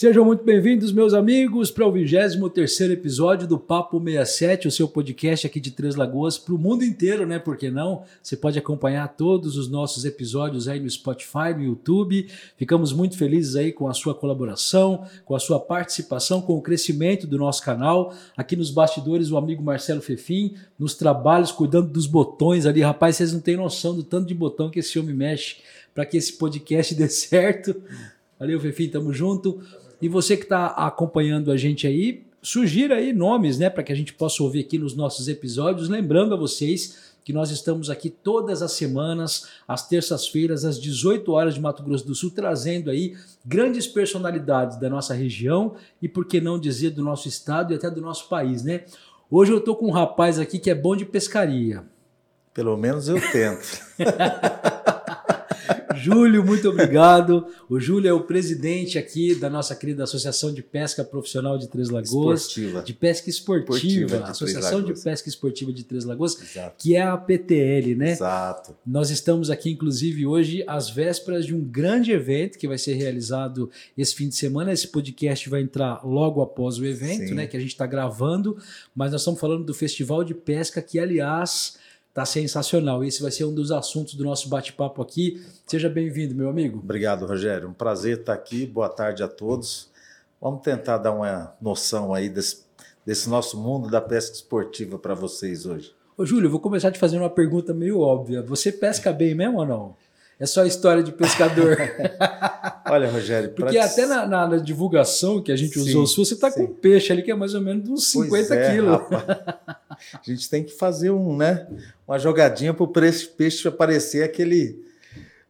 Sejam 0.00 0.24
muito 0.24 0.42
bem-vindos, 0.42 0.92
meus 0.92 1.12
amigos, 1.12 1.70
para 1.70 1.86
o 1.86 1.92
23 1.92 2.80
episódio 2.90 3.46
do 3.46 3.58
Papo 3.58 4.02
67, 4.02 4.66
o 4.66 4.70
seu 4.70 4.88
podcast 4.88 5.46
aqui 5.46 5.60
de 5.60 5.72
Três 5.72 5.94
Lagoas 5.94 6.38
para 6.38 6.54
o 6.54 6.58
mundo 6.58 6.82
inteiro, 6.82 7.26
né? 7.26 7.38
Por 7.38 7.58
que 7.58 7.70
não? 7.70 8.04
Você 8.22 8.34
pode 8.34 8.58
acompanhar 8.58 9.06
todos 9.08 9.58
os 9.58 9.68
nossos 9.68 10.06
episódios 10.06 10.68
aí 10.68 10.80
no 10.80 10.88
Spotify, 10.88 11.52
no 11.54 11.62
YouTube. 11.62 12.26
Ficamos 12.56 12.94
muito 12.94 13.14
felizes 13.18 13.56
aí 13.56 13.72
com 13.72 13.88
a 13.88 13.92
sua 13.92 14.14
colaboração, 14.14 15.04
com 15.26 15.36
a 15.36 15.38
sua 15.38 15.60
participação, 15.60 16.40
com 16.40 16.54
o 16.54 16.62
crescimento 16.62 17.26
do 17.26 17.36
nosso 17.36 17.62
canal. 17.62 18.14
Aqui 18.34 18.56
nos 18.56 18.70
bastidores, 18.70 19.30
o 19.30 19.36
amigo 19.36 19.62
Marcelo 19.62 20.00
Fefim, 20.00 20.54
nos 20.78 20.94
trabalhos, 20.94 21.52
cuidando 21.52 21.90
dos 21.90 22.06
botões 22.06 22.64
ali. 22.64 22.80
Rapaz, 22.80 23.16
vocês 23.16 23.34
não 23.34 23.40
têm 23.40 23.58
noção 23.58 23.94
do 23.94 24.02
tanto 24.02 24.28
de 24.28 24.34
botão 24.34 24.70
que 24.70 24.78
esse 24.78 24.98
homem 24.98 25.14
mexe 25.14 25.58
para 25.94 26.06
que 26.06 26.16
esse 26.16 26.38
podcast 26.38 26.94
dê 26.96 27.06
certo. 27.06 27.76
Valeu, 28.38 28.58
Fefim, 28.58 28.88
tamo 28.88 29.12
junto. 29.12 29.60
E 30.00 30.08
você 30.08 30.36
que 30.36 30.44
está 30.44 30.66
acompanhando 30.66 31.50
a 31.50 31.56
gente 31.56 31.86
aí, 31.86 32.24
sugira 32.42 32.96
aí 32.96 33.12
nomes, 33.12 33.58
né, 33.58 33.68
para 33.68 33.82
que 33.82 33.92
a 33.92 33.96
gente 33.96 34.14
possa 34.14 34.42
ouvir 34.42 34.60
aqui 34.60 34.78
nos 34.78 34.94
nossos 34.96 35.28
episódios. 35.28 35.88
Lembrando 35.88 36.34
a 36.34 36.36
vocês 36.36 37.10
que 37.22 37.32
nós 37.32 37.50
estamos 37.50 37.90
aqui 37.90 38.08
todas 38.08 38.62
as 38.62 38.72
semanas, 38.72 39.48
às 39.68 39.86
terças-feiras, 39.86 40.64
às 40.64 40.80
18 40.80 41.30
horas 41.32 41.54
de 41.54 41.60
Mato 41.60 41.82
Grosso 41.82 42.06
do 42.06 42.14
Sul, 42.14 42.30
trazendo 42.30 42.90
aí 42.90 43.14
grandes 43.44 43.86
personalidades 43.86 44.80
da 44.80 44.88
nossa 44.88 45.12
região 45.12 45.74
e, 46.00 46.08
por 46.08 46.24
que 46.24 46.40
não 46.40 46.58
dizer, 46.58 46.90
do 46.90 47.02
nosso 47.02 47.28
estado 47.28 47.72
e 47.72 47.76
até 47.76 47.90
do 47.90 48.00
nosso 48.00 48.28
país, 48.28 48.64
né? 48.64 48.84
Hoje 49.30 49.52
eu 49.52 49.58
estou 49.58 49.76
com 49.76 49.86
um 49.86 49.92
rapaz 49.92 50.38
aqui 50.38 50.58
que 50.58 50.70
é 50.70 50.74
bom 50.74 50.96
de 50.96 51.04
pescaria. 51.04 51.84
Pelo 52.52 52.76
menos 52.76 53.06
eu 53.08 53.20
tento. 53.30 53.80
Júlio, 55.96 56.44
muito 56.44 56.68
obrigado. 56.68 57.46
O 57.68 57.80
Júlio 57.80 58.08
é 58.08 58.12
o 58.12 58.22
presidente 58.22 58.98
aqui 58.98 59.34
da 59.34 59.50
nossa 59.50 59.74
querida 59.74 60.04
Associação 60.04 60.52
de 60.52 60.62
Pesca 60.62 61.02
Profissional 61.02 61.58
de 61.58 61.68
Três 61.68 61.88
Lagoas. 61.88 62.42
Esportiva. 62.42 62.82
De 62.82 62.92
Pesca 62.92 63.30
Esportiva. 63.30 63.76
Esportiva 63.76 64.18
de 64.18 64.30
Associação 64.30 64.82
de 64.82 64.94
Pesca 64.94 65.28
Esportiva 65.28 65.72
de 65.72 65.84
Três 65.84 66.04
Lagoas, 66.04 66.40
Exato. 66.40 66.74
que 66.78 66.94
é 66.94 67.02
a 67.02 67.16
PTL, 67.16 67.94
né? 67.94 68.12
Exato. 68.12 68.76
Nós 68.86 69.10
estamos 69.10 69.50
aqui, 69.50 69.70
inclusive, 69.70 70.26
hoje 70.26 70.64
às 70.66 70.88
vésperas 70.90 71.44
de 71.44 71.54
um 71.54 71.60
grande 71.60 72.12
evento 72.12 72.58
que 72.58 72.68
vai 72.68 72.78
ser 72.78 72.94
realizado 72.94 73.70
esse 73.96 74.14
fim 74.14 74.28
de 74.28 74.36
semana. 74.36 74.72
Esse 74.72 74.88
podcast 74.88 75.48
vai 75.48 75.62
entrar 75.62 76.06
logo 76.06 76.40
após 76.40 76.78
o 76.78 76.86
evento, 76.86 77.28
Sim. 77.28 77.34
né? 77.34 77.46
Que 77.46 77.56
a 77.56 77.60
gente 77.60 77.70
está 77.70 77.86
gravando, 77.86 78.56
mas 78.94 79.12
nós 79.12 79.20
estamos 79.22 79.40
falando 79.40 79.64
do 79.64 79.74
Festival 79.74 80.22
de 80.24 80.34
Pesca, 80.34 80.80
que, 80.80 80.98
aliás, 80.98 81.79
está 82.10 82.24
sensacional. 82.26 83.02
Esse 83.04 83.22
vai 83.22 83.30
ser 83.30 83.44
um 83.44 83.54
dos 83.54 83.70
assuntos 83.72 84.14
do 84.14 84.24
nosso 84.24 84.48
bate-papo 84.48 85.00
aqui. 85.00 85.42
Seja 85.66 85.88
bem-vindo, 85.88 86.34
meu 86.34 86.48
amigo. 86.48 86.78
Obrigado, 86.82 87.24
Rogério. 87.26 87.68
Um 87.68 87.72
prazer 87.72 88.18
estar 88.20 88.34
aqui. 88.34 88.66
Boa 88.66 88.88
tarde 88.88 89.22
a 89.22 89.28
todos. 89.28 89.88
Vamos 90.40 90.62
tentar 90.62 90.98
dar 90.98 91.12
uma 91.12 91.54
noção 91.60 92.12
aí 92.14 92.28
desse, 92.28 92.62
desse 93.04 93.28
nosso 93.28 93.56
mundo 93.58 93.88
da 93.90 94.00
pesca 94.00 94.34
esportiva 94.34 94.98
para 94.98 95.14
vocês 95.14 95.66
hoje. 95.66 95.92
Ô, 96.16 96.24
Júlio, 96.26 96.46
eu 96.46 96.50
vou 96.50 96.60
começar 96.60 96.90
te 96.90 96.98
fazendo 96.98 97.22
uma 97.22 97.30
pergunta 97.30 97.72
meio 97.72 98.00
óbvia. 98.00 98.42
Você 98.42 98.70
pesca 98.72 99.12
bem 99.12 99.34
mesmo 99.34 99.58
ou 99.58 99.66
não? 99.66 99.96
É 100.38 100.46
só 100.46 100.64
história 100.64 101.02
de 101.02 101.12
pescador. 101.12 101.76
Olha, 102.88 103.10
Rogério, 103.10 103.50
pra 103.50 103.66
Porque 103.66 103.78
te- 103.78 103.84
até 103.84 104.06
na, 104.06 104.26
na- 104.26 104.46
na 104.48 104.56
divulgação 104.56 105.42
que 105.42 105.52
a 105.52 105.56
gente 105.56 105.74
Sim, 105.78 105.90
usou 105.90 106.06
sua, 106.06 106.24
você 106.24 106.34
está 106.34 106.50
com 106.50 106.62
um 106.62 106.74
peixe 106.74 107.12
ali 107.12 107.22
que 107.22 107.30
é 107.30 107.34
mais 107.34 107.54
ou 107.54 107.60
menos 107.60 107.88
uns 107.88 108.12
Pois 108.12 108.30
50 108.48 108.54
é, 108.54 108.72
quilos. 108.74 109.00
A 110.14 110.20
gente 110.22 110.48
tem 110.48 110.64
que 110.64 110.72
fazer 110.72 111.10
um, 111.10 111.36
né, 111.36 111.66
uma 112.06 112.18
jogadinha 112.18 112.72
para 112.74 112.84
o 112.84 112.88
peixe 112.88 113.66
aparecer 113.68 114.22
aquele. 114.22 114.84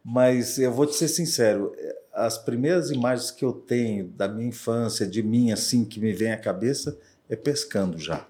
Mas 0.03 0.57
eu 0.57 0.71
vou 0.71 0.85
te 0.87 0.95
ser 0.95 1.07
sincero, 1.07 1.73
as 2.13 2.37
primeiras 2.37 2.89
imagens 2.91 3.31
que 3.31 3.45
eu 3.45 3.53
tenho 3.53 4.07
da 4.07 4.27
minha 4.27 4.47
infância, 4.47 5.05
de 5.05 5.21
mim, 5.21 5.51
assim, 5.51 5.85
que 5.85 5.99
me 5.99 6.11
vem 6.11 6.31
à 6.31 6.37
cabeça, 6.37 6.97
é 7.29 7.35
pescando 7.35 7.97
já. 7.97 8.25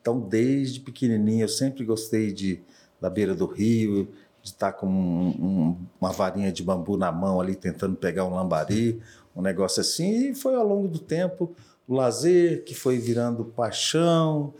Então, 0.00 0.20
desde 0.20 0.80
pequenininho, 0.80 1.44
eu 1.44 1.48
sempre 1.48 1.84
gostei 1.84 2.32
de 2.32 2.60
da 3.00 3.08
beira 3.10 3.34
do 3.34 3.46
rio, 3.46 4.08
de 4.42 4.50
estar 4.50 4.72
com 4.72 4.86
um- 4.86 5.28
um- 5.28 5.76
uma 6.00 6.10
varinha 6.12 6.50
de 6.50 6.62
bambu 6.62 6.96
na 6.96 7.12
mão 7.12 7.40
ali, 7.40 7.54
tentando 7.54 7.96
pegar 7.96 8.24
um 8.24 8.34
lambari, 8.34 9.00
um 9.36 9.42
negócio 9.42 9.80
assim. 9.80 10.30
E 10.30 10.34
foi 10.34 10.54
ao 10.54 10.66
longo 10.66 10.88
do 10.88 10.98
tempo 10.98 11.54
o 11.86 11.94
lazer 11.94 12.64
que 12.64 12.74
foi 12.74 12.98
virando 12.98 13.44
paixão, 13.44 14.54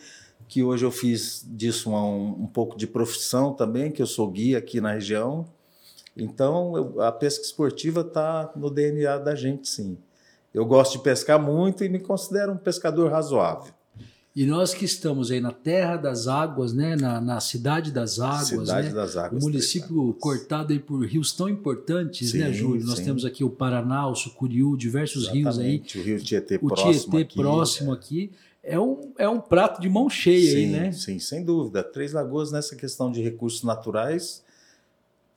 que 0.54 0.62
hoje 0.62 0.84
eu 0.84 0.92
fiz 0.92 1.44
disso 1.50 1.88
uma- 1.90 2.04
um, 2.06 2.44
um 2.44 2.46
pouco 2.46 2.78
de 2.78 2.86
profissão 2.86 3.52
também, 3.52 3.90
que 3.90 4.00
eu 4.00 4.06
sou 4.06 4.30
guia 4.30 4.56
aqui 4.58 4.80
na 4.80 4.92
região. 4.92 5.44
Então, 6.16 6.76
eu- 6.76 7.00
a 7.02 7.10
pesca 7.10 7.44
esportiva 7.44 8.02
está 8.02 8.52
no 8.54 8.70
DNA 8.70 9.18
da 9.18 9.34
gente, 9.34 9.68
sim. 9.68 9.98
Eu 10.54 10.64
gosto 10.64 10.92
de 10.92 10.98
pescar 11.02 11.42
muito 11.42 11.82
e 11.82 11.88
me 11.88 11.98
considero 11.98 12.52
um 12.52 12.56
pescador 12.56 13.10
razoável. 13.10 13.72
E 14.36 14.46
nós 14.46 14.72
que 14.72 14.84
estamos 14.84 15.32
aí 15.32 15.40
na 15.40 15.50
terra 15.50 15.96
das 15.96 16.28
águas, 16.28 16.72
né? 16.72 16.94
na, 16.94 17.20
na 17.20 17.40
cidade 17.40 17.90
das 17.90 18.20
águas, 18.20 18.46
Cidade 18.46 18.88
né? 18.90 18.94
das 18.94 19.16
o 19.16 19.20
Águas. 19.20 19.42
município 19.42 20.02
Três 20.12 20.16
cortado 20.20 20.72
aí 20.72 20.78
por 20.78 21.04
rios 21.04 21.32
tão 21.32 21.48
importantes, 21.48 22.30
Sim, 22.30 22.38
né, 22.38 22.52
Júlio? 22.52 22.84
Nós 22.86 22.98
sim. 22.98 23.04
temos 23.06 23.24
aqui 23.24 23.42
o 23.42 23.50
Paraná, 23.50 24.06
o 24.08 24.14
Sucuriú, 24.14 24.76
diversos 24.76 25.26
rios 25.28 25.58
aí. 25.58 25.74
Exatamente, 25.74 25.98
O 25.98 26.02
Rio 26.04 26.20
Tietê 26.22 26.56
O 26.62 26.66
próximo 26.68 27.10
Tietê 27.10 27.16
aqui. 27.22 27.34
próximo 27.36 27.92
aqui. 27.92 28.30
É 28.32 28.53
um, 28.78 29.12
é 29.18 29.28
um 29.28 29.40
prato 29.40 29.80
de 29.80 29.88
mão 29.88 30.08
cheia 30.08 30.50
sim, 30.50 30.56
aí, 30.56 30.66
né? 30.70 30.92
Sim, 30.92 31.18
sem 31.18 31.44
dúvida. 31.44 31.82
Três 31.82 32.12
Lagoas, 32.12 32.50
nessa 32.50 32.74
questão 32.74 33.12
de 33.12 33.22
recursos 33.22 33.62
naturais, 33.62 34.42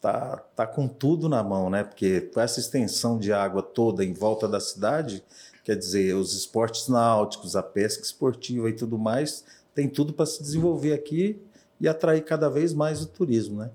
tá, 0.02 0.38
tá 0.56 0.66
com 0.66 0.88
tudo 0.88 1.28
na 1.28 1.44
mão, 1.44 1.70
né? 1.70 1.84
Porque 1.84 2.22
com 2.22 2.40
essa 2.40 2.60
extensão 2.60 3.20
de 3.20 3.34
água 3.34 3.62
toda 3.62 4.04
em 4.06 4.14
volta 4.14 4.48
da 4.48 4.60
cidade, 4.60 5.24
quer 5.64 5.76
dizer, 5.76 6.16
os 6.16 6.34
esportes 6.34 6.88
náuticos, 6.88 7.56
a 7.56 7.64
pesca 7.64 8.04
esportiva 8.04 8.70
e 8.70 8.74
tudo 8.74 8.98
mais, 8.98 9.44
tem 9.76 9.90
tudo 9.90 10.14
para 10.14 10.26
se 10.26 10.42
desenvolver 10.42 10.94
aqui 10.94 11.40
e 11.80 11.88
atrair 11.88 12.24
cada 12.24 12.50
vez 12.50 12.74
mais 12.74 13.02
o 13.02 13.08
turismo, 13.08 13.60
né? 13.60 13.70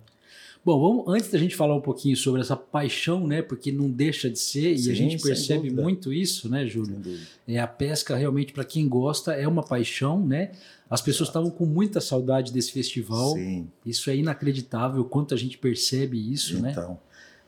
Bom, 0.64 0.80
vamos, 0.80 1.04
antes 1.08 1.28
da 1.28 1.38
gente 1.38 1.56
falar 1.56 1.74
um 1.74 1.80
pouquinho 1.80 2.16
sobre 2.16 2.40
essa 2.40 2.54
paixão, 2.56 3.26
né? 3.26 3.42
Porque 3.42 3.72
não 3.72 3.90
deixa 3.90 4.30
de 4.30 4.38
ser, 4.38 4.70
e 4.70 4.74
a 4.74 4.78
Sim, 4.78 4.94
gente 4.94 5.20
percebe 5.20 5.64
dúvida. 5.64 5.82
muito 5.82 6.12
isso, 6.12 6.48
né, 6.48 6.64
Júlio? 6.66 7.00
É, 7.48 7.58
a 7.58 7.66
pesca 7.66 8.14
realmente, 8.16 8.52
para 8.52 8.64
quem 8.64 8.88
gosta, 8.88 9.32
é 9.32 9.48
uma 9.48 9.64
paixão, 9.64 10.24
né? 10.24 10.52
As 10.88 11.00
pessoas 11.00 11.28
estavam 11.30 11.50
com 11.50 11.66
muita 11.66 12.00
saudade 12.00 12.52
desse 12.52 12.70
festival. 12.70 13.32
Sim. 13.34 13.66
Isso 13.84 14.08
é 14.08 14.16
inacreditável, 14.16 15.02
o 15.02 15.04
quanto 15.04 15.34
a 15.34 15.36
gente 15.36 15.58
percebe 15.58 16.16
isso, 16.32 16.60
né? 16.60 16.70
Então, 16.70 16.96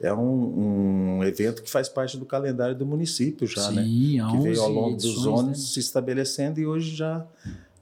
é 0.01 0.13
um, 0.13 1.19
um 1.19 1.25
evento 1.25 1.63
que 1.63 1.71
faz 1.71 1.89
parte 1.89 2.17
do 2.19 2.25
calendário 2.27 2.75
do 2.77 2.85
município 2.85 3.47
já, 3.47 3.71
né? 3.71 3.85
Sim, 3.85 4.19
há 4.19 4.27
que 4.29 4.37
11 4.39 4.49
veio 4.49 4.61
ao 4.63 4.71
longo 4.73 4.97
dos 4.97 5.05
edições, 5.05 5.41
anos 5.41 5.47
né? 5.61 5.67
se 5.67 5.79
estabelecendo 5.79 6.59
e 6.59 6.67
hoje 6.67 6.97
já 6.97 7.25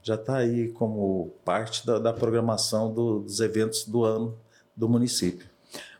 já 0.05 0.17
está 0.17 0.39
aí 0.39 0.69
como 0.71 1.31
parte 1.45 1.87
da, 1.87 1.99
da 1.99 2.13
programação 2.13 2.93
do- 2.93 3.21
dos 3.21 3.39
eventos 3.41 3.85
do 3.85 4.05
ano 4.05 4.35
do 4.77 4.89
município. 4.89 5.53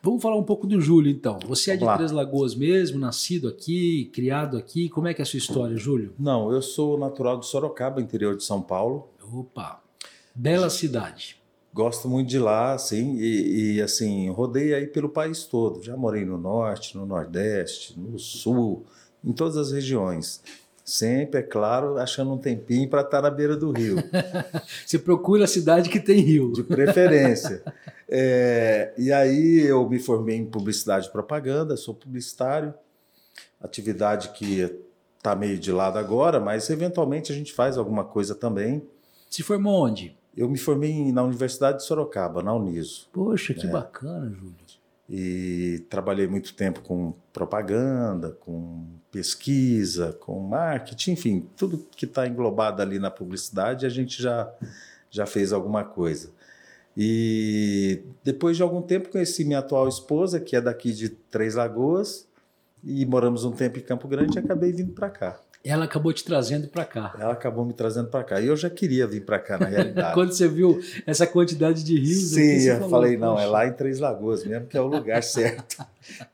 Vamos 0.03 0.23
falar 0.23 0.37
um 0.37 0.43
pouco 0.43 0.67
do 0.67 0.81
Júlio, 0.81 1.11
então. 1.11 1.39
Você 1.47 1.71
é 1.71 1.75
de 1.75 1.81
Vamos 1.81 1.93
lá. 1.93 1.97
Três 1.97 2.11
Lagoas 2.11 2.55
mesmo, 2.55 2.99
nascido 2.99 3.49
aqui, 3.49 4.11
criado 4.13 4.57
aqui. 4.57 4.89
Como 4.89 5.07
é 5.07 5.15
que 5.15 5.23
é 5.23 5.25
a 5.25 5.27
sua 5.27 5.39
história, 5.39 5.77
Júlio? 5.77 6.13
Não, 6.19 6.53
eu 6.53 6.61
sou 6.61 6.99
natural 6.99 7.39
de 7.39 7.47
Sorocaba, 7.47 8.01
interior 8.01 8.37
de 8.37 8.45
São 8.45 8.61
Paulo. 8.61 9.09
Opa, 9.33 9.81
bela 10.35 10.69
cidade. 10.69 11.41
Gosto 11.73 12.07
muito 12.07 12.29
de 12.29 12.39
lá, 12.39 12.75
assim, 12.75 13.17
e, 13.17 13.77
e, 13.77 13.81
assim, 13.81 14.29
rodei 14.29 14.75
aí 14.75 14.87
pelo 14.87 15.09
país 15.09 15.45
todo. 15.45 15.83
Já 15.83 15.97
morei 15.97 16.23
no 16.23 16.37
norte, 16.37 16.99
no 16.99 17.07
nordeste, 17.07 17.99
no 17.99 18.19
sul, 18.19 18.85
em 19.25 19.33
todas 19.33 19.57
as 19.57 19.73
regiões. 19.73 20.43
Sempre, 20.85 21.41
é 21.41 21.43
claro, 21.43 21.97
achando 21.99 22.33
um 22.33 22.39
tempinho 22.39 22.89
para 22.91 23.03
estar 23.03 23.23
na 23.23 23.31
beira 23.31 23.57
do 23.57 23.71
rio. 23.71 23.97
Você 24.85 24.99
procura 24.99 25.45
a 25.45 25.47
cidade 25.47 25.89
que 25.89 26.01
tem 26.01 26.21
rio. 26.21 26.53
de 26.53 26.63
preferência. 26.63 27.63
É, 28.15 28.93
e 28.99 29.11
aí 29.11 29.61
eu 29.63 29.89
me 29.89 29.99
formei 29.99 30.37
em 30.37 30.45
publicidade 30.45 31.07
e 31.07 31.11
propaganda, 31.11 31.79
sou 31.79 31.95
publicitário, 31.95 32.75
atividade 33.59 34.29
que 34.31 34.71
está 35.17 35.35
meio 35.35 35.59
de 35.59 35.73
lado 35.73 35.99
agora, 35.99 36.39
mas 36.39 36.69
eventualmente 36.69 37.33
a 37.33 37.35
gente 37.35 37.55
faz 37.55 37.79
alguma 37.79 38.05
coisa 38.05 38.35
também. 38.35 38.83
Se 39.31 39.43
formou 39.43 39.83
onde? 39.87 40.15
Eu 40.37 40.47
me 40.47 40.59
formei 40.59 41.11
na 41.11 41.23
Universidade 41.23 41.79
de 41.79 41.85
Sorocaba, 41.85 42.43
na 42.43 42.53
Uniso, 42.55 43.09
Poxa, 43.11 43.55
que 43.55 43.67
É. 43.67 43.71
bacana, 43.71 44.29
Júlio. 44.29 44.57
e 45.09 45.83
trabalhei 45.89 46.27
muito 46.27 46.53
tempo 46.55 46.83
com 46.83 47.15
propaganda, 47.33 48.37
com 48.41 48.85
pesquisa, 49.13 50.15
com 50.15 50.41
marketing, 50.41 51.13
enfim, 51.13 51.49
tudo 51.55 51.87
que 51.95 52.07
está 52.07 52.27
englobado 52.27 52.81
ali 52.81 52.99
na 52.99 53.11
publicidade, 53.11 53.85
a 53.85 53.91
gente 53.91 54.21
já, 54.21 54.51
já 55.11 55.27
fez 55.27 55.53
alguma 55.53 55.85
coisa. 55.85 56.31
E 56.97 58.03
depois 58.25 58.57
de 58.57 58.63
algum 58.63 58.81
tempo 58.81 59.11
conheci 59.11 59.45
minha 59.45 59.59
atual 59.59 59.87
esposa, 59.87 60.41
que 60.41 60.57
é 60.57 60.61
daqui 60.61 60.93
de 60.93 61.11
Três 61.11 61.55
Lagoas, 61.55 62.27
e 62.83 63.05
moramos 63.05 63.45
um 63.45 63.53
tempo 63.53 63.79
em 63.79 63.83
Campo 63.83 64.09
Grande 64.09 64.37
e 64.37 64.41
acabei 64.41 64.73
vindo 64.73 64.93
para 64.93 65.11
cá. 65.11 65.41
Ela 65.65 65.85
acabou 65.85 66.13
te 66.13 66.25
trazendo 66.25 66.67
para 66.67 66.85
cá. 66.85 67.15
Ela 67.19 67.33
acabou 67.35 67.65
me 67.65 67.73
trazendo 67.73 68.09
para 68.09 68.25
cá. 68.25 68.41
E 68.41 68.47
eu 68.49 68.57
já 68.57 68.69
queria 68.69 69.07
vir 69.07 69.25
para 69.25 69.39
cá, 69.39 69.57
na 69.59 69.67
realidade. 69.67 70.13
Quando 70.15 70.33
você 70.33 70.49
viu 70.49 70.81
essa 71.07 71.25
quantidade 71.27 71.85
de 71.85 71.97
rios 71.99 72.31
Sim, 72.31 72.63
eu 72.63 72.75
falou, 72.77 72.91
falei, 72.91 73.17
não, 73.17 73.39
é 73.39 73.47
lá 73.47 73.67
em 73.67 73.73
Três 73.73 74.01
Lagoas 74.01 74.45
mesmo, 74.45 74.67
que 74.67 74.77
é 74.77 74.81
o 74.81 74.87
lugar 74.89 75.23
certo. 75.25 75.77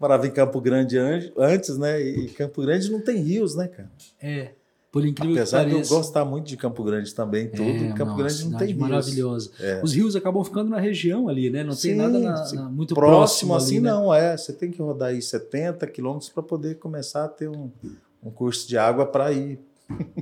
Morava 0.01 0.27
em 0.27 0.31
Campo 0.31 0.59
Grande 0.63 0.97
an- 0.97 1.31
antes, 1.37 1.77
né? 1.77 2.01
E 2.01 2.29
Campo 2.29 2.63
Grande 2.63 2.91
não 2.91 3.01
tem 3.03 3.19
rios, 3.19 3.55
né, 3.55 3.69
cara? 3.69 3.91
É, 4.19 4.53
por 4.91 5.05
incrível 5.05 5.35
Apesar 5.37 5.59
que 5.59 5.67
de 5.67 5.71
eu 5.73 5.77
pareça. 5.81 5.95
gostar 5.95 6.25
muito 6.25 6.47
de 6.47 6.57
Campo 6.57 6.83
Grande 6.83 7.15
também, 7.15 7.49
tudo, 7.51 7.85
É, 7.85 7.93
Campo 7.93 8.13
uma 8.13 8.17
Grande 8.17 8.45
não 8.49 8.57
tem 8.57 8.69
rios. 8.69 8.79
maravilhosa. 8.81 9.51
É. 9.61 9.81
Os 9.85 9.93
rios 9.93 10.17
acabam 10.17 10.43
ficando 10.43 10.71
na 10.71 10.81
região 10.81 11.29
ali, 11.29 11.51
né? 11.51 11.63
Não 11.63 11.73
tem 11.77 11.93
Sim, 11.93 11.97
nada 11.97 12.19
na- 12.19 12.53
na- 12.55 12.71
muito 12.71 12.95
Próximo, 12.95 13.51
próximo, 13.51 13.55
ali, 13.55 13.63
assim 13.63 13.81
né? 13.81 13.91
não, 13.91 14.15
é. 14.15 14.35
Você 14.39 14.55
tem 14.55 14.71
que 14.71 14.81
rodar 14.81 15.11
aí 15.11 15.21
70 15.21 15.87
quilômetros 15.87 16.31
para 16.31 16.43
poder 16.43 16.77
começar 16.77 17.25
a 17.27 17.29
ter 17.29 17.47
um, 17.51 17.71
um 18.23 18.31
curso 18.31 18.69
de 18.69 18.77
água 18.77 19.07
para 19.07 19.33
ir. 19.33 19.59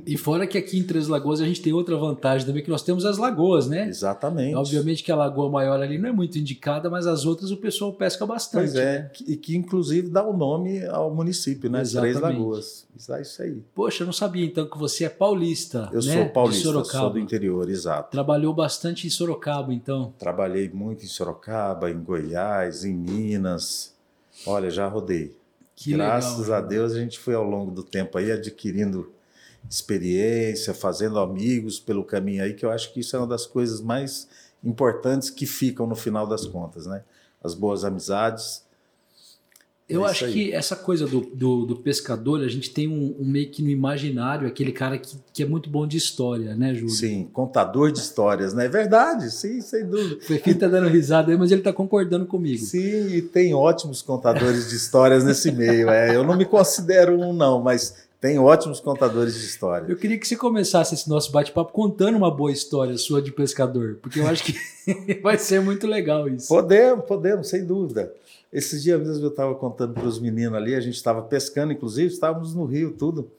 E 0.06 0.16
fora 0.16 0.46
que 0.46 0.56
aqui 0.56 0.78
em 0.78 0.84
Três 0.84 1.08
Lagoas 1.08 1.40
a 1.40 1.44
gente 1.44 1.60
tem 1.60 1.72
outra 1.72 1.96
vantagem 1.96 2.46
também, 2.46 2.62
que 2.62 2.70
nós 2.70 2.82
temos 2.82 3.04
as 3.04 3.18
lagoas, 3.18 3.66
né? 3.66 3.88
Exatamente. 3.88 4.54
Obviamente 4.54 5.02
que 5.02 5.10
a 5.10 5.16
lagoa 5.16 5.50
maior 5.50 5.80
ali 5.82 5.98
não 5.98 6.08
é 6.08 6.12
muito 6.12 6.38
indicada, 6.38 6.88
mas 6.88 7.06
as 7.06 7.26
outras 7.26 7.50
o 7.50 7.56
pessoal 7.56 7.92
pesca 7.92 8.24
bastante. 8.24 8.70
Pois 8.70 8.76
é, 8.76 8.98
né? 9.00 9.10
e 9.26 9.36
que 9.36 9.56
inclusive 9.56 10.08
dá 10.08 10.24
o 10.24 10.36
nome 10.36 10.86
ao 10.86 11.12
município, 11.12 11.68
né? 11.68 11.78
Três 11.78 11.94
Exatamente. 11.94 12.38
Lagoas. 12.38 12.86
Isso 12.96 13.12
é 13.12 13.22
isso 13.22 13.42
aí. 13.42 13.62
Poxa, 13.74 14.02
eu 14.04 14.06
não 14.06 14.12
sabia 14.12 14.46
então 14.46 14.66
que 14.66 14.78
você 14.78 15.04
é 15.04 15.08
paulista. 15.08 15.90
Eu 15.92 16.02
né? 16.02 16.14
sou 16.14 16.28
paulista, 16.28 16.62
Sorocaba. 16.62 17.04
sou 17.04 17.10
do 17.10 17.18
interior, 17.18 17.68
exato. 17.68 18.12
Trabalhou 18.12 18.54
bastante 18.54 19.06
em 19.06 19.10
Sorocaba, 19.10 19.74
então. 19.74 20.14
Trabalhei 20.16 20.68
muito 20.68 21.04
em 21.04 21.08
Sorocaba, 21.08 21.90
em 21.90 21.98
Goiás, 21.98 22.84
em 22.84 22.94
Minas. 22.94 23.92
Olha, 24.46 24.70
já 24.70 24.86
rodei. 24.86 25.34
Que 25.76 25.92
Graças 25.92 26.38
legal. 26.38 26.54
a 26.56 26.60
Deus 26.62 26.92
a 26.94 26.98
gente 26.98 27.18
foi 27.18 27.34
ao 27.34 27.44
longo 27.44 27.70
do 27.70 27.82
tempo 27.82 28.16
aí 28.16 28.32
adquirindo 28.32 29.12
experiência, 29.70 30.72
fazendo 30.72 31.18
amigos 31.18 31.78
pelo 31.78 32.02
caminho 32.02 32.42
aí, 32.42 32.54
que 32.54 32.64
eu 32.64 32.70
acho 32.70 32.92
que 32.92 33.00
isso 33.00 33.14
é 33.14 33.18
uma 33.18 33.26
das 33.26 33.46
coisas 33.46 33.80
mais 33.80 34.26
importantes 34.64 35.28
que 35.28 35.44
ficam 35.44 35.86
no 35.86 35.94
final 35.94 36.26
das 36.26 36.46
contas, 36.46 36.86
né? 36.86 37.04
As 37.44 37.52
boas 37.54 37.84
amizades. 37.84 38.64
Eu 39.88 40.04
É 40.04 40.10
acho 40.10 40.24
aí. 40.24 40.32
que 40.32 40.52
essa 40.52 40.74
coisa 40.74 41.06
do, 41.06 41.20
do, 41.20 41.64
do 41.64 41.76
pescador, 41.76 42.40
a 42.42 42.48
gente 42.48 42.70
tem 42.70 42.88
um, 42.88 43.14
um 43.20 43.24
meio 43.24 43.48
que 43.50 43.62
no 43.62 43.70
imaginário, 43.70 44.48
aquele 44.48 44.72
cara 44.72 44.98
que, 44.98 45.16
que 45.32 45.42
é 45.44 45.46
muito 45.46 45.70
bom 45.70 45.86
de 45.86 45.96
história, 45.96 46.56
né, 46.56 46.74
Júlio? 46.74 46.90
Sim, 46.90 47.28
contador 47.32 47.92
de 47.92 48.00
histórias, 48.00 48.52
né? 48.52 48.66
É 48.66 48.68
verdade, 48.68 49.30
sim, 49.30 49.60
sem 49.60 49.86
dúvida. 49.86 50.16
O 50.16 50.18
Prefeito 50.26 50.58
tá 50.58 50.66
dando 50.66 50.88
risada 50.88 51.30
aí, 51.30 51.38
mas 51.38 51.52
ele 51.52 51.62
tá 51.62 51.72
concordando 51.72 52.26
comigo. 52.26 52.64
Sim, 52.64 53.08
e 53.14 53.22
tem 53.22 53.54
ótimos 53.54 54.02
contadores 54.02 54.68
de 54.68 54.74
histórias 54.74 55.22
nesse 55.22 55.52
meio. 55.52 55.88
É, 55.88 56.16
eu 56.16 56.24
não 56.24 56.36
me 56.36 56.44
considero 56.44 57.16
um, 57.20 57.32
não, 57.32 57.62
mas 57.62 57.94
tem 58.20 58.38
ótimos 58.38 58.80
contadores 58.80 59.34
de 59.34 59.44
história. 59.44 59.86
Eu 59.88 59.96
queria 59.96 60.18
que 60.18 60.26
você 60.26 60.36
começasse 60.36 60.94
esse 60.94 61.08
nosso 61.08 61.30
bate-papo 61.30 61.72
contando 61.72 62.16
uma 62.16 62.30
boa 62.30 62.50
história 62.50 62.96
sua 62.96 63.20
de 63.20 63.30
pescador, 63.30 63.98
porque 64.00 64.20
eu 64.20 64.26
acho 64.26 64.44
que 64.44 64.54
vai 65.22 65.38
ser 65.38 65.60
muito 65.60 65.86
legal 65.86 66.28
isso. 66.28 66.48
Podemos, 66.48 67.04
podemos, 67.04 67.48
sem 67.48 67.64
dúvida. 67.64 68.12
Esses 68.52 68.82
dias 68.82 68.98
mesmo 69.00 69.24
eu 69.24 69.30
estava 69.30 69.54
contando 69.54 69.92
para 69.92 70.06
os 70.06 70.18
meninos 70.18 70.54
ali, 70.54 70.74
a 70.74 70.80
gente 70.80 70.94
estava 70.94 71.20
pescando, 71.20 71.72
inclusive, 71.72 72.12
estávamos 72.12 72.54
no 72.54 72.64
rio, 72.64 72.92
tudo. 72.92 73.30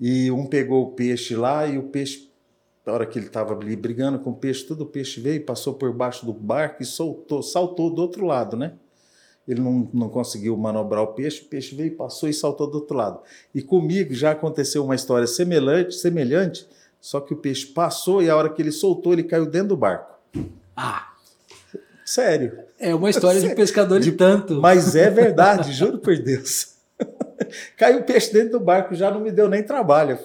E 0.00 0.30
um 0.30 0.46
pegou 0.46 0.84
o 0.84 0.92
peixe 0.92 1.34
lá 1.34 1.66
e 1.66 1.76
o 1.76 1.84
peixe, 1.84 2.30
na 2.86 2.92
hora 2.92 3.06
que 3.06 3.18
ele 3.18 3.26
estava 3.26 3.54
ali 3.54 3.74
brigando 3.74 4.18
com 4.20 4.30
o 4.30 4.36
peixe, 4.36 4.64
tudo 4.64 4.84
o 4.84 4.86
peixe 4.86 5.20
veio, 5.20 5.44
passou 5.44 5.74
por 5.74 5.92
baixo 5.92 6.24
do 6.24 6.32
barco 6.32 6.82
e 6.82 6.86
soltou, 6.86 7.42
saltou 7.42 7.90
do 7.90 8.00
outro 8.00 8.24
lado, 8.24 8.56
né? 8.56 8.74
Ele 9.46 9.60
não, 9.60 9.88
não 9.92 10.08
conseguiu 10.08 10.56
manobrar 10.56 11.02
o 11.02 11.08
peixe, 11.08 11.42
o 11.42 11.44
peixe 11.46 11.74
veio, 11.74 11.94
passou 11.96 12.28
e 12.28 12.32
saltou 12.32 12.66
do 12.66 12.76
outro 12.76 12.96
lado. 12.96 13.20
E 13.54 13.60
comigo 13.60 14.14
já 14.14 14.30
aconteceu 14.30 14.82
uma 14.84 14.94
história 14.94 15.26
semelhante, 15.26 15.94
semelhante, 15.96 16.66
só 17.00 17.20
que 17.20 17.34
o 17.34 17.36
peixe 17.36 17.66
passou 17.66 18.22
e 18.22 18.30
a 18.30 18.36
hora 18.36 18.48
que 18.48 18.62
ele 18.62 18.72
soltou, 18.72 19.12
ele 19.12 19.22
caiu 19.24 19.44
dentro 19.44 19.68
do 19.68 19.76
barco. 19.76 20.14
Ah, 20.74 21.12
Sério. 22.04 22.58
é 22.78 22.94
uma 22.94 23.10
história 23.10 23.40
de 23.40 23.54
pescador 23.54 24.00
de 24.00 24.12
tanto. 24.12 24.60
Mas 24.60 24.96
é 24.96 25.10
verdade, 25.10 25.72
juro 25.72 25.98
por 25.98 26.16
Deus. 26.18 26.74
Caiu 27.76 28.00
o 28.00 28.04
peixe 28.04 28.32
dentro 28.32 28.52
do 28.52 28.60
barco, 28.60 28.94
já 28.94 29.10
não 29.10 29.20
me 29.20 29.30
deu 29.30 29.48
nem 29.48 29.62
trabalho. 29.62 30.18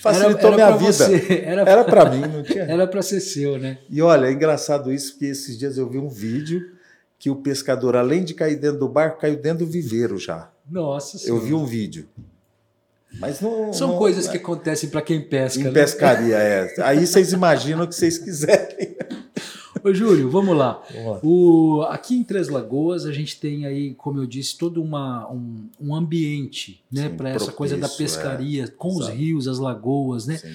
Facilitou 0.00 0.52
Era- 0.52 0.62
era 0.62 0.76
minha 0.76 0.76
vida. 0.76 0.92
você, 0.92 1.42
era 1.46 1.62
Era 1.62 1.84
para 1.84 2.10
mim, 2.10 2.20
não 2.20 2.42
tinha. 2.42 2.64
Era 2.70 2.86
para 2.86 3.02
ser 3.02 3.20
seu, 3.20 3.56
né? 3.58 3.78
E 3.88 4.02
olha, 4.02 4.26
é 4.26 4.32
engraçado 4.32 4.92
isso, 4.92 5.12
porque 5.12 5.26
esses 5.26 5.56
dias 5.58 5.78
eu 5.78 5.88
vi 5.88 5.98
um 5.98 6.08
vídeo 6.08 6.73
que 7.18 7.30
o 7.30 7.36
pescador, 7.36 7.96
além 7.96 8.24
de 8.24 8.34
cair 8.34 8.56
dentro 8.58 8.80
do 8.80 8.88
barco, 8.88 9.20
caiu 9.20 9.36
dentro 9.36 9.64
do 9.64 9.70
viveiro 9.70 10.18
já. 10.18 10.50
Nossa 10.70 11.16
Eu 11.16 11.20
senhora. 11.20 11.44
vi 11.44 11.54
um 11.54 11.64
vídeo. 11.64 12.08
Mas 13.18 13.40
não. 13.40 13.72
São 13.72 13.88
não- 13.92 13.98
coisas 13.98 14.26
que 14.28 14.36
acontecem 14.36 14.88
para 14.90 15.00
quem 15.00 15.20
pesca, 15.20 15.60
Em 15.60 15.64
né? 15.64 15.70
pescaria, 15.70 16.36
é. 16.36 16.74
Aí 16.82 17.06
vocês 17.06 17.32
imaginam 17.32 17.84
o 17.84 17.88
que 17.88 17.94
vocês 17.94 18.18
quiserem. 18.18 18.96
Ô, 19.84 19.92
Júlio, 19.92 20.30
vamos 20.30 20.56
lá. 20.56 20.82
Vamos 20.92 21.12
lá. 21.12 21.20
O, 21.22 21.82
aqui 21.90 22.16
em 22.16 22.24
Três 22.24 22.48
Lagoas, 22.48 23.04
a 23.04 23.12
gente 23.12 23.38
tem 23.38 23.66
aí, 23.66 23.94
como 23.94 24.18
eu 24.18 24.26
disse, 24.26 24.56
todo 24.56 24.82
uma, 24.82 25.30
um, 25.30 25.68
um 25.78 25.94
ambiente 25.94 26.82
né, 26.90 27.10
para 27.10 27.28
essa 27.30 27.52
coisa 27.52 27.76
da 27.76 27.86
propício, 27.86 28.16
pescaria, 28.18 28.66
com 28.78 28.96
os 28.96 29.08
rios, 29.08 29.46
as 29.46 29.58
lagoas, 29.58 30.26
né? 30.26 30.38
Sim. 30.38 30.54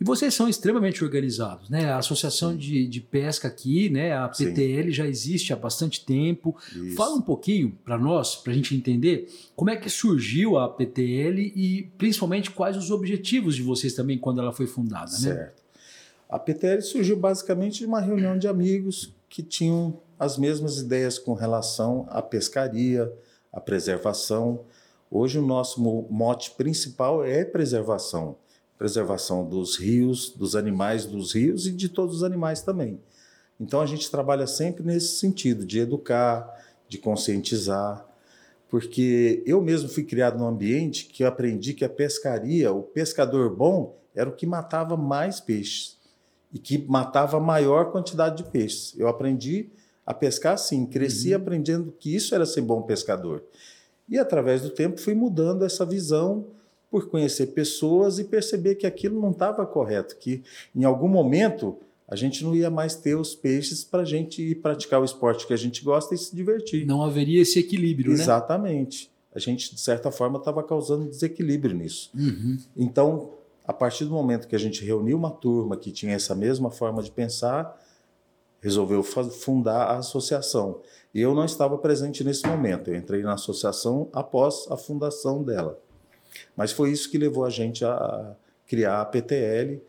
E 0.00 0.04
vocês 0.04 0.32
são 0.32 0.48
extremamente 0.48 1.02
organizados, 1.02 1.68
né? 1.68 1.86
A 1.90 1.98
Associação 1.98 2.56
de, 2.56 2.86
de 2.86 3.00
Pesca 3.00 3.48
aqui, 3.48 3.88
né? 3.90 4.12
A 4.16 4.32
Sim. 4.32 4.46
PTL 4.54 4.92
já 4.92 5.06
existe 5.06 5.52
há 5.52 5.56
bastante 5.56 6.04
tempo. 6.04 6.56
Isso. 6.72 6.94
Fala 6.94 7.16
um 7.16 7.20
pouquinho 7.20 7.76
para 7.84 7.98
nós, 7.98 8.36
para 8.36 8.52
a 8.52 8.54
gente 8.54 8.76
entender, 8.76 9.28
como 9.56 9.70
é 9.70 9.76
que 9.76 9.90
surgiu 9.90 10.56
a 10.56 10.68
PTL 10.68 11.52
e 11.56 11.90
principalmente 11.98 12.50
quais 12.52 12.76
os 12.76 12.92
objetivos 12.92 13.56
de 13.56 13.62
vocês 13.62 13.92
também 13.94 14.16
quando 14.18 14.40
ela 14.40 14.52
foi 14.52 14.68
fundada, 14.68 15.10
né? 15.10 15.18
Certo. 15.18 15.62
A 16.30 16.38
PTL 16.38 16.80
surgiu 16.82 17.16
basicamente 17.16 17.78
de 17.80 17.86
uma 17.86 18.00
reunião 18.00 18.38
de 18.38 18.46
amigos 18.46 19.12
que 19.28 19.42
tinham 19.42 19.98
as 20.18 20.38
mesmas 20.38 20.78
ideias 20.78 21.18
com 21.18 21.32
relação 21.34 22.06
à 22.10 22.22
pescaria, 22.22 23.10
à 23.52 23.60
preservação. 23.60 24.60
Hoje 25.10 25.38
o 25.38 25.42
nosso 25.46 25.80
mo- 25.80 26.06
mote 26.10 26.50
principal 26.52 27.24
é 27.24 27.44
preservação. 27.44 28.36
Preservação 28.78 29.44
dos 29.44 29.76
rios, 29.76 30.30
dos 30.30 30.54
animais 30.54 31.04
dos 31.04 31.34
rios 31.34 31.66
e 31.66 31.72
de 31.72 31.88
todos 31.88 32.16
os 32.16 32.22
animais 32.22 32.62
também. 32.62 33.00
Então 33.60 33.80
a 33.80 33.86
gente 33.86 34.10
trabalha 34.10 34.46
sempre 34.46 34.84
nesse 34.84 35.18
sentido, 35.18 35.66
de 35.66 35.80
educar, 35.80 36.48
de 36.88 36.96
conscientizar, 36.96 38.06
porque 38.68 39.42
eu 39.44 39.60
mesmo 39.60 39.88
fui 39.88 40.04
criado 40.04 40.38
num 40.38 40.46
ambiente 40.46 41.06
que 41.06 41.24
eu 41.24 41.28
aprendi 41.28 41.74
que 41.74 41.84
a 41.84 41.88
pescaria, 41.88 42.72
o 42.72 42.82
pescador 42.82 43.54
bom, 43.54 43.98
era 44.14 44.28
o 44.28 44.34
que 44.34 44.46
matava 44.46 44.96
mais 44.96 45.40
peixes 45.40 45.98
e 46.52 46.58
que 46.58 46.78
matava 46.78 47.36
a 47.36 47.40
maior 47.40 47.90
quantidade 47.90 48.42
de 48.42 48.50
peixes. 48.50 48.94
Eu 48.98 49.08
aprendi 49.08 49.70
a 50.06 50.14
pescar 50.14 50.54
assim, 50.54 50.86
cresci 50.86 51.34
aprendendo 51.34 51.92
que 51.92 52.14
isso 52.14 52.34
era 52.34 52.46
ser 52.46 52.62
bom 52.62 52.82
pescador. 52.82 53.42
E 54.08 54.18
através 54.18 54.62
do 54.62 54.70
tempo 54.70 55.00
fui 55.00 55.14
mudando 55.14 55.64
essa 55.64 55.84
visão 55.84 56.46
por 56.90 57.08
conhecer 57.08 57.48
pessoas 57.48 58.18
e 58.18 58.24
perceber 58.24 58.76
que 58.76 58.86
aquilo 58.86 59.20
não 59.20 59.30
estava 59.30 59.66
correto, 59.66 60.16
que 60.16 60.42
em 60.74 60.84
algum 60.84 61.08
momento 61.08 61.78
a 62.08 62.16
gente 62.16 62.42
não 62.42 62.56
ia 62.56 62.70
mais 62.70 62.94
ter 62.94 63.14
os 63.14 63.34
peixes 63.34 63.84
para 63.84 64.00
a 64.00 64.04
gente 64.04 64.42
ir 64.42 64.54
praticar 64.56 65.00
o 65.00 65.04
esporte 65.04 65.46
que 65.46 65.52
a 65.52 65.58
gente 65.58 65.84
gosta 65.84 66.14
e 66.14 66.18
se 66.18 66.34
divertir. 66.34 66.86
Não 66.86 67.02
haveria 67.02 67.42
esse 67.42 67.58
equilíbrio, 67.58 68.12
né? 68.12 68.22
Exatamente. 68.22 69.10
A 69.34 69.38
gente, 69.38 69.74
de 69.74 69.80
certa 69.80 70.10
forma, 70.10 70.38
estava 70.38 70.62
causando 70.62 71.06
desequilíbrio 71.06 71.76
nisso. 71.76 72.10
Uhum. 72.14 72.56
Então, 72.74 73.34
a 73.66 73.74
partir 73.74 74.06
do 74.06 74.10
momento 74.10 74.48
que 74.48 74.56
a 74.56 74.58
gente 74.58 74.82
reuniu 74.82 75.18
uma 75.18 75.30
turma 75.30 75.76
que 75.76 75.92
tinha 75.92 76.14
essa 76.14 76.34
mesma 76.34 76.70
forma 76.70 77.02
de 77.02 77.10
pensar, 77.10 77.78
resolveu 78.60 79.02
fundar 79.02 79.88
a 79.88 79.98
associação. 79.98 80.80
E 81.14 81.20
eu 81.20 81.34
não 81.34 81.44
estava 81.44 81.76
presente 81.76 82.24
nesse 82.24 82.46
momento. 82.46 82.88
Eu 82.88 82.96
entrei 82.96 83.22
na 83.22 83.34
associação 83.34 84.08
após 84.14 84.66
a 84.70 84.76
fundação 84.78 85.42
dela. 85.42 85.78
Mas 86.56 86.72
foi 86.72 86.90
isso 86.90 87.10
que 87.10 87.18
levou 87.18 87.44
a 87.44 87.50
gente 87.50 87.84
a 87.84 88.34
criar 88.66 89.00
a 89.00 89.04
PTL. 89.04 89.82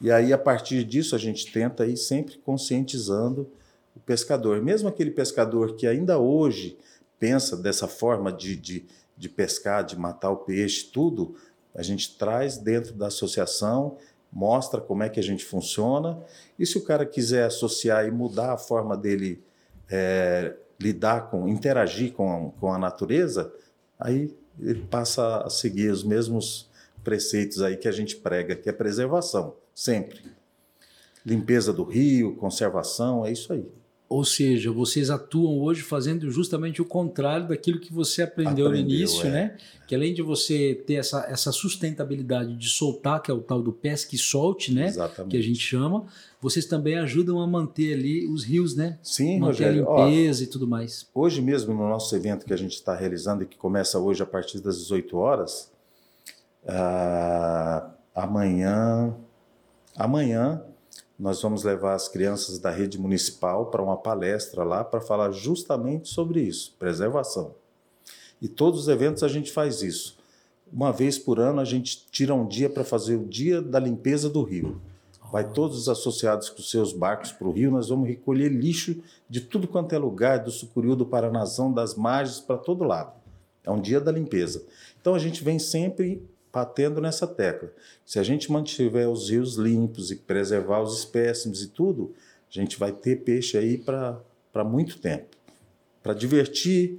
E 0.00 0.10
aí, 0.10 0.32
a 0.32 0.38
partir 0.38 0.84
disso, 0.84 1.14
a 1.14 1.18
gente 1.18 1.52
tenta 1.52 1.86
ir 1.86 1.96
sempre 1.96 2.38
conscientizando 2.38 3.48
o 3.94 4.00
pescador. 4.00 4.60
Mesmo 4.62 4.88
aquele 4.88 5.10
pescador 5.10 5.76
que 5.76 5.86
ainda 5.86 6.18
hoje 6.18 6.76
pensa 7.18 7.56
dessa 7.56 7.86
forma 7.86 8.32
de, 8.32 8.56
de, 8.56 8.86
de 9.16 9.28
pescar, 9.28 9.84
de 9.84 9.96
matar 9.96 10.30
o 10.30 10.38
peixe, 10.38 10.90
tudo, 10.92 11.36
a 11.74 11.82
gente 11.82 12.16
traz 12.18 12.58
dentro 12.58 12.94
da 12.94 13.06
associação, 13.06 13.96
mostra 14.32 14.80
como 14.80 15.02
é 15.02 15.08
que 15.08 15.20
a 15.20 15.22
gente 15.22 15.44
funciona. 15.44 16.18
E 16.58 16.66
se 16.66 16.76
o 16.78 16.84
cara 16.84 17.06
quiser 17.06 17.44
associar 17.44 18.06
e 18.06 18.10
mudar 18.10 18.52
a 18.52 18.58
forma 18.58 18.96
dele 18.96 19.42
é, 19.90 20.54
lidar 20.80 21.30
com, 21.30 21.46
interagir 21.46 22.12
com, 22.12 22.52
com 22.58 22.72
a 22.72 22.78
natureza, 22.78 23.52
aí 23.98 24.34
ele 24.62 24.86
passa 24.90 25.38
a 25.38 25.50
seguir 25.50 25.90
os 25.90 26.02
mesmos 26.02 26.68
preceitos 27.02 27.60
aí 27.62 27.76
que 27.76 27.88
a 27.88 27.92
gente 27.92 28.16
prega, 28.16 28.54
que 28.54 28.68
é 28.68 28.72
preservação, 28.72 29.56
sempre. 29.74 30.20
Limpeza 31.24 31.72
do 31.72 31.84
rio, 31.84 32.36
conservação, 32.36 33.24
é 33.26 33.32
isso 33.32 33.52
aí. 33.52 33.66
Ou 34.12 34.26
seja, 34.26 34.70
vocês 34.70 35.08
atuam 35.08 35.58
hoje 35.58 35.80
fazendo 35.80 36.30
justamente 36.30 36.82
o 36.82 36.84
contrário 36.84 37.48
daquilo 37.48 37.80
que 37.80 37.90
você 37.90 38.20
aprendeu, 38.20 38.66
aprendeu 38.66 38.70
no 38.70 38.76
início, 38.76 39.26
é. 39.26 39.30
né? 39.30 39.56
Que 39.88 39.94
além 39.94 40.12
de 40.12 40.20
você 40.20 40.82
ter 40.86 40.96
essa, 40.96 41.24
essa 41.30 41.50
sustentabilidade 41.50 42.54
de 42.54 42.68
soltar, 42.68 43.22
que 43.22 43.30
é 43.30 43.34
o 43.34 43.40
tal 43.40 43.62
do 43.62 43.72
pesque 43.72 44.16
e 44.16 44.18
solte, 44.18 44.74
né? 44.74 44.88
Exatamente. 44.88 45.30
Que 45.30 45.38
a 45.38 45.42
gente 45.42 45.60
chama, 45.60 46.04
vocês 46.42 46.66
também 46.66 46.98
ajudam 46.98 47.40
a 47.40 47.46
manter 47.46 47.94
ali 47.94 48.26
os 48.26 48.44
rios, 48.44 48.76
né? 48.76 48.98
Sim, 49.02 49.40
manter 49.40 49.46
Rogério. 49.46 49.90
a 49.90 50.04
limpeza 50.04 50.42
Ó, 50.42 50.44
e 50.44 50.46
tudo 50.46 50.68
mais. 50.68 51.08
Hoje 51.14 51.40
mesmo, 51.40 51.72
no 51.72 51.88
nosso 51.88 52.14
evento 52.14 52.44
que 52.44 52.52
a 52.52 52.58
gente 52.58 52.74
está 52.74 52.94
realizando 52.94 53.44
e 53.44 53.46
que 53.46 53.56
começa 53.56 53.98
hoje 53.98 54.22
a 54.22 54.26
partir 54.26 54.60
das 54.60 54.76
18 54.76 55.16
horas, 55.16 55.72
uh, 56.64 57.90
amanhã, 58.14 59.16
amanhã 59.96 60.62
nós 61.22 61.40
vamos 61.40 61.62
levar 61.62 61.94
as 61.94 62.08
crianças 62.08 62.58
da 62.58 62.68
rede 62.68 62.98
municipal 62.98 63.66
para 63.66 63.80
uma 63.80 63.96
palestra 63.96 64.64
lá 64.64 64.82
para 64.82 65.00
falar 65.00 65.30
justamente 65.30 66.08
sobre 66.08 66.40
isso, 66.40 66.74
preservação. 66.80 67.54
E 68.40 68.48
todos 68.48 68.80
os 68.80 68.88
eventos 68.88 69.22
a 69.22 69.28
gente 69.28 69.52
faz 69.52 69.82
isso. 69.82 70.18
Uma 70.72 70.90
vez 70.92 71.20
por 71.20 71.38
ano 71.38 71.60
a 71.60 71.64
gente 71.64 72.08
tira 72.10 72.34
um 72.34 72.44
dia 72.44 72.68
para 72.68 72.82
fazer 72.82 73.14
o 73.14 73.24
dia 73.24 73.62
da 73.62 73.78
limpeza 73.78 74.28
do 74.28 74.42
rio. 74.42 74.80
Vai 75.30 75.48
todos 75.48 75.78
os 75.78 75.88
associados 75.88 76.48
com 76.48 76.60
seus 76.60 76.92
barcos 76.92 77.30
para 77.30 77.46
o 77.46 77.52
rio, 77.52 77.70
nós 77.70 77.88
vamos 77.88 78.08
recolher 78.08 78.48
lixo 78.48 79.00
de 79.30 79.42
tudo 79.42 79.68
quanto 79.68 79.94
é 79.94 79.98
lugar, 79.98 80.40
do 80.40 80.50
Sucuriú, 80.50 80.96
do 80.96 81.06
Paranazão, 81.06 81.72
das 81.72 81.94
margens, 81.94 82.40
para 82.40 82.58
todo 82.58 82.82
lado. 82.82 83.12
É 83.62 83.70
um 83.70 83.80
dia 83.80 84.00
da 84.00 84.10
limpeza. 84.10 84.66
Então 85.00 85.14
a 85.14 85.20
gente 85.20 85.44
vem 85.44 85.60
sempre 85.60 86.20
batendo 86.52 87.00
nessa 87.00 87.26
tecla. 87.26 87.72
Se 88.04 88.18
a 88.18 88.22
gente 88.22 88.52
mantiver 88.52 89.08
os 89.08 89.30
rios 89.30 89.56
limpos 89.56 90.10
e 90.10 90.16
preservar 90.16 90.82
os 90.82 90.98
espécimes 90.98 91.62
e 91.62 91.68
tudo, 91.68 92.12
a 92.48 92.52
gente 92.52 92.78
vai 92.78 92.92
ter 92.92 93.22
peixe 93.22 93.56
aí 93.56 93.78
para 93.78 94.64
muito 94.64 94.98
tempo. 94.98 95.36
Para 96.02 96.12
divertir, 96.12 96.98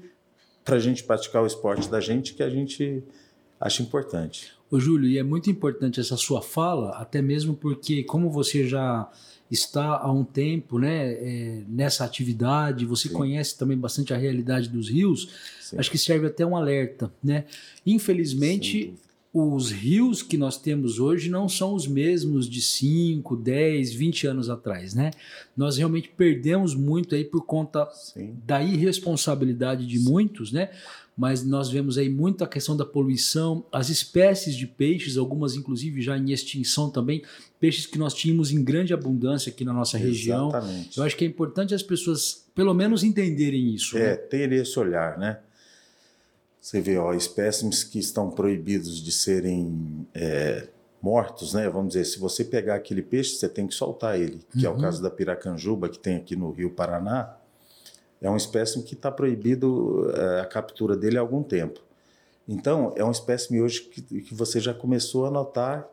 para 0.65 0.77
a 0.77 0.79
gente 0.79 1.03
praticar 1.03 1.43
o 1.43 1.45
esporte 1.45 1.89
da 1.89 1.99
gente, 1.99 2.33
que 2.33 2.41
a 2.41 2.49
gente 2.49 3.03
acha 3.59 3.83
importante. 3.83 4.51
Ô 4.71 4.79
Júlio, 4.79 5.07
e 5.07 5.19
é 5.19 5.23
muito 5.23 5.51
importante 5.51 5.99
essa 5.99 6.17
sua 6.17 6.41
fala, 6.41 6.91
até 6.97 7.21
mesmo 7.21 7.53
porque, 7.53 8.03
como 8.03 8.31
você 8.31 8.67
já 8.67 9.07
está 9.51 9.99
há 9.99 10.11
um 10.11 10.23
tempo 10.23 10.79
né, 10.79 11.13
é, 11.13 11.63
nessa 11.67 12.03
atividade, 12.03 12.85
você 12.85 13.07
Sim. 13.07 13.13
conhece 13.13 13.55
também 13.55 13.77
bastante 13.77 14.13
a 14.13 14.17
realidade 14.17 14.67
dos 14.67 14.89
rios, 14.89 15.29
Sim. 15.61 15.77
acho 15.77 15.91
que 15.91 15.97
serve 15.97 16.25
até 16.25 16.43
um 16.43 16.57
alerta. 16.57 17.13
Né? 17.23 17.45
Infelizmente, 17.85 18.95
os 19.33 19.71
rios 19.71 20.21
que 20.21 20.37
nós 20.37 20.61
temos 20.61 20.99
hoje 20.99 21.27
não 21.27 21.49
são 21.49 21.73
os 21.73 21.87
mesmos 21.87 22.47
de 22.47 22.61
5, 22.61 23.35
10, 23.35 23.91
20 23.91 24.27
anos 24.27 24.47
atrás, 24.47 24.93
né? 24.93 25.09
Nós 25.57 25.75
realmente 25.75 26.11
perdemos 26.15 26.75
muito 26.75 27.15
aí 27.15 27.25
por 27.25 27.43
conta 27.43 27.89
Sim. 27.91 28.35
da 28.45 28.61
irresponsabilidade 28.61 29.87
de 29.87 29.97
Sim. 29.97 30.07
muitos, 30.07 30.51
né? 30.51 30.69
Mas 31.17 31.43
nós 31.43 31.69
vemos 31.69 31.97
aí 31.97 32.09
muito 32.09 32.43
a 32.43 32.47
questão 32.47 32.77
da 32.77 32.85
poluição, 32.85 33.65
as 33.71 33.89
espécies 33.89 34.55
de 34.55 34.67
peixes, 34.67 35.17
algumas 35.17 35.55
inclusive 35.55 35.99
já 36.01 36.15
em 36.15 36.31
extinção 36.31 36.91
também, 36.91 37.23
peixes 37.59 37.87
que 37.87 37.97
nós 37.97 38.13
tínhamos 38.13 38.51
em 38.51 38.63
grande 38.63 38.93
abundância 38.93 39.51
aqui 39.51 39.65
na 39.65 39.73
nossa 39.73 39.97
região. 39.97 40.49
Exatamente. 40.49 40.97
Eu 40.97 41.03
acho 41.03 41.17
que 41.17 41.25
é 41.25 41.27
importante 41.27 41.73
as 41.73 41.83
pessoas 41.83 42.45
pelo 42.53 42.73
menos 42.73 43.03
entenderem 43.03 43.73
isso. 43.73 43.97
É, 43.97 44.11
né? 44.11 44.15
ter 44.15 44.51
esse 44.51 44.77
olhar, 44.77 45.17
né? 45.17 45.39
Você 46.63 46.79
vê, 46.79 46.97
ó, 46.97 47.13
espécimes 47.13 47.83
que 47.83 47.99
estão 47.99 48.31
proibidos 48.31 49.03
de 49.03 49.11
serem 49.11 50.07
é, 50.13 50.69
mortos, 51.01 51.53
né? 51.53 51.67
Vamos 51.67 51.89
dizer, 51.89 52.05
se 52.05 52.17
você 52.17 52.41
pegar 52.41 52.75
aquele 52.75 53.01
peixe, 53.01 53.35
você 53.35 53.49
tem 53.49 53.67
que 53.67 53.75
soltar 53.75 54.17
ele, 54.17 54.39
que 54.49 54.59
uhum. 54.59 54.65
é 54.65 54.69
o 54.69 54.75
uhum. 54.75 54.79
caso 54.81 55.03
da 55.03 55.11
piracanjuba, 55.11 55.89
que 55.89 55.99
tem 55.99 56.15
aqui 56.15 56.37
no 56.37 56.51
Rio 56.51 56.71
Paraná. 56.71 57.35
É 58.21 58.29
um 58.29 58.37
espécime 58.37 58.81
que 58.81 58.93
está 58.93 59.11
proibido 59.11 60.09
é, 60.15 60.39
a 60.39 60.45
captura 60.45 60.95
dele 60.95 61.17
há 61.17 61.19
algum 61.19 61.43
tempo. 61.43 61.81
Então, 62.47 62.93
é 62.95 63.03
um 63.03 63.11
espécime 63.11 63.61
hoje 63.61 63.81
que, 63.81 64.21
que 64.21 64.33
você 64.33 64.61
já 64.61 64.73
começou 64.73 65.25
a 65.25 65.31
notar 65.31 65.85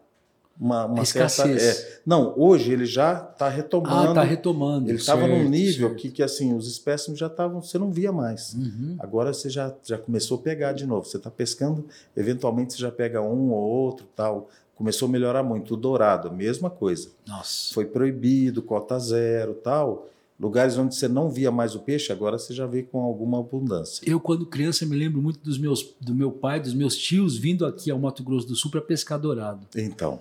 uma, 0.60 0.84
uma 0.84 1.04
certa. 1.06 1.48
É, 1.48 2.00
não, 2.04 2.34
hoje 2.36 2.70
ele 2.70 2.84
já 2.84 3.14
está 3.14 3.48
retomando. 3.48 3.96
Ah, 3.96 4.08
está 4.10 4.22
retomando. 4.22 4.90
Ele 4.90 4.98
estava 4.98 5.26
num 5.26 5.48
nível 5.48 5.94
que, 5.94 6.10
que 6.10 6.22
assim 6.22 6.54
os 6.54 6.68
espécimes 6.68 7.18
já 7.18 7.28
estavam, 7.28 7.62
você 7.62 7.78
não 7.78 7.90
via 7.90 8.12
mais. 8.12 8.52
Uhum. 8.52 8.96
Agora 8.98 9.32
você 9.32 9.48
já, 9.48 9.74
já 9.82 9.96
começou 9.96 10.38
a 10.38 10.42
pegar 10.42 10.74
de 10.74 10.86
novo. 10.86 11.06
Você 11.06 11.16
está 11.16 11.30
pescando, 11.30 11.86
eventualmente 12.14 12.74
você 12.74 12.78
já 12.78 12.92
pega 12.92 13.22
um 13.22 13.50
ou 13.52 13.62
outro, 13.62 14.06
tal. 14.14 14.50
Começou 14.74 15.08
a 15.08 15.10
melhorar 15.10 15.42
muito. 15.42 15.74
O 15.74 15.76
dourado, 15.78 16.30
mesma 16.30 16.68
coisa. 16.68 17.08
Nossa. 17.26 17.72
Foi 17.72 17.86
proibido, 17.86 18.60
cota 18.60 18.98
zero, 18.98 19.54
tal. 19.54 20.08
Lugares 20.38 20.78
onde 20.78 20.94
você 20.94 21.06
não 21.06 21.28
via 21.28 21.50
mais 21.50 21.74
o 21.74 21.80
peixe, 21.80 22.10
agora 22.10 22.38
você 22.38 22.54
já 22.54 22.66
vê 22.66 22.82
com 22.82 23.02
alguma 23.02 23.40
abundância. 23.40 24.02
Eu, 24.08 24.18
quando 24.18 24.46
criança, 24.46 24.86
me 24.86 24.96
lembro 24.96 25.20
muito 25.20 25.38
dos 25.40 25.58
meus, 25.58 25.94
do 26.00 26.14
meu 26.14 26.32
pai, 26.32 26.58
dos 26.58 26.72
meus 26.72 26.96
tios 26.96 27.36
vindo 27.36 27.66
aqui 27.66 27.90
ao 27.90 27.98
Mato 27.98 28.22
Grosso 28.22 28.46
do 28.46 28.56
Sul 28.56 28.70
para 28.70 28.80
pescar 28.80 29.18
dourado. 29.18 29.66
Então. 29.76 30.18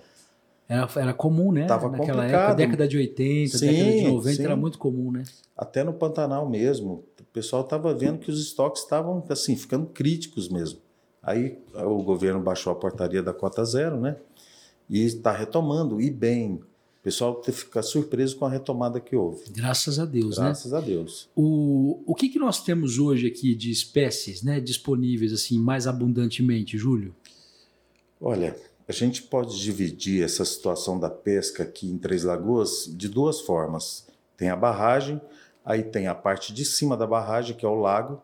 Era, 0.70 0.88
era 0.94 1.12
comum, 1.12 1.50
né? 1.50 1.66
Tava 1.66 1.88
Naquela 1.88 2.18
complicado. 2.18 2.42
época, 2.42 2.54
década 2.54 2.86
de 2.86 2.96
80, 2.96 3.58
sim, 3.58 3.66
década 3.66 3.90
de 3.90 4.04
90, 4.04 4.36
sim. 4.36 4.44
era 4.44 4.54
muito 4.54 4.78
comum, 4.78 5.10
né? 5.10 5.24
Até 5.56 5.82
no 5.82 5.92
Pantanal 5.92 6.48
mesmo. 6.48 7.02
O 7.20 7.24
pessoal 7.32 7.64
estava 7.64 7.92
vendo 7.92 8.20
que 8.20 8.30
os 8.30 8.40
estoques 8.40 8.82
estavam, 8.82 9.24
assim, 9.28 9.56
ficando 9.56 9.86
críticos 9.86 10.48
mesmo. 10.48 10.78
Aí 11.20 11.58
o 11.74 12.00
governo 12.04 12.40
baixou 12.40 12.72
a 12.72 12.76
portaria 12.76 13.20
da 13.20 13.34
cota 13.34 13.64
zero, 13.64 14.00
né? 14.00 14.14
E 14.88 15.00
está 15.00 15.32
retomando, 15.32 16.00
e 16.00 16.08
bem. 16.08 16.54
O 16.54 17.02
pessoal 17.02 17.42
fica 17.42 17.82
surpreso 17.82 18.36
com 18.36 18.46
a 18.46 18.50
retomada 18.50 19.00
que 19.00 19.16
houve. 19.16 19.42
Graças 19.50 19.98
a 19.98 20.04
Deus, 20.04 20.36
Graças 20.36 20.38
né? 20.38 20.44
Graças 20.46 20.74
a 20.74 20.80
Deus. 20.80 21.28
O, 21.34 22.00
o 22.06 22.14
que, 22.14 22.28
que 22.28 22.38
nós 22.38 22.62
temos 22.62 22.96
hoje 22.96 23.26
aqui 23.26 23.56
de 23.56 23.72
espécies 23.72 24.44
né, 24.44 24.60
disponíveis 24.60 25.32
assim 25.32 25.58
mais 25.58 25.88
abundantemente, 25.88 26.78
Júlio? 26.78 27.12
Olha, 28.20 28.54
a 28.90 28.92
gente 28.92 29.22
pode 29.22 29.56
dividir 29.56 30.24
essa 30.24 30.44
situação 30.44 30.98
da 30.98 31.08
pesca 31.08 31.62
aqui 31.62 31.88
em 31.88 31.96
Três 31.96 32.24
Lagoas 32.24 32.90
de 32.92 33.08
duas 33.08 33.40
formas. 33.40 34.04
Tem 34.36 34.50
a 34.50 34.56
barragem, 34.56 35.20
aí 35.64 35.84
tem 35.84 36.08
a 36.08 36.14
parte 36.14 36.52
de 36.52 36.64
cima 36.64 36.96
da 36.96 37.06
barragem, 37.06 37.54
que 37.54 37.64
é 37.64 37.68
o 37.68 37.76
lago, 37.76 38.20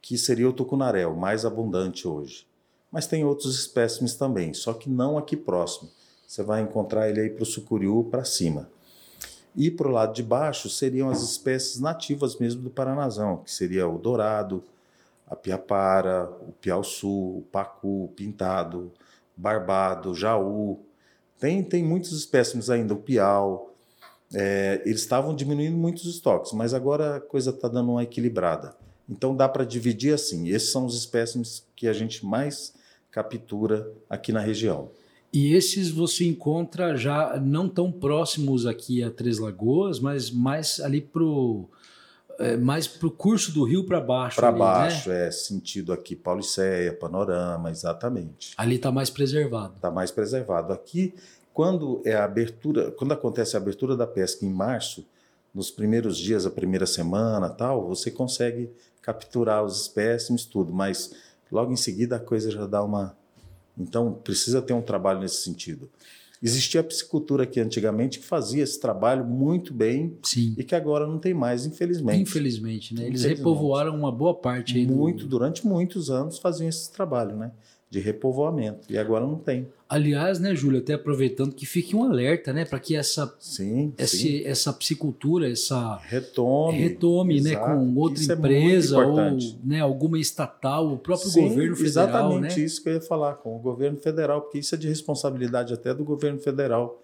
que 0.00 0.16
seria 0.16 0.48
o 0.48 0.54
tucunaré, 0.54 1.06
o 1.06 1.14
mais 1.14 1.44
abundante 1.44 2.08
hoje. 2.08 2.46
Mas 2.90 3.06
tem 3.06 3.26
outros 3.26 3.58
espécimes 3.60 4.14
também, 4.14 4.54
só 4.54 4.72
que 4.72 4.88
não 4.88 5.18
aqui 5.18 5.36
próximo. 5.36 5.90
Você 6.26 6.42
vai 6.42 6.62
encontrar 6.62 7.10
ele 7.10 7.20
aí 7.20 7.28
para 7.28 7.42
o 7.42 7.46
sucuriú 7.46 8.08
para 8.10 8.24
cima. 8.24 8.70
E 9.54 9.70
para 9.70 9.86
o 9.86 9.92
lado 9.92 10.14
de 10.14 10.22
baixo 10.22 10.70
seriam 10.70 11.10
as 11.10 11.20
espécies 11.20 11.78
nativas 11.78 12.38
mesmo 12.38 12.62
do 12.62 12.70
Paranazão, 12.70 13.42
que 13.44 13.52
seria 13.52 13.86
o 13.86 13.98
dourado, 13.98 14.64
a 15.26 15.36
piapara, 15.36 16.32
o 16.48 16.52
piau-sul, 16.52 17.40
o 17.40 17.42
pacu, 17.52 18.04
o 18.04 18.12
pintado, 18.16 18.90
barbado, 19.36 20.14
jaú. 20.14 20.80
Tem, 21.38 21.62
tem 21.62 21.84
muitos 21.84 22.12
espécimes 22.12 22.70
ainda, 22.70 22.94
o 22.94 22.96
piau. 22.96 23.74
É, 24.34 24.82
eles 24.84 25.00
estavam 25.00 25.34
diminuindo 25.34 25.76
muitos 25.76 26.04
estoques, 26.06 26.52
mas 26.52 26.74
agora 26.74 27.16
a 27.16 27.20
coisa 27.20 27.50
está 27.50 27.68
dando 27.68 27.92
uma 27.92 28.02
equilibrada. 28.02 28.74
Então 29.08 29.36
dá 29.36 29.48
para 29.48 29.64
dividir 29.64 30.14
assim. 30.14 30.48
Esses 30.48 30.70
são 30.70 30.86
os 30.86 30.96
espécimes 30.96 31.64
que 31.76 31.86
a 31.86 31.92
gente 31.92 32.24
mais 32.24 32.74
captura 33.10 33.90
aqui 34.10 34.32
na 34.32 34.40
região. 34.40 34.90
E 35.32 35.54
esses 35.54 35.90
você 35.90 36.26
encontra 36.26 36.96
já 36.96 37.38
não 37.38 37.68
tão 37.68 37.92
próximos 37.92 38.66
aqui 38.66 39.02
a 39.02 39.10
Três 39.10 39.38
Lagoas, 39.38 40.00
mas 40.00 40.30
mais 40.30 40.80
ali 40.80 41.00
pro 41.00 41.68
é, 42.38 42.56
mais 42.56 42.86
para 42.86 43.06
o 43.06 43.10
curso 43.10 43.52
do 43.52 43.64
rio 43.64 43.84
para 43.84 44.00
baixo. 44.00 44.36
Para 44.36 44.52
né? 44.52 44.58
baixo, 44.58 45.08
né? 45.08 45.28
é 45.28 45.30
sentido 45.30 45.92
aqui 45.92 46.14
Pauliceia, 46.14 46.92
Panorama, 46.92 47.70
exatamente. 47.70 48.52
Ali 48.56 48.76
está 48.76 48.90
mais 48.90 49.10
preservado. 49.10 49.74
Está 49.76 49.90
mais 49.90 50.10
preservado. 50.10 50.72
Aqui, 50.72 51.14
quando 51.52 52.02
é 52.04 52.14
a 52.14 52.24
abertura, 52.24 52.90
quando 52.92 53.12
acontece 53.12 53.56
a 53.56 53.60
abertura 53.60 53.96
da 53.96 54.06
pesca 54.06 54.44
em 54.44 54.50
março, 54.50 55.06
nos 55.54 55.70
primeiros 55.70 56.18
dias, 56.18 56.44
a 56.44 56.50
primeira 56.50 56.84
semana, 56.84 57.48
tal, 57.48 57.86
você 57.86 58.10
consegue 58.10 58.70
capturar 59.00 59.64
os 59.64 59.80
espécimes, 59.80 60.44
tudo, 60.44 60.72
mas 60.72 61.14
logo 61.50 61.72
em 61.72 61.76
seguida 61.76 62.16
a 62.16 62.20
coisa 62.20 62.50
já 62.50 62.66
dá 62.66 62.82
uma. 62.82 63.16
Então 63.78 64.12
precisa 64.12 64.60
ter 64.60 64.74
um 64.74 64.82
trabalho 64.82 65.20
nesse 65.20 65.42
sentido. 65.42 65.88
Existia 66.42 66.80
a 66.80 66.84
piscicultura 66.84 67.44
aqui 67.44 67.60
antigamente 67.60 68.18
que 68.18 68.24
fazia 68.24 68.62
esse 68.62 68.78
trabalho 68.80 69.24
muito 69.24 69.72
bem 69.72 70.16
Sim. 70.22 70.54
e 70.56 70.64
que 70.64 70.74
agora 70.74 71.06
não 71.06 71.18
tem 71.18 71.32
mais, 71.32 71.64
infelizmente. 71.64 72.22
Infelizmente, 72.22 72.94
né? 72.94 73.06
Eles 73.06 73.24
repovoaram 73.24 73.96
uma 73.96 74.12
boa 74.12 74.34
parte. 74.34 74.86
Muito, 74.86 75.24
do... 75.24 75.30
durante 75.30 75.66
muitos 75.66 76.10
anos 76.10 76.38
faziam 76.38 76.68
esse 76.68 76.92
trabalho, 76.92 77.36
né? 77.36 77.52
De 77.88 78.00
repovoamento. 78.00 78.90
E 78.90 78.98
agora 78.98 79.24
não 79.26 79.36
tem. 79.36 79.68
Aliás, 79.88 80.40
né, 80.40 80.54
Júlio, 80.54 80.80
até 80.80 80.94
aproveitando 80.94 81.54
que 81.54 81.64
fique 81.64 81.94
um 81.94 82.02
alerta, 82.02 82.52
né, 82.52 82.64
para 82.64 82.80
que 82.80 82.96
essa, 82.96 83.32
sim, 83.38 83.94
esse, 83.96 84.18
sim. 84.18 84.44
essa 84.44 84.72
psicultura, 84.72 85.48
essa 85.48 85.96
retome, 85.98 86.76
retome 86.76 87.40
né, 87.40 87.54
com 87.54 87.94
outra 87.94 88.20
isso 88.20 88.32
é 88.32 88.34
empresa 88.34 88.96
é 88.96 89.06
ou 89.06 89.38
né, 89.62 89.80
alguma 89.80 90.18
estatal, 90.18 90.92
o 90.92 90.98
próprio 90.98 91.30
sim, 91.30 91.48
governo 91.48 91.76
federal. 91.76 92.08
Exatamente 92.08 92.58
né? 92.58 92.64
isso 92.64 92.82
que 92.82 92.88
eu 92.88 92.94
ia 92.94 93.00
falar, 93.00 93.34
com 93.34 93.54
o 93.54 93.60
governo 93.60 93.96
federal, 93.98 94.42
porque 94.42 94.58
isso 94.58 94.74
é 94.74 94.78
de 94.78 94.88
responsabilidade 94.88 95.72
até 95.72 95.94
do 95.94 96.04
governo 96.04 96.40
federal 96.40 97.00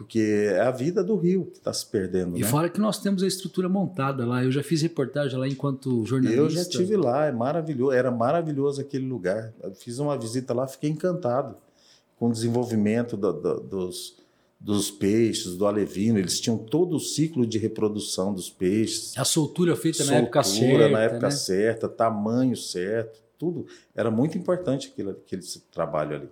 porque 0.00 0.18
é 0.18 0.62
a 0.62 0.70
vida 0.70 1.04
do 1.04 1.14
rio 1.14 1.44
que 1.44 1.58
está 1.58 1.70
se 1.74 1.84
perdendo. 1.84 2.34
E 2.34 2.40
né? 2.40 2.46
fora 2.46 2.70
que 2.70 2.80
nós 2.80 2.98
temos 2.98 3.22
a 3.22 3.26
estrutura 3.26 3.68
montada 3.68 4.24
lá. 4.24 4.42
Eu 4.42 4.50
já 4.50 4.62
fiz 4.62 4.80
reportagem 4.80 5.38
lá 5.38 5.46
enquanto 5.46 6.06
jornalista. 6.06 6.40
Eu 6.40 6.48
já 6.48 6.62
estive 6.62 6.96
lá, 6.96 7.26
é 7.26 7.32
maravilhoso, 7.32 7.92
era 7.92 8.10
maravilhoso 8.10 8.80
aquele 8.80 9.06
lugar. 9.06 9.52
Eu 9.62 9.74
fiz 9.74 9.98
uma 9.98 10.16
visita 10.16 10.54
lá, 10.54 10.66
fiquei 10.66 10.88
encantado 10.88 11.54
com 12.16 12.28
o 12.28 12.32
desenvolvimento 12.32 13.14
do, 13.14 13.30
do, 13.30 13.60
dos, 13.60 14.16
dos 14.58 14.90
peixes, 14.90 15.54
do 15.54 15.66
alevino. 15.66 16.18
Eles 16.18 16.40
tinham 16.40 16.56
todo 16.56 16.96
o 16.96 16.98
ciclo 16.98 17.44
de 17.44 17.58
reprodução 17.58 18.32
dos 18.32 18.48
peixes. 18.48 19.12
A 19.18 19.24
soltura 19.26 19.76
feita 19.76 19.98
soltura, 19.98 20.18
na 20.18 20.22
época 20.22 20.42
certa. 20.42 20.88
na 20.88 21.00
época 21.02 21.26
né? 21.26 21.30
certa, 21.30 21.88
tamanho 21.90 22.56
certo, 22.56 23.20
tudo. 23.38 23.66
Era 23.94 24.10
muito 24.10 24.38
importante 24.38 24.90
aquele, 24.90 25.10
aquele 25.10 25.42
trabalho 25.70 26.16
ali. 26.16 26.28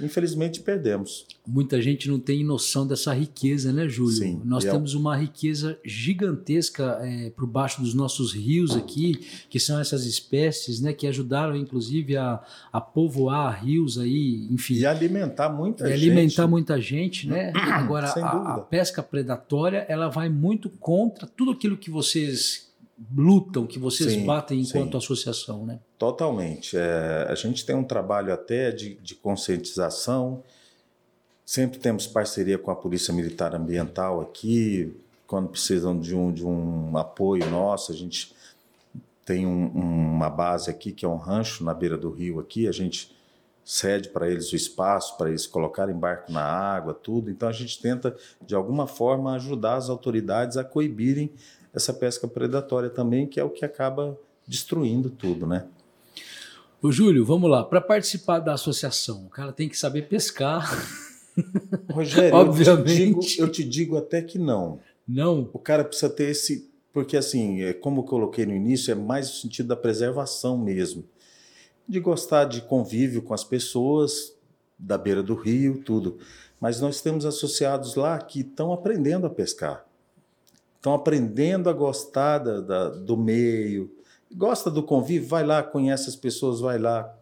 Infelizmente 0.00 0.60
perdemos. 0.60 1.26
Muita 1.46 1.80
gente 1.80 2.08
não 2.08 2.18
tem 2.18 2.44
noção 2.44 2.86
dessa 2.86 3.12
riqueza, 3.12 3.72
né, 3.72 3.88
Júlio? 3.88 4.16
Sim, 4.16 4.40
Nós 4.44 4.64
é- 4.64 4.70
temos 4.70 4.94
uma 4.94 5.16
riqueza 5.16 5.78
gigantesca 5.84 6.98
é, 7.02 7.30
por 7.30 7.46
baixo 7.46 7.80
dos 7.80 7.92
nossos 7.94 8.32
rios 8.32 8.76
aqui, 8.76 9.20
que 9.48 9.60
são 9.60 9.78
essas 9.80 10.06
espécies, 10.06 10.80
né, 10.80 10.92
que 10.92 11.06
ajudaram, 11.06 11.56
inclusive, 11.56 12.16
a, 12.16 12.40
a 12.72 12.80
povoar 12.80 13.64
rios 13.64 13.98
aí, 13.98 14.46
enfim. 14.50 14.74
E 14.74 14.86
alimentar 14.86 15.48
muita 15.48 15.84
e 15.88 15.92
gente. 15.92 16.10
alimentar 16.10 16.46
muita 16.46 16.80
gente, 16.80 17.28
né? 17.28 17.52
Agora, 17.54 18.08
a, 18.08 18.54
a 18.54 18.58
pesca 18.60 19.02
predatória, 19.02 19.84
ela 19.88 20.08
vai 20.08 20.28
muito 20.28 20.70
contra 20.70 21.26
tudo 21.26 21.50
aquilo 21.50 21.76
que 21.76 21.90
vocês 21.90 22.69
lutam, 23.16 23.66
que 23.66 23.78
vocês 23.78 24.12
Sim, 24.12 24.26
batem 24.26 24.60
enquanto 24.60 24.92
sim. 24.92 24.98
associação, 24.98 25.64
né? 25.64 25.78
Totalmente. 25.98 26.76
É, 26.76 27.26
a 27.28 27.34
gente 27.34 27.64
tem 27.64 27.74
um 27.74 27.84
trabalho 27.84 28.32
até 28.32 28.70
de, 28.70 28.94
de 28.96 29.14
conscientização. 29.14 30.42
Sempre 31.44 31.78
temos 31.78 32.06
parceria 32.06 32.58
com 32.58 32.70
a 32.70 32.76
Polícia 32.76 33.12
Militar 33.12 33.54
Ambiental 33.54 34.20
aqui. 34.20 34.94
Quando 35.26 35.48
precisam 35.48 35.98
de 35.98 36.14
um, 36.14 36.32
de 36.32 36.44
um 36.44 36.96
apoio 36.96 37.48
nosso, 37.50 37.90
a 37.92 37.94
gente 37.94 38.34
tem 39.24 39.46
um- 39.46 39.68
uma 39.68 40.28
base 40.28 40.70
aqui 40.70 40.92
que 40.92 41.04
é 41.04 41.08
um 41.08 41.16
rancho 41.16 41.64
na 41.64 41.72
beira 41.72 41.96
do 41.96 42.10
rio 42.10 42.38
aqui. 42.40 42.68
A 42.68 42.72
gente 42.72 43.16
cede 43.64 44.08
para 44.08 44.28
eles 44.28 44.52
o 44.52 44.56
espaço 44.56 45.16
para 45.16 45.28
eles 45.28 45.46
colocarem 45.46 45.94
barco 45.94 46.32
na 46.32 46.42
água, 46.42 46.92
tudo. 46.92 47.30
Então 47.30 47.48
a 47.48 47.52
gente 47.52 47.80
tenta 47.80 48.16
de 48.44 48.54
alguma 48.54 48.86
forma 48.86 49.34
ajudar 49.36 49.74
as 49.76 49.88
autoridades 49.88 50.56
a 50.56 50.64
coibirem 50.64 51.30
essa 51.74 51.92
pesca 51.92 52.26
predatória 52.26 52.90
também, 52.90 53.26
que 53.26 53.38
é 53.38 53.44
o 53.44 53.50
que 53.50 53.64
acaba 53.64 54.18
destruindo 54.46 55.10
tudo, 55.10 55.46
né? 55.46 55.66
Ô, 56.82 56.90
Júlio, 56.90 57.24
vamos 57.24 57.50
lá. 57.50 57.62
Para 57.62 57.80
participar 57.80 58.38
da 58.40 58.54
associação, 58.54 59.26
o 59.26 59.28
cara 59.28 59.52
tem 59.52 59.68
que 59.68 59.76
saber 59.76 60.08
pescar. 60.08 60.66
Rogério, 61.92 62.34
Obviamente. 62.34 62.68
Eu, 62.68 63.20
te 63.20 63.28
digo, 63.28 63.42
eu 63.42 63.52
te 63.52 63.64
digo 63.64 63.96
até 63.96 64.22
que 64.22 64.38
não. 64.38 64.80
Não. 65.06 65.48
O 65.52 65.58
cara 65.58 65.84
precisa 65.84 66.08
ter 66.08 66.30
esse. 66.30 66.70
Porque, 66.92 67.16
assim, 67.16 67.62
é, 67.62 67.72
como 67.72 68.00
eu 68.00 68.04
coloquei 68.04 68.46
no 68.46 68.54
início, 68.54 68.90
é 68.90 68.94
mais 68.94 69.30
o 69.30 69.40
sentido 69.40 69.68
da 69.68 69.76
preservação 69.76 70.56
mesmo. 70.58 71.04
De 71.86 72.00
gostar 72.00 72.46
de 72.46 72.62
convívio 72.62 73.22
com 73.22 73.34
as 73.34 73.44
pessoas, 73.44 74.34
da 74.78 74.96
beira 74.96 75.22
do 75.22 75.34
rio, 75.34 75.82
tudo. 75.84 76.18
Mas 76.58 76.80
nós 76.80 77.00
temos 77.00 77.26
associados 77.26 77.94
lá 77.94 78.18
que 78.18 78.40
estão 78.40 78.72
aprendendo 78.72 79.26
a 79.26 79.30
pescar. 79.30 79.84
Estão 80.80 80.94
aprendendo 80.94 81.68
a 81.68 81.74
gostar 81.74 82.38
da- 82.38 82.60
da- 82.62 82.88
do 82.88 83.14
meio. 83.14 83.90
Gosta 84.34 84.70
do 84.70 84.82
convívio, 84.82 85.28
vai 85.28 85.44
lá, 85.44 85.62
conhece 85.62 86.08
as 86.08 86.16
pessoas, 86.16 86.58
vai 86.60 86.78
lá, 86.78 87.14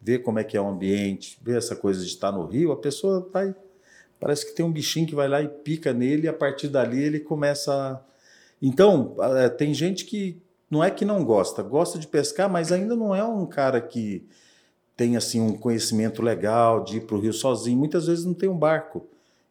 vê 0.00 0.18
como 0.18 0.40
é 0.40 0.44
que 0.44 0.56
é 0.56 0.60
o 0.60 0.66
ambiente, 0.66 1.38
vê 1.40 1.56
essa 1.56 1.76
coisa 1.76 2.00
de 2.00 2.08
estar 2.08 2.32
no 2.32 2.44
rio, 2.44 2.72
a 2.72 2.76
pessoa 2.76 3.28
vai. 3.32 3.54
Parece 4.18 4.44
que 4.44 4.56
tem 4.56 4.66
um 4.66 4.72
bichinho 4.72 5.06
que 5.06 5.14
vai 5.14 5.28
lá 5.28 5.40
e 5.40 5.46
pica 5.46 5.92
nele, 5.92 6.26
e 6.26 6.28
a 6.28 6.32
partir 6.32 6.66
dali 6.66 7.00
ele 7.00 7.20
começa 7.20 7.72
a. 7.72 8.00
Então, 8.60 9.14
eh, 9.20 9.50
tem 9.50 9.72
gente 9.72 10.04
que 10.04 10.42
não 10.68 10.82
é 10.82 10.90
que 10.90 11.04
não 11.04 11.24
gosta, 11.24 11.62
gosta 11.62 12.00
de 12.00 12.08
pescar, 12.08 12.50
mas 12.50 12.72
ainda 12.72 12.96
não 12.96 13.14
é 13.14 13.22
um 13.22 13.46
cara 13.46 13.80
que 13.80 14.26
tem 14.96 15.16
assim 15.16 15.40
um 15.40 15.56
conhecimento 15.56 16.22
legal 16.22 16.82
de 16.82 16.96
ir 16.96 17.02
para 17.02 17.14
o 17.16 17.20
rio 17.20 17.32
sozinho. 17.32 17.78
Muitas 17.78 18.08
vezes 18.08 18.24
não 18.24 18.34
tem 18.34 18.48
um 18.48 18.58
barco. 18.58 19.06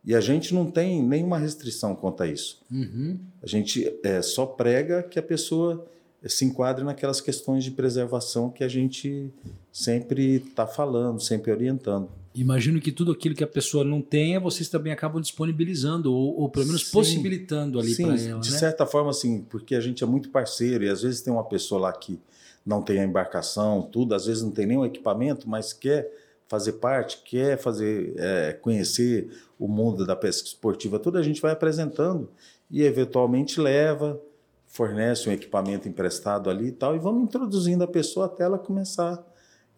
E 0.05 0.13
a 0.13 0.21
gente 0.21 0.53
não 0.53 0.69
tem 0.69 1.01
nenhuma 1.01 1.37
restrição 1.37 1.95
quanto 1.95 2.21
a 2.21 2.27
isso. 2.27 2.61
Uhum. 2.71 3.17
A 3.41 3.47
gente 3.47 3.91
eh, 4.03 4.21
só 4.21 4.45
prega 4.45 5.01
que 5.01 5.17
a 5.17 5.23
pessoa 5.23 5.85
se 6.27 6.45
enquadre 6.45 6.83
naquelas 6.83 7.21
questões 7.21 7.63
de 7.63 7.71
preservação 7.71 8.49
que 8.49 8.63
a 8.63 8.67
gente 8.67 9.31
sempre 9.71 10.37
está 10.37 10.65
falando, 10.65 11.19
sempre 11.19 11.51
orientando. 11.51 12.09
Imagino 12.33 12.81
que 12.81 12.91
tudo 12.91 13.11
aquilo 13.11 13.33
que 13.33 13.43
a 13.43 13.47
pessoa 13.47 13.83
não 13.83 14.01
tenha, 14.01 14.39
vocês 14.39 14.67
também 14.67 14.91
acabam 14.91 15.21
disponibilizando, 15.21 16.13
ou, 16.13 16.41
ou 16.41 16.49
pelo 16.49 16.65
menos 16.65 16.87
Sim. 16.87 16.91
possibilitando 16.91 17.79
ali 17.79 17.93
Sim, 17.93 18.03
para 18.03 18.21
ela, 18.21 18.39
de 18.41 18.51
né? 18.51 18.57
certa 18.57 18.85
forma, 18.85 19.09
assim, 19.09 19.41
porque 19.49 19.73
a 19.73 19.79
gente 19.79 20.03
é 20.03 20.07
muito 20.07 20.29
parceiro 20.29 20.83
e 20.83 20.89
às 20.89 21.01
vezes 21.01 21.21
tem 21.21 21.31
uma 21.31 21.45
pessoa 21.45 21.79
lá 21.81 21.93
que 21.93 22.19
não 22.65 22.81
tem 22.81 22.99
a 22.99 23.05
embarcação, 23.05 23.83
tudo, 23.83 24.13
às 24.13 24.25
vezes 24.25 24.43
não 24.43 24.51
tem 24.51 24.65
nenhum 24.65 24.83
equipamento, 24.83 25.47
mas 25.47 25.71
quer 25.71 26.11
fazer 26.47 26.73
parte, 26.73 27.21
quer 27.23 27.57
fazer, 27.57 28.13
é, 28.17 28.53
conhecer 28.53 29.29
o 29.57 29.67
mundo 29.67 30.05
da 30.05 30.15
pesca 30.15 30.47
esportiva, 30.47 30.99
tudo 30.99 31.17
a 31.17 31.23
gente 31.23 31.41
vai 31.41 31.51
apresentando 31.51 32.29
e 32.69 32.83
eventualmente 32.83 33.59
leva, 33.59 34.19
fornece 34.67 35.29
um 35.29 35.31
equipamento 35.31 35.87
emprestado 35.87 36.49
ali 36.49 36.67
e 36.67 36.71
tal, 36.71 36.95
e 36.95 36.99
vamos 36.99 37.23
introduzindo 37.23 37.83
a 37.83 37.87
pessoa 37.87 38.25
até 38.25 38.43
ela 38.43 38.59
começar, 38.59 39.25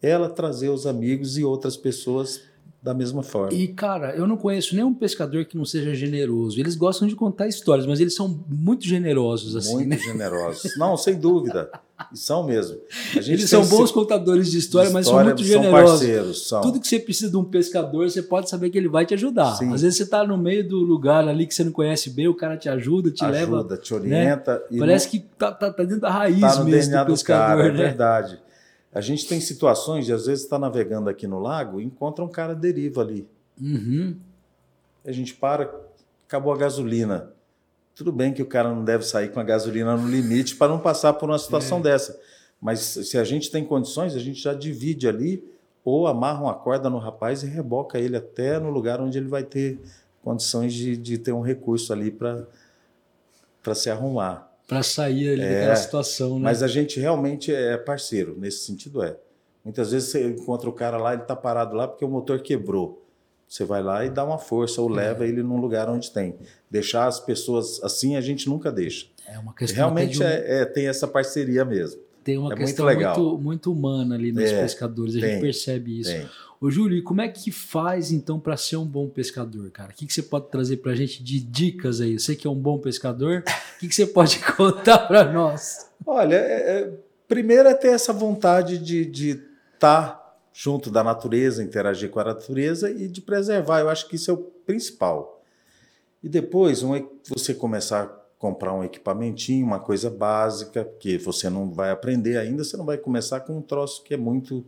ela 0.02 0.28
trazer 0.28 0.68
os 0.68 0.86
amigos 0.86 1.38
e 1.38 1.44
outras 1.44 1.76
pessoas 1.76 2.42
da 2.82 2.94
mesma 2.94 3.22
forma. 3.22 3.52
E, 3.52 3.68
cara, 3.68 4.14
eu 4.14 4.26
não 4.26 4.36
conheço 4.36 4.74
nenhum 4.74 4.94
pescador 4.94 5.44
que 5.44 5.56
não 5.56 5.64
seja 5.64 5.94
generoso. 5.94 6.60
Eles 6.60 6.76
gostam 6.76 7.08
de 7.08 7.16
contar 7.16 7.48
histórias, 7.48 7.86
mas 7.86 7.98
eles 7.98 8.14
são 8.14 8.44
muito 8.48 8.86
generosos, 8.86 9.56
assim, 9.56 9.74
muito 9.74 9.88
né? 9.88 9.98
generosos. 9.98 10.76
Não, 10.76 10.96
sem 10.96 11.18
dúvida. 11.18 11.70
E 12.12 12.16
são 12.16 12.44
mesmo. 12.44 12.78
Eles 13.16 13.50
são 13.50 13.66
bons 13.66 13.84
esse- 13.84 13.92
contadores 13.92 14.50
de 14.50 14.58
história, 14.58 14.88
mas 14.90 15.06
são 15.06 15.22
muito 15.22 15.42
são 15.42 15.46
generosos. 15.62 15.90
parceiros, 15.98 16.48
são. 16.48 16.60
Tudo 16.60 16.80
que 16.80 16.86
você 16.86 16.98
precisa 17.00 17.30
de 17.30 17.36
um 17.36 17.44
pescador, 17.44 18.08
você 18.08 18.22
pode 18.22 18.48
saber 18.48 18.70
que 18.70 18.78
ele 18.78 18.88
vai 18.88 19.04
te 19.04 19.14
ajudar. 19.14 19.56
Sim. 19.56 19.72
Às 19.74 19.82
vezes 19.82 19.96
você 19.96 20.04
está 20.04 20.24
no 20.24 20.38
meio 20.38 20.66
do 20.66 20.76
lugar 20.78 21.26
ali 21.28 21.46
que 21.46 21.54
você 21.54 21.64
não 21.64 21.72
conhece 21.72 22.10
bem, 22.10 22.28
o 22.28 22.34
cara 22.34 22.56
te 22.56 22.68
ajuda, 22.68 23.10
te 23.10 23.24
leva. 23.26 23.58
ajuda, 23.58 23.76
te 23.76 23.92
orienta. 23.92 24.62
e 24.70 24.78
Parece 24.78 25.08
que 25.08 25.18
tá, 25.18 25.50
tá, 25.50 25.72
tá 25.72 25.82
dentro 25.82 26.00
da 26.02 26.10
raiz 26.10 26.40
tá 26.40 26.62
mesmo 26.64 26.96
do 26.98 27.04
do 27.04 27.12
pescador, 27.12 27.56
cara, 27.56 27.68
é 27.68 27.72
né? 27.72 27.76
verdade. 27.84 28.40
A 28.94 29.00
gente 29.00 29.26
tem 29.26 29.40
situações 29.40 30.06
de, 30.06 30.12
às 30.12 30.26
vezes, 30.26 30.44
está 30.44 30.58
navegando 30.58 31.10
aqui 31.10 31.26
no 31.26 31.38
lago 31.40 31.80
e 31.80 31.84
encontra 31.84 32.24
um 32.24 32.28
cara 32.28 32.54
deriva 32.54 33.02
ali. 33.02 33.28
Uhum. 33.60 34.16
A 35.04 35.12
gente 35.12 35.34
para, 35.34 35.70
acabou 36.26 36.52
a 36.52 36.56
gasolina. 36.56 37.30
Tudo 37.98 38.12
bem 38.12 38.32
que 38.32 38.40
o 38.40 38.46
cara 38.46 38.68
não 38.72 38.84
deve 38.84 39.04
sair 39.04 39.32
com 39.32 39.40
a 39.40 39.42
gasolina 39.42 39.96
no 39.96 40.08
limite 40.08 40.54
para 40.54 40.68
não 40.68 40.78
passar 40.78 41.14
por 41.14 41.28
uma 41.28 41.34
É. 41.34 41.38
situação 41.38 41.80
dessa. 41.80 42.16
Mas 42.60 42.78
se 42.78 43.18
a 43.18 43.24
gente 43.24 43.50
tem 43.50 43.64
condições, 43.64 44.14
a 44.14 44.20
gente 44.20 44.40
já 44.40 44.54
divide 44.54 45.08
ali 45.08 45.44
ou 45.84 46.06
amarra 46.06 46.42
uma 46.44 46.54
corda 46.54 46.88
no 46.88 46.98
rapaz 46.98 47.42
e 47.42 47.46
reboca 47.46 47.98
ele 47.98 48.16
até 48.16 48.58
no 48.60 48.70
lugar 48.70 49.00
onde 49.00 49.18
ele 49.18 49.26
vai 49.26 49.42
ter 49.42 49.80
condições 50.22 50.72
de, 50.72 50.96
de 50.96 51.18
ter 51.18 51.32
um 51.32 51.40
recurso 51.40 51.92
ali 51.92 52.10
para 52.12 52.46
se 53.74 53.90
arrumar. 53.90 54.48
Para 54.68 54.82
sair 54.84 55.30
ali 55.30 55.42
É, 55.42 55.54
daquela 55.54 55.76
situação, 55.76 56.36
né? 56.38 56.44
Mas 56.44 56.62
a 56.62 56.68
gente 56.68 57.00
realmente 57.00 57.52
é 57.52 57.76
parceiro, 57.76 58.36
nesse 58.38 58.64
sentido 58.64 59.02
é. 59.02 59.16
Muitas 59.64 59.90
vezes 59.90 60.10
você 60.10 60.24
encontra 60.28 60.68
o 60.68 60.72
cara 60.72 60.98
lá, 60.98 61.14
ele 61.14 61.22
está 61.22 61.34
parado 61.34 61.74
lá 61.74 61.88
porque 61.88 62.04
o 62.04 62.08
motor 62.08 62.40
quebrou. 62.40 63.04
Você 63.48 63.64
vai 63.64 63.82
lá 63.82 64.04
e 64.04 64.10
dá 64.10 64.24
uma 64.24 64.36
força 64.38 64.80
ou 64.82 64.88
leva 64.88 65.26
ele 65.26 65.42
num 65.42 65.56
lugar 65.58 65.88
onde 65.88 66.10
tem. 66.10 66.36
Deixar 66.70 67.06
as 67.06 67.18
pessoas 67.18 67.82
assim 67.82 68.14
a 68.16 68.20
gente 68.20 68.48
nunca 68.48 68.70
deixa. 68.70 69.06
É 69.26 69.38
uma 69.38 69.54
questão 69.54 69.76
Realmente 69.76 70.22
um- 70.22 70.26
é, 70.26 70.60
é- 70.60 70.64
tem 70.66 70.86
essa 70.86 71.08
parceria 71.08 71.64
mesmo. 71.64 72.00
tem 72.22 72.36
uma 72.36 72.48
é 72.52 72.56
muito 72.56 72.66
questão 72.66 72.84
legal. 72.84 73.18
muito, 73.18 73.38
muito 73.42 73.72
humana 73.72 74.14
ali 74.14 74.30
nos 74.32 74.44
É, 74.44 74.60
pescadores, 74.62 75.16
a 75.16 75.20
gente 75.20 75.30
tem, 75.30 75.40
percebe 75.40 76.00
isso. 76.00 76.10
Tem. 76.10 76.28
Ô, 76.60 76.70
Júlio, 76.70 76.98
e 76.98 77.02
como 77.02 77.20
é 77.22 77.28
que 77.28 77.50
faz 77.52 78.10
então 78.12 78.38
para 78.38 78.56
ser 78.56 78.76
um 78.76 78.84
bom 78.84 79.08
pescador, 79.08 79.70
cara? 79.70 79.92
O 79.92 79.94
que, 79.94 80.04
que 80.04 80.12
você 80.12 80.22
pode 80.22 80.48
trazer 80.50 80.78
para 80.78 80.92
a 80.92 80.94
gente 80.94 81.22
de 81.22 81.38
dicas 81.40 82.00
aí? 82.02 82.18
Sei 82.18 82.34
que 82.36 82.46
é 82.46 82.50
um 82.50 82.54
bom 82.56 82.78
pescador, 82.78 83.44
o 83.46 83.78
que, 83.78 83.88
que 83.88 83.94
você 83.94 84.06
pode 84.06 84.40
contar 84.56 84.98
para 85.06 85.32
nós? 85.32 85.88
Olha, 86.04 86.34
é- 86.34 86.80
é- 86.80 86.92
primeiro 87.28 87.68
é 87.68 87.74
ter 87.74 87.88
essa 87.88 88.12
vontade 88.12 88.76
de 88.76 89.40
estar 89.74 90.17
junto 90.60 90.90
da 90.90 91.04
natureza, 91.04 91.62
interagir 91.62 92.10
com 92.10 92.18
a 92.18 92.24
natureza 92.24 92.90
e 92.90 93.06
de 93.06 93.20
preservar. 93.20 93.78
Eu 93.78 93.88
acho 93.88 94.08
que 94.08 94.16
isso 94.16 94.28
é 94.28 94.34
o 94.34 94.38
principal. 94.38 95.40
E 96.20 96.28
depois, 96.28 96.82
um 96.82 96.96
e- 96.96 97.06
você 97.28 97.54
começar 97.54 98.02
a 98.02 98.06
comprar 98.40 98.74
um 98.74 98.82
equipamentinho, 98.82 99.64
uma 99.64 99.78
coisa 99.78 100.10
básica, 100.10 100.84
que 100.98 101.16
você 101.16 101.48
não 101.48 101.70
vai 101.70 101.92
aprender 101.92 102.36
ainda, 102.38 102.64
você 102.64 102.76
não 102.76 102.84
vai 102.84 102.98
começar 102.98 103.38
com 103.38 103.56
um 103.56 103.62
troço 103.62 104.02
que 104.02 104.14
é 104.14 104.16
muito 104.16 104.64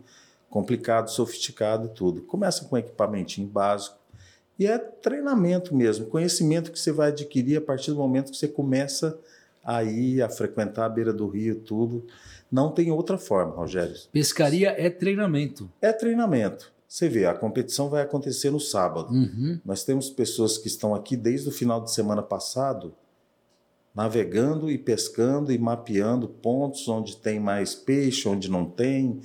complicado, 0.48 1.11
sofisticado, 1.11 1.88
tudo. 1.88 2.22
Começa 2.22 2.64
com 2.66 2.76
um 2.76 2.79
equipamentinho 2.79 3.48
básico. 3.48 3.96
E 4.57 4.68
é 4.68 4.79
treinamento 4.79 5.74
mesmo, 5.74 6.07
conhecimento 6.07 6.70
que 6.70 6.79
você 6.79 6.92
vai 6.92 7.09
adquirir 7.09 7.57
a 7.57 7.61
partir 7.61 7.90
do 7.90 7.96
momento 7.96 8.31
que 8.31 8.37
você 8.37 8.46
começa 8.46 9.18
a 9.64 9.83
ir, 9.83 10.22
a 10.22 10.29
frequentar 10.29 10.85
a 10.85 10.88
beira 10.88 11.12
do 11.12 11.26
rio, 11.26 11.57
tudo. 11.57 12.07
Não 12.50 12.70
tem 12.70 12.90
outra 12.90 13.16
forma, 13.16 13.54
Rogério. 13.54 13.94
Pescaria 14.12 14.74
é 14.76 14.90
treinamento. 14.90 15.70
É 15.80 15.92
treinamento. 15.92 16.72
Você 16.88 17.08
vê, 17.08 17.24
a 17.24 17.34
competição 17.34 17.88
vai 17.88 18.02
acontecer 18.02 18.50
no 18.50 18.58
sábado. 18.58 19.12
Uhum. 19.12 19.60
Nós 19.64 19.84
temos 19.84 20.10
pessoas 20.10 20.58
que 20.58 20.66
estão 20.66 20.94
aqui 20.94 21.16
desde 21.16 21.48
o 21.48 21.52
final 21.52 21.80
de 21.80 21.92
semana 21.92 22.22
passado, 22.22 22.92
navegando 23.94 24.68
e 24.68 24.76
pescando 24.76 25.52
e 25.52 25.58
mapeando 25.58 26.28
pontos 26.28 26.88
onde 26.88 27.16
tem 27.16 27.38
mais 27.38 27.74
peixe, 27.74 28.28
onde 28.28 28.50
não 28.50 28.64
tem, 28.64 29.20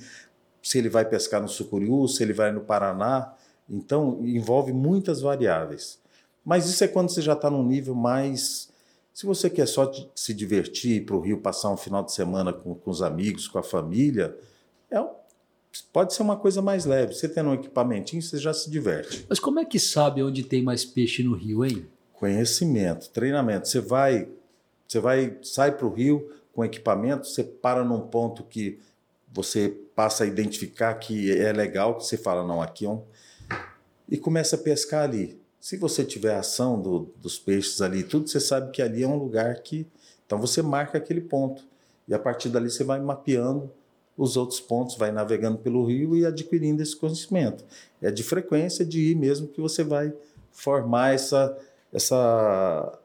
se 0.62 0.78
ele 0.78 0.88
vai 0.88 1.04
pescar 1.04 1.40
no 1.40 1.48
Sucuriú, 1.48 2.08
se 2.08 2.22
ele 2.22 2.32
vai 2.32 2.50
no 2.50 2.60
Paraná. 2.60 3.32
Então, 3.68 4.18
envolve 4.22 4.72
muitas 4.72 5.20
variáveis. 5.20 5.98
Mas 6.44 6.66
isso 6.66 6.82
é 6.82 6.88
quando 6.88 7.08
você 7.08 7.22
já 7.22 7.34
está 7.34 7.48
num 7.48 7.64
nível 7.64 7.94
mais. 7.94 8.68
Se 9.16 9.24
você 9.24 9.48
quer 9.48 9.66
só 9.66 9.90
se 10.14 10.34
divertir, 10.34 10.96
ir 10.96 11.06
para 11.06 11.16
o 11.16 11.20
Rio 11.20 11.38
passar 11.38 11.70
um 11.70 11.76
final 11.78 12.04
de 12.04 12.12
semana 12.12 12.52
com, 12.52 12.74
com 12.74 12.90
os 12.90 13.00
amigos, 13.00 13.48
com 13.48 13.58
a 13.58 13.62
família, 13.62 14.36
é 14.90 15.02
Pode 15.90 16.12
ser 16.12 16.20
uma 16.20 16.36
coisa 16.36 16.60
mais 16.60 16.84
leve. 16.84 17.14
Você 17.14 17.26
tendo 17.26 17.48
um 17.48 17.54
equipamentinho, 17.54 18.20
você 18.20 18.36
já 18.36 18.52
se 18.52 18.70
diverte. 18.70 19.24
Mas 19.26 19.40
como 19.40 19.58
é 19.58 19.64
que 19.64 19.78
sabe 19.78 20.22
onde 20.22 20.42
tem 20.42 20.62
mais 20.62 20.84
peixe 20.84 21.22
no 21.22 21.34
rio, 21.34 21.64
hein? 21.64 21.86
Conhecimento, 22.12 23.08
treinamento. 23.08 23.68
Você 23.68 23.80
vai, 23.80 24.28
você 24.86 25.00
vai, 25.00 25.38
sai 25.42 25.74
para 25.74 25.86
o 25.86 25.90
rio 25.94 26.30
com 26.52 26.62
equipamento, 26.62 27.26
você 27.26 27.42
para 27.42 27.82
num 27.82 28.02
ponto 28.02 28.44
que 28.44 28.78
você 29.32 29.70
passa 29.94 30.24
a 30.24 30.26
identificar 30.26 30.92
que 30.92 31.32
é 31.32 31.54
legal, 31.54 31.96
que 31.96 32.04
você 32.04 32.18
fala, 32.18 32.46
não, 32.46 32.60
aqui 32.60 32.84
é 32.84 32.90
um. 32.90 33.02
E 34.10 34.18
começa 34.18 34.56
a 34.56 34.58
pescar 34.58 35.04
ali. 35.04 35.40
Se 35.60 35.76
você 35.76 36.04
tiver 36.04 36.34
ação 36.34 36.80
do, 36.80 37.10
dos 37.16 37.38
peixes 37.38 37.80
ali, 37.80 38.02
tudo, 38.02 38.28
você 38.28 38.40
sabe 38.40 38.70
que 38.70 38.82
ali 38.82 39.02
é 39.02 39.08
um 39.08 39.16
lugar 39.16 39.54
que. 39.62 39.86
Então 40.24 40.40
você 40.40 40.62
marca 40.62 40.98
aquele 40.98 41.20
ponto. 41.20 41.62
E 42.08 42.14
a 42.14 42.18
partir 42.18 42.48
dali 42.48 42.70
você 42.70 42.84
vai 42.84 43.00
mapeando 43.00 43.70
os 44.16 44.36
outros 44.36 44.60
pontos, 44.60 44.96
vai 44.96 45.12
navegando 45.12 45.58
pelo 45.58 45.84
rio 45.84 46.16
e 46.16 46.24
adquirindo 46.24 46.82
esse 46.82 46.96
conhecimento. 46.96 47.64
É 48.00 48.10
de 48.10 48.22
frequência 48.22 48.84
de 48.84 49.10
ir 49.10 49.14
mesmo 49.14 49.48
que 49.48 49.60
você 49.60 49.84
vai 49.84 50.12
formar 50.52 51.14
essa, 51.14 51.56
essa 51.92 52.98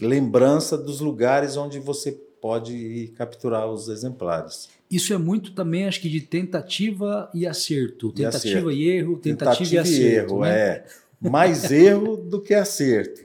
lembrança 0.00 0.78
dos 0.78 1.00
lugares 1.00 1.56
onde 1.56 1.80
você 1.80 2.12
pode 2.40 2.74
ir 2.74 3.08
capturar 3.08 3.66
os 3.66 3.88
exemplares. 3.88 4.68
Isso 4.90 5.12
é 5.12 5.18
muito 5.18 5.52
também, 5.52 5.86
acho 5.86 6.00
que, 6.00 6.10
de 6.10 6.20
tentativa 6.20 7.30
e 7.34 7.46
acerto. 7.46 8.12
Tentativa 8.12 8.46
e, 8.46 8.50
acerto. 8.50 8.70
e 8.70 8.88
erro, 8.90 9.16
tentativa, 9.16 9.58
tentativa 9.58 9.74
e 9.74 9.78
acerto. 9.78 10.32
erro, 10.34 10.40
né? 10.42 10.50
é. 10.50 10.86
Mais 11.30 11.70
erro 11.72 12.16
do 12.16 12.40
que 12.40 12.54
acerto. 12.54 13.22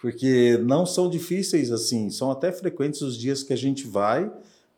Porque 0.00 0.58
não 0.62 0.86
são 0.86 1.10
difíceis 1.10 1.72
assim, 1.72 2.08
são 2.10 2.30
até 2.30 2.52
frequentes 2.52 3.02
os 3.02 3.16
dias 3.16 3.42
que 3.42 3.52
a 3.52 3.56
gente 3.56 3.86
vai 3.86 4.30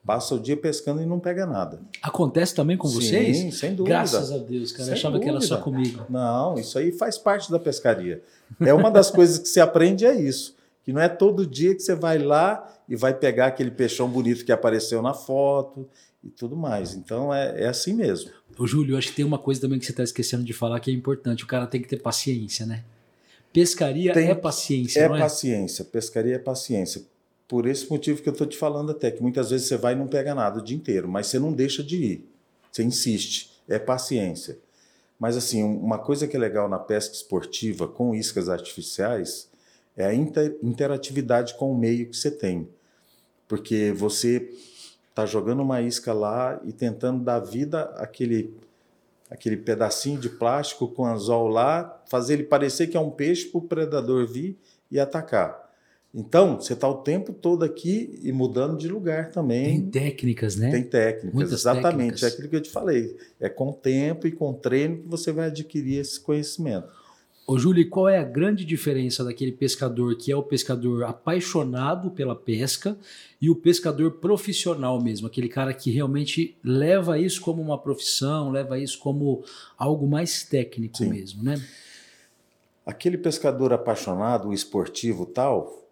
Passa 0.05 0.35
o 0.35 0.41
dia 0.41 0.57
pescando 0.57 1.03
e 1.03 1.07
não 1.07 1.21
pega 1.21 1.45
nada. 1.45 1.79
Acontece 2.03 2.55
também 2.55 2.77
com 2.77 2.89
vocês? 2.89 3.37
Sim, 3.37 3.51
sem 3.51 3.75
dúvida. 3.75 3.97
Graças 3.97 4.33
a 4.33 4.39
Deus, 4.39 4.73
cara. 4.73 4.85
Sem 4.85 4.93
Eu 4.93 4.97
achava 4.97 5.19
dúvida. 5.19 5.31
que 5.31 5.37
era 5.37 5.47
só 5.47 5.59
comigo. 5.63 6.07
Não, 6.09 6.55
isso 6.55 6.79
aí 6.79 6.91
faz 6.91 7.19
parte 7.19 7.51
da 7.51 7.59
pescaria. 7.59 8.23
É 8.61 8.73
uma 8.73 8.91
das 8.91 9.11
coisas 9.11 9.39
que 9.39 9.49
se 9.49 9.61
aprende 9.61 10.07
é 10.07 10.15
isso. 10.19 10.57
Que 10.83 10.93
não 10.93 11.03
é 11.03 11.09
todo 11.09 11.47
dia 11.47 11.75
que 11.75 11.83
você 11.83 11.95
vai 11.95 12.19
lá 12.19 12.67
e 12.89 12.97
vai 12.97 13.13
pegar 13.13 13.49
aquele 13.49 13.71
peixão 13.71 14.09
bonito 14.09 14.43
que 14.45 14.51
apareceu 14.51 15.03
na 15.03 15.13
foto 15.13 15.87
e 16.23 16.29
tudo 16.31 16.57
mais. 16.57 16.95
Então 16.95 17.33
é, 17.33 17.63
é 17.63 17.69
assim 17.69 17.95
mesmo. 17.95 18.31
Ô, 18.59 18.67
Júlio, 18.67 18.95
eu 18.95 18.99
acho 18.99 19.09
que 19.09 19.17
tem 19.17 19.25
uma 19.25 19.39
coisa 19.39 19.61
também 19.61 19.79
que 19.79 19.87
você 19.87 19.93
está 19.93 20.03
esquecendo 20.03 20.45
de 20.45 20.53
falar 20.53 20.81
que 20.81 20.91
é 20.91 20.95
importante. 20.95 21.45
O 21.45 21.47
cara 21.47 21.67
tem 21.67 21.81
que 21.81 21.89
ter 21.89 22.01
paciência, 22.01 22.67
né? 22.67 22.85
Pescaria 23.53 24.13
tem, 24.13 24.29
é 24.29 24.35
paciência, 24.35 25.01
é 25.01 25.05
é? 25.05 25.09
paciência. 25.09 25.85
Pescaria 25.85 26.37
é 26.37 26.39
paciência 26.39 27.03
por 27.51 27.67
esse 27.67 27.91
motivo 27.91 28.23
que 28.23 28.29
eu 28.29 28.33
estou 28.33 28.47
te 28.47 28.57
falando 28.57 28.93
até, 28.93 29.11
que 29.11 29.21
muitas 29.21 29.51
vezes 29.51 29.67
você 29.67 29.77
vai 29.77 29.95
e 29.95 29.97
não 29.97 30.07
pega 30.07 30.37
nada 30.37 30.61
o 30.61 30.63
dia 30.63 30.77
inteiro, 30.77 31.09
mas 31.09 31.27
você 31.27 31.37
não 31.37 31.53
deixa 31.53 31.83
de 31.83 31.97
ir. 31.97 32.29
Você 32.71 32.85
insiste, 32.85 33.51
é 33.69 33.77
paciência. 33.77 34.57
Mas 35.19 35.37
assim, 35.37 35.65
uma 35.65 35.99
coisa 35.99 36.29
que 36.29 36.37
é 36.37 36.39
legal 36.39 36.69
na 36.69 36.79
pesca 36.79 37.13
esportiva 37.13 37.89
com 37.89 38.15
iscas 38.15 38.49
artificiais 38.49 39.51
é 39.97 40.07
a 40.07 40.15
inter 40.15 40.57
interatividade 40.63 41.55
com 41.55 41.73
o 41.73 41.77
meio 41.77 42.09
que 42.09 42.17
você 42.17 42.31
tem. 42.31 42.69
Porque 43.49 43.93
você 43.97 44.49
está 45.11 45.27
jogando 45.27 45.61
uma 45.61 45.83
isca 45.83 46.13
lá 46.13 46.61
e 46.65 46.73
tentando 46.73 47.23
dar 47.23 47.41
vida 47.41 47.83
àquele, 47.97 48.55
àquele 49.29 49.57
pedacinho 49.57 50.19
de 50.19 50.31
plástico 50.31 50.89
com 50.89 51.05
anzol 51.05 51.49
lá, 51.49 52.03
fazer 52.09 52.35
ele 52.35 52.45
parecer 52.45 52.87
que 52.87 52.97
é 52.97 53.01
um 53.01 53.11
peixe 53.11 53.47
para 53.47 53.59
o 53.59 53.63
predador 53.63 54.27
vir 54.27 54.57
e 54.91 54.99
atacar. 54.99 55.69
Então, 56.13 56.61
você 56.61 56.73
está 56.73 56.89
o 56.89 57.03
tempo 57.03 57.33
todo 57.33 57.65
aqui 57.65 58.19
e 58.23 58.33
mudando 58.33 58.77
de 58.77 58.89
lugar 58.89 59.31
também. 59.31 59.81
Tem 59.81 59.91
técnicas, 59.91 60.57
né? 60.57 60.71
Tem 60.71 60.83
técnicas, 60.83 61.33
Muitas 61.33 61.53
exatamente. 61.53 61.93
Técnicas. 61.93 62.23
É 62.23 62.27
aquilo 62.27 62.49
que 62.49 62.57
eu 62.57 62.61
te 62.61 62.71
falei. 62.71 63.17
É 63.39 63.49
com 63.49 63.71
tempo 63.73 64.27
e 64.27 64.33
com 64.33 64.53
treino 64.53 64.99
que 64.99 65.09
você 65.09 65.31
vai 65.31 65.47
adquirir 65.47 65.99
esse 65.99 66.19
conhecimento. 66.19 66.89
Ô, 67.53 67.59
Júlio, 67.59 67.91
qual 67.91 68.09
é 68.09 68.17
a 68.17 68.23
grande 68.23 68.65
diferença 68.65 69.25
daquele 69.25 69.51
pescador 69.51 70.17
que 70.17 70.31
é 70.31 70.37
o 70.37 70.43
pescador 70.43 71.03
apaixonado 71.03 72.09
pela 72.13 72.37
pesca 72.37 72.97
e 73.41 73.51
o 73.51 73.57
pescador 73.57 74.13
profissional 74.21 75.03
mesmo? 75.03 75.27
Aquele 75.27 75.49
cara 75.49 75.75
que 75.75 75.91
realmente 75.91 76.57
leva 76.63 77.19
isso 77.19 77.41
como 77.41 77.61
uma 77.61 77.77
profissão, 77.77 78.53
leva 78.53 78.79
isso 78.79 79.01
como 79.01 79.43
algo 79.77 80.07
mais 80.07 80.45
técnico 80.45 80.99
Sim. 80.99 81.09
mesmo, 81.11 81.43
né? 81.43 81.61
Aquele 82.87 83.19
pescador 83.19 83.73
apaixonado, 83.73 84.53
esportivo 84.53 85.27
tal, 85.27 85.89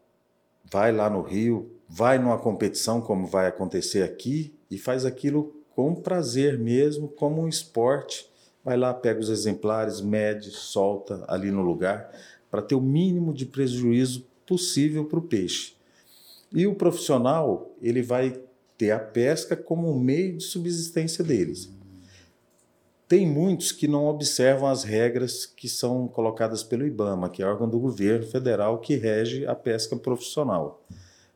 vai 0.65 0.93
lá 0.93 1.11
no 1.11 1.23
Rio, 1.23 1.73
vai 1.89 2.21
numa 2.21 2.39
competição 2.39 3.01
como 3.01 3.27
vai 3.27 3.49
acontecer 3.49 4.05
aqui 4.05 4.55
e 4.71 4.79
faz 4.79 5.05
aquilo 5.05 5.53
com 5.75 5.93
prazer 5.93 6.57
mesmo, 6.57 7.09
como 7.09 7.43
um 7.43 7.49
esporte. 7.49 8.31
Vai 8.65 8.77
lá, 8.77 8.93
pega 8.93 9.21
os 9.21 9.29
exemplares, 9.29 10.01
mede, 10.01 10.51
solta 10.51 11.25
ali 11.29 11.51
no 11.51 11.63
lugar, 11.63 12.11
para 12.51 12.63
ter 12.63 12.75
o 12.75 12.81
mínimo 12.81 13.33
de 13.33 13.47
prejuízo 13.47 14.27
possível 14.47 15.05
para 15.05 15.19
o 15.19 15.23
peixe. 15.23 15.75
E 16.53 16.67
o 16.67 16.75
profissional, 16.75 17.71
ele 17.81 18.03
vai 18.03 18.41
ter 18.77 18.91
a 18.91 18.99
pesca 18.99 19.57
como 19.57 19.91
um 19.91 19.99
meio 19.99 20.39
de 20.39 20.45
subsistência 20.45 21.23
deles. 21.23 21.71
Tem 23.09 23.27
muitos 23.27 23.73
que 23.73 23.89
não 23.89 24.07
observam 24.07 24.69
as 24.69 24.85
regras 24.85 25.47
que 25.47 25.69
são 25.69 26.07
colocadas 26.07 26.63
pelo 26.63 26.87
IBAMA, 26.87 27.31
que 27.31 27.43
é 27.43 27.47
órgão 27.47 27.69
do 27.69 27.81
governo 27.81 28.27
federal 28.27 28.79
que 28.79 28.97
rege 28.97 29.47
a 29.47 29.55
pesca 29.55 29.97
profissional. 29.97 30.83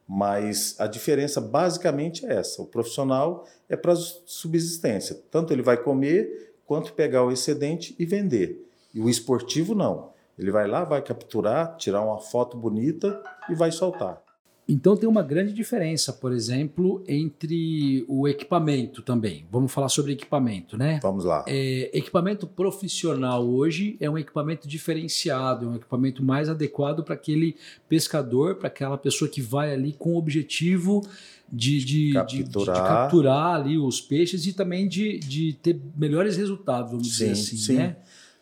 Mas 0.07 0.77
a 0.79 0.87
diferença 0.87 1.41
basicamente 1.41 2.27
é 2.27 2.35
essa: 2.35 2.61
o 2.61 2.67
profissional 2.67 3.47
é 3.69 3.77
para 3.77 3.97
subsistência, 3.97 5.19
tanto 5.31 5.53
ele 5.53 5.63
vai 5.63 5.83
comer 5.83 6.52
quanto 6.73 6.95
pegar 6.95 7.23
o 7.23 7.31
excedente 7.31 7.95
e 7.99 8.07
vender. 8.07 8.67
E 8.95 8.99
o 8.99 9.11
esportivo 9.11 9.75
não. 9.75 10.09
Ele 10.39 10.51
vai 10.51 10.67
lá, 10.67 10.85
vai 10.85 11.03
capturar, 11.03 11.77
tirar 11.77 12.01
uma 12.01 12.19
foto 12.19 12.57
bonita 12.57 13.23
e 13.51 13.55
vai 13.55 13.71
soltar. 13.71 14.23
Então 14.67 14.97
tem 14.97 15.07
uma 15.07 15.23
grande 15.23 15.53
diferença, 15.53 16.15
por 16.15 16.33
exemplo, 16.33 17.05
entre 17.07 18.07
o 18.09 18.27
equipamento 18.27 19.03
também. 19.03 19.45
Vamos 19.51 19.71
falar 19.71 19.91
sobre 19.91 20.13
equipamento, 20.13 20.79
né? 20.79 20.99
Vamos 21.03 21.27
lá. 21.27 21.45
É, 21.47 21.91
equipamento 21.93 22.47
profissional 22.47 23.47
hoje 23.47 23.99
é 24.01 24.09
um 24.09 24.17
equipamento 24.17 24.67
diferenciado, 24.67 25.67
é 25.67 25.69
um 25.69 25.77
equipamento 25.77 26.25
mais 26.25 26.49
adequado 26.49 27.05
para 27.05 27.13
aquele 27.13 27.55
pescador, 27.87 28.55
para 28.55 28.69
aquela 28.69 28.97
pessoa 28.97 29.29
que 29.29 29.43
vai 29.43 29.75
ali 29.75 29.93
com 29.93 30.15
o 30.15 30.17
objetivo 30.17 31.03
de, 31.53 31.85
de, 31.85 32.12
capturar. 32.12 32.77
De, 32.77 32.83
de, 32.83 32.88
capturar 32.88 33.55
ali 33.57 33.79
os 33.79 34.01
peixes 34.01 34.47
e 34.47 34.53
também 34.53 34.88
de, 34.88 35.19
de 35.19 35.53
ter 35.55 35.79
melhores 35.97 36.37
resultados, 36.37 36.91
vamos 36.91 37.07
sim, 37.09 37.29
dizer 37.29 37.33
assim, 37.33 37.57
sim. 37.57 37.77
né? 37.77 37.97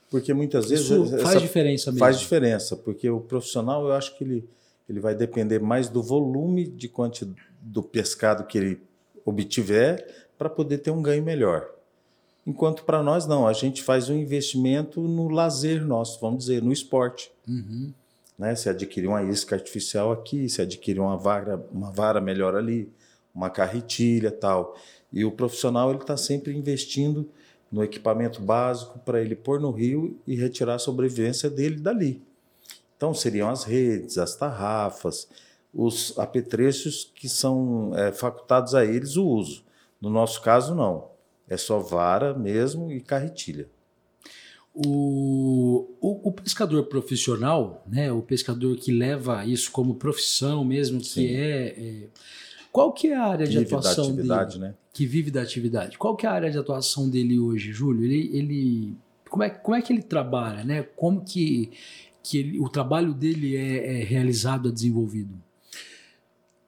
Porque 0.08 0.32
muitas 0.32 0.68
vezes 0.68 0.86
Isso 0.86 1.18
faz 1.18 1.40
diferença 1.40 1.90
mesmo. 1.90 1.98
Faz 2.00 2.18
diferença, 2.18 2.76
porque 2.76 3.08
o 3.08 3.20
profissional, 3.20 3.86
eu 3.86 3.92
acho 3.92 4.16
que 4.16 4.24
ele 4.24 4.44
ele 4.90 4.98
vai 4.98 5.14
depender 5.14 5.60
mais 5.60 5.88
do 5.88 6.02
volume 6.02 6.66
de 6.66 6.88
quanti, 6.88 7.24
do 7.60 7.80
pescado 7.80 8.44
que 8.44 8.58
ele 8.58 8.82
obtiver 9.24 10.26
para 10.36 10.50
poder 10.50 10.78
ter 10.78 10.90
um 10.90 11.00
ganho 11.00 11.22
melhor. 11.22 11.70
Enquanto 12.44 12.82
para 12.82 13.00
nós 13.00 13.24
não, 13.24 13.46
a 13.46 13.52
gente 13.52 13.84
faz 13.84 14.08
um 14.08 14.16
investimento 14.16 15.00
no 15.00 15.28
lazer 15.28 15.86
nosso, 15.86 16.20
vamos 16.20 16.40
dizer, 16.40 16.60
no 16.60 16.72
esporte. 16.72 17.30
Uhum. 17.46 17.92
Né? 18.40 18.56
Se 18.56 18.70
adquirir 18.70 19.06
uma 19.06 19.22
isca 19.22 19.54
artificial 19.54 20.10
aqui, 20.10 20.48
se 20.48 20.62
adquirir 20.62 20.98
uma 20.98 21.14
vara, 21.18 21.62
uma 21.70 21.92
vara 21.92 22.22
melhor 22.22 22.56
ali, 22.56 22.90
uma 23.34 23.50
carretilha 23.50 24.30
tal. 24.30 24.74
E 25.12 25.26
o 25.26 25.30
profissional 25.30 25.90
ele 25.90 26.00
está 26.00 26.16
sempre 26.16 26.56
investindo 26.56 27.28
no 27.70 27.84
equipamento 27.84 28.40
básico 28.40 28.98
para 29.00 29.20
ele 29.20 29.36
pôr 29.36 29.60
no 29.60 29.70
rio 29.70 30.18
e 30.26 30.34
retirar 30.34 30.76
a 30.76 30.78
sobrevivência 30.78 31.50
dele 31.50 31.76
dali. 31.76 32.22
Então, 32.96 33.12
seriam 33.12 33.50
as 33.50 33.64
redes, 33.64 34.16
as 34.16 34.34
tarrafas, 34.34 35.28
os 35.72 36.18
apetrechos 36.18 37.12
que 37.14 37.28
são 37.28 37.92
é, 37.94 38.10
facultados 38.10 38.74
a 38.74 38.86
eles 38.86 39.18
o 39.18 39.26
uso. 39.26 39.62
No 40.00 40.08
nosso 40.08 40.40
caso, 40.40 40.74
não. 40.74 41.10
É 41.46 41.58
só 41.58 41.78
vara 41.78 42.32
mesmo 42.32 42.90
e 42.90 43.02
carretilha. 43.02 43.68
O, 44.72 45.96
o, 46.00 46.28
o, 46.28 46.32
pescador 46.32 46.84
profissional, 46.84 47.84
né, 47.88 48.12
o 48.12 48.22
pescador 48.22 48.76
que 48.76 48.92
leva 48.92 49.44
isso 49.44 49.70
como 49.72 49.96
profissão 49.96 50.64
mesmo, 50.64 51.02
Sim. 51.02 51.26
que 51.26 51.34
é, 51.34 51.66
é, 51.66 52.08
Qual 52.70 52.92
que 52.92 53.08
é 53.08 53.16
a 53.16 53.24
área 53.24 53.46
vive 53.46 53.58
de 53.58 53.66
atuação 53.66 54.14
dele? 54.14 54.28
Né? 54.58 54.74
Que 54.92 55.06
vive 55.06 55.30
da 55.30 55.42
atividade. 55.42 55.98
Qual 55.98 56.16
que 56.16 56.24
é 56.24 56.28
a 56.28 56.32
área 56.32 56.50
de 56.50 56.58
atuação 56.58 57.10
dele 57.10 57.38
hoje, 57.38 57.72
Júlio? 57.72 58.04
Ele, 58.04 58.30
ele 58.32 58.96
como 59.28 59.42
é, 59.42 59.50
como 59.50 59.76
é 59.76 59.82
que 59.82 59.92
ele 59.92 60.02
trabalha, 60.02 60.64
né? 60.64 60.82
Como 60.96 61.24
que, 61.24 61.72
que 62.22 62.38
ele, 62.38 62.60
o 62.60 62.68
trabalho 62.68 63.12
dele 63.12 63.56
é, 63.56 64.00
é 64.00 64.04
realizado, 64.04 64.68
é 64.68 64.72
desenvolvido? 64.72 65.34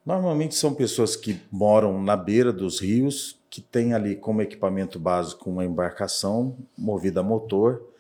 Normalmente 0.05 0.57
são 0.57 0.75
pessoas 0.75 1.15
que 1.15 1.39
moram 1.51 2.03
na 2.03 2.17
beira 2.17 2.53
dos 2.53 2.81
rios, 2.81 3.39
que 3.49 3.61
têm 3.61 3.95
ali 3.95 4.17
como 4.17 4.43
equipamento 4.43 4.99
básico 4.99 5.49
uma 5.49 5.65
embarcação 5.65 6.57
movida 6.77 7.21
a 7.21 7.23
motor 7.23 7.92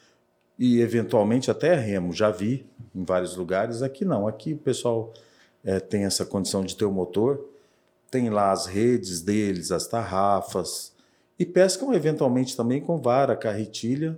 e 0.62 0.80
eventualmente 0.80 1.50
até 1.50 1.74
remo. 1.74 2.12
Já 2.12 2.30
vi 2.30 2.64
em 2.94 3.02
vários 3.02 3.34
lugares. 3.34 3.82
Aqui 3.82 4.04
não. 4.04 4.28
Aqui 4.28 4.52
o 4.52 4.58
pessoal 4.58 5.12
é, 5.64 5.80
tem 5.80 6.04
essa 6.04 6.24
condição 6.24 6.64
de 6.64 6.76
ter 6.76 6.84
o 6.84 6.92
motor, 6.92 7.44
tem 8.08 8.30
lá 8.30 8.52
as 8.52 8.66
redes 8.66 9.22
deles, 9.22 9.72
as 9.72 9.88
tarrafas 9.88 10.92
e 11.36 11.44
pescam 11.44 11.92
eventualmente 11.92 12.56
também 12.56 12.80
com 12.80 12.96
vara, 12.96 13.34
carretilha 13.34 14.16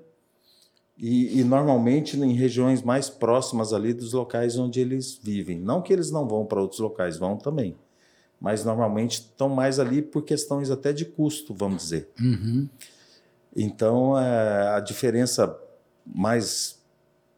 e, 0.99 1.41
e, 1.41 1.45
normalmente 1.45 2.15
em 2.21 2.35
regiões 2.35 2.83
mais 2.83 3.09
próximas 3.09 3.73
ali 3.73 3.95
dos 3.95 4.13
locais 4.13 4.59
onde 4.59 4.81
eles 4.81 5.19
vivem. 5.23 5.59
Não 5.59 5.81
que 5.81 5.95
eles 5.95 6.11
não 6.11 6.29
vão 6.29 6.45
para 6.45 6.61
outros 6.61 6.79
locais, 6.79 7.17
vão 7.17 7.39
também. 7.39 7.75
Mas 8.39 8.67
normalmente 8.67 9.13
estão 9.15 9.49
mais 9.49 9.81
ali 9.81 10.03
por 10.03 10.23
questões 10.23 10.71
até 10.71 10.93
de 10.93 11.07
custo, 11.07 11.55
vamos 11.55 11.85
dizer. 11.85 12.11
Uhum. 12.21 12.69
Então, 13.57 14.19
é, 14.19 14.75
a 14.77 14.81
diferença 14.81 15.64
mais 16.07 16.83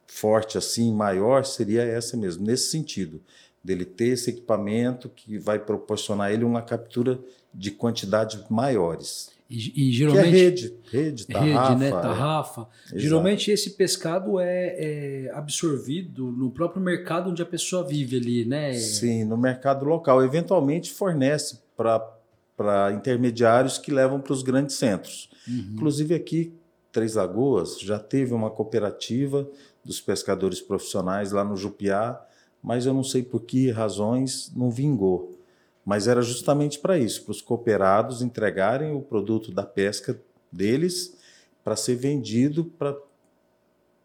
forte, 0.07 0.57
assim, 0.57 0.93
maior, 0.93 1.45
seria 1.45 1.83
essa 1.83 2.17
mesmo, 2.17 2.47
nesse 2.47 2.71
sentido, 2.71 3.21
dele 3.63 3.85
ter 3.85 4.09
esse 4.09 4.31
equipamento 4.31 5.09
que 5.09 5.39
vai 5.39 5.59
proporcionar 5.59 6.29
a 6.29 6.33
ele 6.33 6.45
uma 6.45 6.63
captura 6.63 7.19
de 7.53 7.71
quantidades 7.71 8.43
maiores. 8.49 9.31
E, 9.49 9.89
e 9.89 9.93
geralmente. 9.93 10.31
Que 10.31 10.37
é 10.37 10.41
rede, 10.41 10.75
rede, 10.91 11.27
tarrafa. 11.27 11.69
Rede, 11.69 11.81
né? 11.81 11.91
Tarrafa. 11.91 12.69
É. 12.93 12.99
Geralmente 12.99 13.51
esse 13.51 13.71
pescado 13.71 14.41
é, 14.41 15.27
é, 15.27 15.31
absorvido 15.33 16.33
no 16.33 16.51
próprio 16.51 16.83
mercado 16.83 17.31
onde 17.31 17.43
a 17.43 17.47
pessoa 17.47 17.87
vive 17.87 18.17
ali, 18.17 18.45
né? 18.45 18.73
Sim, 18.75 19.25
no 19.25 19.37
mercado 19.37 19.85
local. 19.85 20.23
Eventualmente 20.25 20.93
fornece 20.93 21.61
para 21.77 22.93
intermediários 22.93 23.79
que 23.79 23.93
levam 23.93 24.21
para 24.21 24.33
os 24.33 24.43
grandes 24.43 24.77
centros. 24.77 25.31
Uhum. 25.47 25.75
Inclusive 25.75 26.15
aqui, 26.15 26.53
Três 26.97 27.15
Lagoas 27.15 27.79
já 27.79 27.99
teve 27.99 28.33
uma 28.33 28.51
cooperativa 28.51 29.47
dos 29.85 30.01
pescadores 30.01 30.61
profissionais 30.61 31.31
lá 31.31 31.45
no 31.45 31.57
Jupiá, 31.57 32.21
mas 32.63 32.87
eu 32.87 32.95
não 32.95 33.05
sei 33.05 33.23
por 33.23 33.43
que 33.43 33.71
razões 33.71 34.51
não 34.57 34.71
vingou 34.71 35.37
mas 35.87 36.09
era 36.09 36.21
justamente 36.21 36.81
para 36.81 36.99
isso, 36.99 37.23
para 37.23 37.31
os 37.31 37.41
cooperados 37.41 38.21
entregarem 38.21 38.93
o 38.93 39.01
produto 39.01 39.53
da 39.53 39.63
pesca 39.63 40.21
deles 40.51 41.17
para 41.63 41.77
ser 41.77 41.95
vendido 41.95 42.65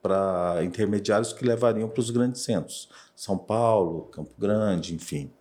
para 0.03 0.63
intermediários 0.63 1.33
que 1.33 1.43
levariam 1.43 1.89
para 1.89 1.99
os 1.99 2.11
grandes 2.11 2.43
centros, 2.43 2.87
São 3.15 3.35
Paulo, 3.35 4.03
Campo 4.11 4.33
Grande, 4.37 4.93
enfim. 4.93 5.31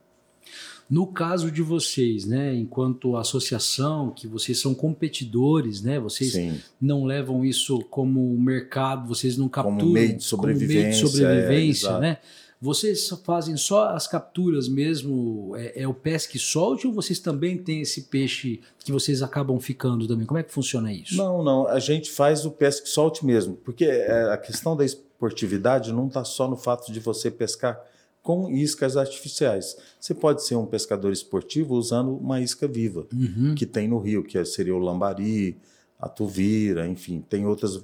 No 0.91 1.07
caso 1.07 1.53
de 1.53 1.63
vocês, 1.63 2.27
né, 2.27 2.53
enquanto 2.53 3.17
associação, 3.17 4.11
que 4.11 4.27
vocês 4.27 4.59
são 4.59 4.75
competidores, 4.75 5.83
né, 5.83 6.01
vocês 6.01 6.33
Sim. 6.33 6.61
não 6.81 7.05
levam 7.05 7.45
isso 7.45 7.79
como 7.85 8.37
mercado, 8.37 9.07
vocês 9.07 9.37
não 9.37 9.49
capturam 9.49 9.79
como 9.79 9.93
meio 9.93 10.17
de 10.17 10.25
sobrevivência, 10.25 10.83
meio 10.83 10.91
de 10.91 10.99
sobrevivência 10.99 11.89
é, 11.91 12.01
né? 12.01 12.19
Vocês 12.63 13.09
fazem 13.25 13.57
só 13.57 13.91
as 13.91 14.07
capturas 14.07 14.69
mesmo? 14.69 15.57
É, 15.57 15.83
é 15.83 15.89
o 15.89 15.95
pesque 15.95 16.39
solte 16.39 16.87
ou 16.87 16.93
vocês 16.93 17.19
também 17.19 17.57
têm 17.57 17.81
esse 17.81 18.03
peixe 18.03 18.61
que 18.85 18.93
vocês 18.93 19.23
acabam 19.23 19.59
ficando 19.59 20.07
também? 20.07 20.27
Como 20.27 20.39
é 20.39 20.43
que 20.43 20.53
funciona 20.53 20.93
isso? 20.93 21.17
Não, 21.17 21.43
não. 21.43 21.67
A 21.69 21.79
gente 21.79 22.11
faz 22.11 22.45
o 22.45 22.51
pesque 22.51 22.87
solte 22.87 23.25
mesmo, 23.25 23.55
porque 23.65 23.87
é, 23.87 24.31
a 24.31 24.37
questão 24.37 24.77
da 24.77 24.85
esportividade 24.85 25.91
não 25.91 26.09
está 26.09 26.23
só 26.23 26.47
no 26.47 26.57
fato 26.57 26.93
de 26.93 27.01
você 27.01 27.31
pescar 27.31 27.81
com 28.23 28.51
iscas 28.51 28.97
artificiais. 28.97 29.77
Você 29.99 30.15
pode 30.15 30.45
ser 30.45 30.57
um 30.57 30.67
pescador 30.67 31.13
esportivo 31.13 31.75
usando 31.75 32.15
uma 32.17 32.41
isca 32.41 32.69
viva, 32.69 33.07
uhum. 33.13 33.55
que 33.55 33.67
tem 33.67 33.89
no 33.89 33.99
rio, 33.99 34.23
que 34.23 34.43
seria 34.45 34.75
o 34.75 34.79
lambari, 34.79 35.59
a 35.99 36.09
tuvira, 36.09 36.87
enfim, 36.87 37.25
tem 37.29 37.47
outras 37.47 37.83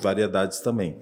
variedades 0.00 0.60
também. 0.60 0.98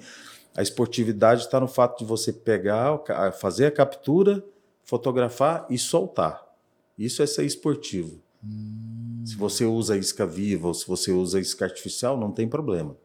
A 0.57 0.63
esportividade 0.63 1.43
está 1.43 1.59
no 1.59 1.67
fato 1.67 1.99
de 1.99 2.05
você 2.05 2.33
pegar, 2.33 3.01
fazer 3.41 3.67
a 3.67 3.71
captura, 3.71 4.45
fotografar 4.85 5.67
e 5.69 5.79
soltar. 5.79 6.45
Isso 6.97 7.23
é 7.23 7.27
ser 7.27 7.45
esportivo. 7.45 8.21
Hum. 8.43 9.23
Se 9.25 9.37
você 9.37 9.65
usa 9.65 9.97
isca 9.97 10.27
viva 10.27 10.69
ou 10.69 10.75
se 10.75 10.87
você 10.87 11.11
usa 11.11 11.41
isca 11.41 11.65
artificial, 11.65 12.19
não 12.19 12.31
tem 12.31 12.47
problema. 12.47 12.97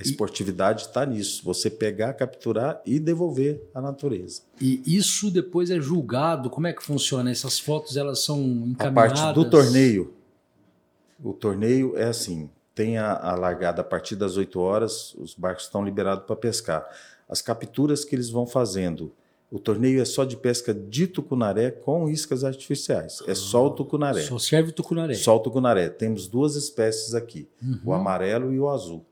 A 0.00 0.02
esportividade 0.02 0.82
está 0.82 1.04
nisso, 1.04 1.44
você 1.44 1.68
pegar, 1.68 2.14
capturar 2.14 2.80
e 2.86 2.98
devolver 2.98 3.62
à 3.74 3.80
natureza. 3.80 4.42
E 4.60 4.82
isso 4.86 5.30
depois 5.30 5.70
é 5.70 5.78
julgado? 5.78 6.48
Como 6.48 6.66
é 6.66 6.72
que 6.72 6.82
funciona? 6.82 7.30
Essas 7.30 7.58
fotos 7.58 7.96
elas 7.96 8.20
são 8.20 8.40
encaminhadas? 8.40 9.20
A 9.20 9.24
parte 9.24 9.34
do 9.34 9.48
torneio. 9.48 10.14
O 11.22 11.34
torneio 11.34 11.96
é 11.98 12.04
assim: 12.04 12.48
tem 12.74 12.96
a, 12.96 13.12
a 13.14 13.34
largada 13.34 13.82
a 13.82 13.84
partir 13.84 14.16
das 14.16 14.38
8 14.38 14.58
horas, 14.58 15.14
os 15.14 15.34
barcos 15.34 15.64
estão 15.64 15.84
liberados 15.84 16.24
para 16.24 16.34
pescar. 16.34 16.88
As 17.28 17.42
capturas 17.42 18.04
que 18.04 18.16
eles 18.16 18.30
vão 18.30 18.46
fazendo, 18.46 19.12
o 19.50 19.58
torneio 19.58 20.00
é 20.00 20.04
só 20.04 20.24
de 20.24 20.36
pesca 20.36 20.72
de 20.72 21.06
tucunaré 21.06 21.70
com 21.70 22.08
iscas 22.08 22.44
artificiais. 22.44 23.22
É 23.26 23.34
só 23.34 23.66
o 23.66 23.70
tucunaré. 23.70 24.22
Só 24.22 24.38
serve 24.38 24.70
o 24.70 24.72
tucunaré. 24.72 25.14
Só 25.14 25.36
o 25.36 25.40
tucunaré. 25.40 25.88
Temos 25.88 26.26
duas 26.26 26.54
espécies 26.54 27.14
aqui, 27.14 27.48
uhum. 27.62 27.80
o 27.84 27.92
amarelo 27.92 28.52
e 28.52 28.58
o 28.58 28.70
azul. 28.70 29.04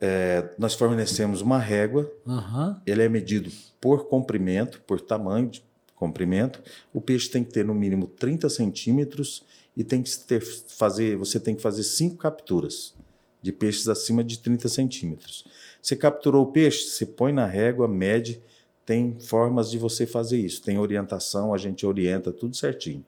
É, 0.00 0.50
nós 0.58 0.74
fornecemos 0.74 1.40
uma 1.40 1.58
régua, 1.58 2.10
uhum. 2.26 2.76
ele 2.86 3.02
é 3.02 3.08
medido 3.08 3.50
por 3.80 4.08
comprimento, 4.08 4.80
por 4.86 5.00
tamanho 5.00 5.48
de 5.48 5.64
comprimento. 5.94 6.62
O 6.92 7.00
peixe 7.00 7.30
tem 7.30 7.42
que 7.42 7.52
ter 7.52 7.64
no 7.64 7.74
mínimo 7.74 8.06
30 8.06 8.48
centímetros 8.50 9.42
e 9.76 9.82
tem 9.82 10.02
que 10.02 10.18
ter, 10.18 10.40
fazer, 10.40 11.16
você 11.16 11.40
tem 11.40 11.54
que 11.54 11.62
fazer 11.62 11.82
cinco 11.82 12.16
capturas 12.16 12.94
de 13.40 13.52
peixes 13.52 13.88
acima 13.88 14.22
de 14.22 14.38
30 14.38 14.68
centímetros. 14.68 15.44
Você 15.80 15.94
capturou 15.96 16.44
o 16.44 16.52
peixe, 16.52 16.88
você 16.90 17.06
põe 17.06 17.32
na 17.32 17.46
régua, 17.46 17.86
mede, 17.86 18.42
tem 18.84 19.16
formas 19.20 19.70
de 19.70 19.78
você 19.78 20.06
fazer 20.06 20.38
isso, 20.38 20.62
tem 20.62 20.78
orientação, 20.78 21.54
a 21.54 21.58
gente 21.58 21.86
orienta 21.86 22.32
tudo 22.32 22.56
certinho. 22.56 23.04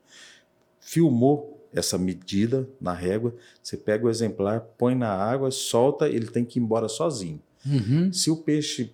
Filmou 0.81 1.58
essa 1.73 1.99
medida 1.99 2.69
na 2.81 2.93
régua, 2.93 3.35
você 3.63 3.77
pega 3.77 4.07
o 4.07 4.11
exemplar, 4.11 4.61
põe 4.79 4.95
na 4.95 5.11
água, 5.11 5.51
solta, 5.51 6.09
ele 6.09 6.27
tem 6.27 6.45
que 6.45 6.59
ir 6.59 6.63
embora 6.63 6.89
sozinho. 6.89 7.41
Uhum. 7.67 8.13
Se 8.13 8.31
o 8.31 8.37
peixe 8.37 8.93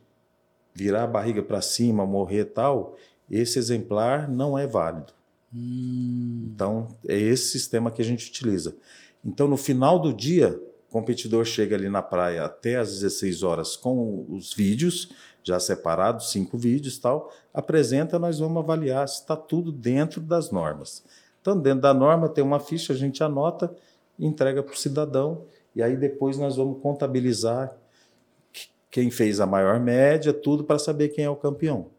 virar 0.74 1.04
a 1.04 1.06
barriga 1.06 1.42
para 1.42 1.60
cima, 1.60 2.04
morrer 2.04 2.46
tal, 2.46 2.96
esse 3.30 3.58
exemplar 3.58 4.28
não 4.28 4.58
é 4.58 4.66
válido. 4.66 5.12
Hum. 5.54 6.50
Então, 6.52 6.88
é 7.06 7.16
esse 7.16 7.50
sistema 7.50 7.90
que 7.90 8.02
a 8.02 8.04
gente 8.04 8.28
utiliza. 8.28 8.76
Então, 9.24 9.46
no 9.46 9.56
final 9.56 9.98
do 9.98 10.12
dia, 10.12 10.60
o 10.88 10.92
competidor 10.92 11.44
chega 11.44 11.76
ali 11.76 11.88
na 11.88 12.02
praia 12.02 12.44
até 12.44 12.76
às 12.76 12.92
16 13.00 13.42
horas 13.42 13.76
com 13.76 14.26
os 14.28 14.52
vídeos 14.52 15.08
já 15.44 15.60
separados, 15.60 16.30
cinco 16.30 16.56
vídeos 16.56 16.98
tal, 16.98 17.30
apresenta, 17.52 18.18
nós 18.18 18.38
vamos 18.38 18.62
avaliar 18.62 19.06
se 19.06 19.20
está 19.20 19.37
tudo 19.37 19.70
dentro 19.70 20.20
das 20.20 20.50
normas. 20.50 21.04
Então, 21.44 21.61
dentro 21.61 21.83
da 21.83 21.92
norma 21.92 22.26
tem 22.26 22.42
uma 22.42 22.59
ficha, 22.59 22.94
a 22.94 22.96
gente 22.96 23.22
anota, 23.22 23.70
entrega 24.18 24.62
para 24.62 24.72
o 24.72 24.78
cidadão, 24.78 25.44
e 25.76 25.83
aí 25.83 25.94
depois 25.94 26.38
nós 26.38 26.57
vamos 26.57 26.80
contabilizar 26.80 27.76
quem 28.90 29.11
fez 29.11 29.40
a 29.40 29.46
maior 29.46 29.78
média, 29.78 30.33
tudo 30.33 30.64
para 30.64 30.78
saber 30.78 31.11
quem 31.11 31.26
é 31.26 31.28
o 31.28 31.37
campeão. 31.37 31.90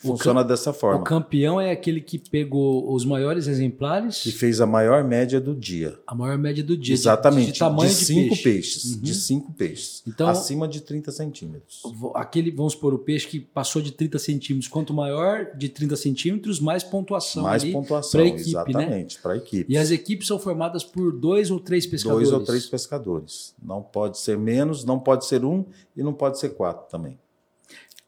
Funciona 0.00 0.44
dessa 0.44 0.72
forma. 0.72 1.00
O 1.00 1.04
campeão 1.04 1.60
é 1.60 1.70
aquele 1.70 2.00
que 2.00 2.18
pegou 2.18 2.92
os 2.92 3.04
maiores 3.04 3.46
exemplares. 3.46 4.26
E 4.26 4.32
fez 4.32 4.60
a 4.60 4.66
maior 4.66 5.02
média 5.02 5.40
do 5.40 5.54
dia. 5.54 5.98
A 6.06 6.14
maior 6.14 6.36
média 6.36 6.62
do 6.62 6.76
dia. 6.76 6.94
Exatamente. 6.94 7.46
De, 7.46 7.52
de 7.52 7.58
tamanho 7.58 7.90
de, 7.90 7.98
de 7.98 8.04
cinco 8.04 8.28
peixe. 8.28 8.42
peixes. 8.42 8.84
Uhum. 8.84 9.00
De 9.00 9.14
cinco 9.14 9.52
peixes. 9.52 10.02
Então, 10.06 10.28
acima 10.28 10.68
de 10.68 10.82
30 10.82 11.10
centímetros. 11.10 11.82
Aquele, 12.14 12.50
vamos 12.50 12.74
supor, 12.74 12.92
o 12.92 12.98
peixe 12.98 13.26
que 13.26 13.40
passou 13.40 13.80
de 13.80 13.90
30 13.90 14.18
centímetros. 14.18 14.68
Quanto 14.68 14.92
maior 14.92 15.56
de 15.56 15.68
30 15.68 15.96
centímetros, 15.96 16.60
mais 16.60 16.84
pontuação. 16.84 17.44
Mais 17.44 17.64
pontuação, 17.64 18.20
pra 18.20 18.28
equipe, 18.28 18.50
exatamente. 18.50 19.16
Né? 19.16 19.22
Para 19.22 19.32
a 19.32 19.36
equipe. 19.36 19.72
E 19.72 19.78
as 19.78 19.90
equipes 19.90 20.28
são 20.28 20.38
formadas 20.38 20.84
por 20.84 21.10
dois 21.10 21.50
ou 21.50 21.58
três 21.58 21.86
pescadores. 21.86 22.28
Dois 22.28 22.40
ou 22.40 22.46
três 22.46 22.66
pescadores. 22.66 23.54
Não 23.62 23.82
pode 23.82 24.18
ser 24.18 24.36
menos, 24.36 24.84
não 24.84 24.98
pode 24.98 25.24
ser 25.24 25.44
um 25.44 25.64
e 25.96 26.02
não 26.02 26.12
pode 26.12 26.38
ser 26.38 26.50
quatro 26.50 26.86
também. 26.90 27.18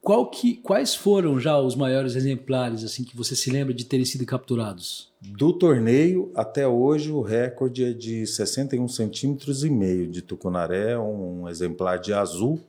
Qual 0.00 0.30
que, 0.30 0.54
quais 0.56 0.94
foram 0.94 1.38
já 1.40 1.58
os 1.58 1.74
maiores 1.74 2.14
exemplares 2.14 2.84
assim 2.84 3.04
que 3.04 3.16
você 3.16 3.34
se 3.34 3.50
lembra 3.50 3.74
de 3.74 3.84
terem 3.84 4.06
sido 4.06 4.24
capturados? 4.24 5.12
Do 5.20 5.52
torneio 5.52 6.30
até 6.34 6.66
hoje 6.66 7.10
o 7.10 7.20
recorde 7.20 7.84
é 7.84 7.92
de 7.92 8.26
61 8.26 8.86
centímetros 8.88 9.64
e 9.64 9.70
meio 9.70 10.06
de 10.06 10.22
tucunaré, 10.22 10.98
um 10.98 11.48
exemplar 11.48 11.98
de 11.98 12.12
azul. 12.12 12.60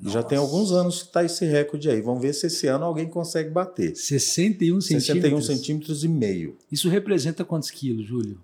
E 0.00 0.10
já 0.10 0.22
tem 0.22 0.38
alguns 0.38 0.70
anos 0.70 1.02
que 1.02 1.08
está 1.08 1.24
esse 1.24 1.44
recorde 1.44 1.90
aí. 1.90 2.00
Vamos 2.00 2.22
ver 2.22 2.32
se 2.32 2.46
esse 2.46 2.68
ano 2.68 2.84
alguém 2.84 3.08
consegue 3.08 3.50
bater. 3.50 3.96
61 3.96 4.80
centímetros? 4.80 5.06
61 5.06 5.40
centímetros 5.42 6.04
e 6.04 6.08
meio. 6.08 6.56
Isso 6.70 6.88
representa 6.88 7.44
quantos 7.44 7.70
quilos, 7.70 8.06
Júlio? 8.06 8.38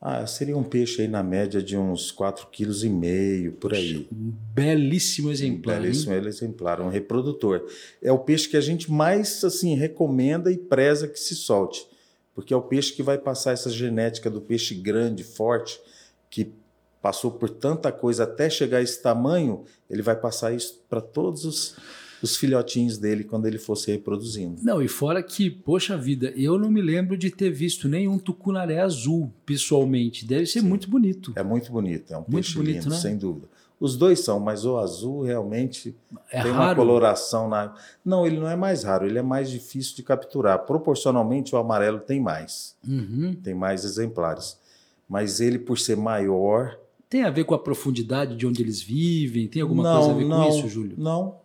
Ah, 0.00 0.26
seria 0.26 0.56
um 0.56 0.62
peixe 0.62 1.02
aí 1.02 1.08
na 1.08 1.22
média 1.22 1.62
de 1.62 1.76
uns 1.76 2.12
4,5 2.12 2.46
kg 2.50 3.50
por 3.52 3.72
aí. 3.72 4.06
Um 4.12 4.32
belíssimo 4.54 5.30
exemplar. 5.30 5.78
Um 5.78 5.82
belíssimo 5.82 6.14
hein? 6.14 6.26
exemplar, 6.26 6.80
um 6.80 6.88
reprodutor. 6.88 7.66
É 8.02 8.12
o 8.12 8.18
peixe 8.18 8.48
que 8.48 8.56
a 8.56 8.60
gente 8.60 8.92
mais 8.92 9.42
assim 9.42 9.74
recomenda 9.74 10.52
e 10.52 10.56
preza 10.56 11.08
que 11.08 11.18
se 11.18 11.34
solte, 11.34 11.86
porque 12.34 12.52
é 12.52 12.56
o 12.56 12.62
peixe 12.62 12.92
que 12.92 13.02
vai 13.02 13.16
passar 13.16 13.52
essa 13.52 13.70
genética 13.70 14.30
do 14.30 14.40
peixe 14.40 14.74
grande, 14.74 15.24
forte, 15.24 15.80
que 16.28 16.52
passou 17.00 17.30
por 17.30 17.48
tanta 17.48 17.90
coisa 17.90 18.24
até 18.24 18.50
chegar 18.50 18.78
a 18.78 18.82
esse 18.82 19.00
tamanho, 19.00 19.64
ele 19.88 20.02
vai 20.02 20.16
passar 20.16 20.52
isso 20.52 20.82
para 20.88 21.00
todos 21.00 21.44
os 21.44 21.76
os 22.22 22.36
filhotinhos 22.36 22.98
dele 22.98 23.24
quando 23.24 23.46
ele 23.46 23.58
fosse 23.58 23.90
reproduzindo. 23.90 24.62
Não, 24.62 24.82
e 24.82 24.88
fora 24.88 25.22
que, 25.22 25.50
poxa 25.50 25.96
vida, 25.96 26.32
eu 26.36 26.58
não 26.58 26.70
me 26.70 26.80
lembro 26.80 27.16
de 27.16 27.30
ter 27.30 27.50
visto 27.50 27.88
nenhum 27.88 28.18
tucunaré 28.18 28.80
azul 28.80 29.32
pessoalmente. 29.44 30.26
Deve 30.26 30.46
ser 30.46 30.60
Sim. 30.60 30.68
muito 30.68 30.88
bonito. 30.88 31.32
É 31.36 31.42
muito 31.42 31.70
bonito, 31.70 32.12
é 32.12 32.16
um 32.16 32.20
muito 32.20 32.32
peixe 32.32 32.54
bonito, 32.54 32.74
lindo, 32.76 32.90
né? 32.90 32.96
sem 32.96 33.16
dúvida. 33.16 33.48
Os 33.78 33.96
dois 33.96 34.20
são, 34.20 34.40
mas 34.40 34.64
o 34.64 34.78
azul 34.78 35.22
realmente 35.22 35.94
é 36.32 36.42
tem 36.42 36.50
raro. 36.50 36.64
uma 36.64 36.74
coloração 36.74 37.46
na. 37.46 37.74
Não, 38.02 38.26
ele 38.26 38.40
não 38.40 38.48
é 38.48 38.56
mais 38.56 38.82
raro, 38.84 39.06
ele 39.06 39.18
é 39.18 39.22
mais 39.22 39.50
difícil 39.50 39.94
de 39.96 40.02
capturar. 40.02 40.60
Proporcionalmente, 40.60 41.54
o 41.54 41.58
amarelo 41.58 41.98
tem 42.00 42.18
mais. 42.18 42.74
Uhum. 42.86 43.36
Tem 43.42 43.54
mais 43.54 43.84
exemplares. 43.84 44.58
Mas 45.06 45.40
ele, 45.40 45.58
por 45.58 45.78
ser 45.78 45.96
maior. 45.96 46.78
Tem 47.08 47.22
a 47.22 47.30
ver 47.30 47.44
com 47.44 47.54
a 47.54 47.58
profundidade 47.58 48.34
de 48.34 48.46
onde 48.46 48.62
eles 48.62 48.80
vivem? 48.80 49.46
Tem 49.46 49.60
alguma 49.60 49.82
não, 49.82 49.96
coisa 49.98 50.10
a 50.10 50.16
ver 50.16 50.24
não, 50.24 50.42
com 50.42 50.58
isso, 50.58 50.68
Júlio? 50.68 50.96
Não, 50.96 51.36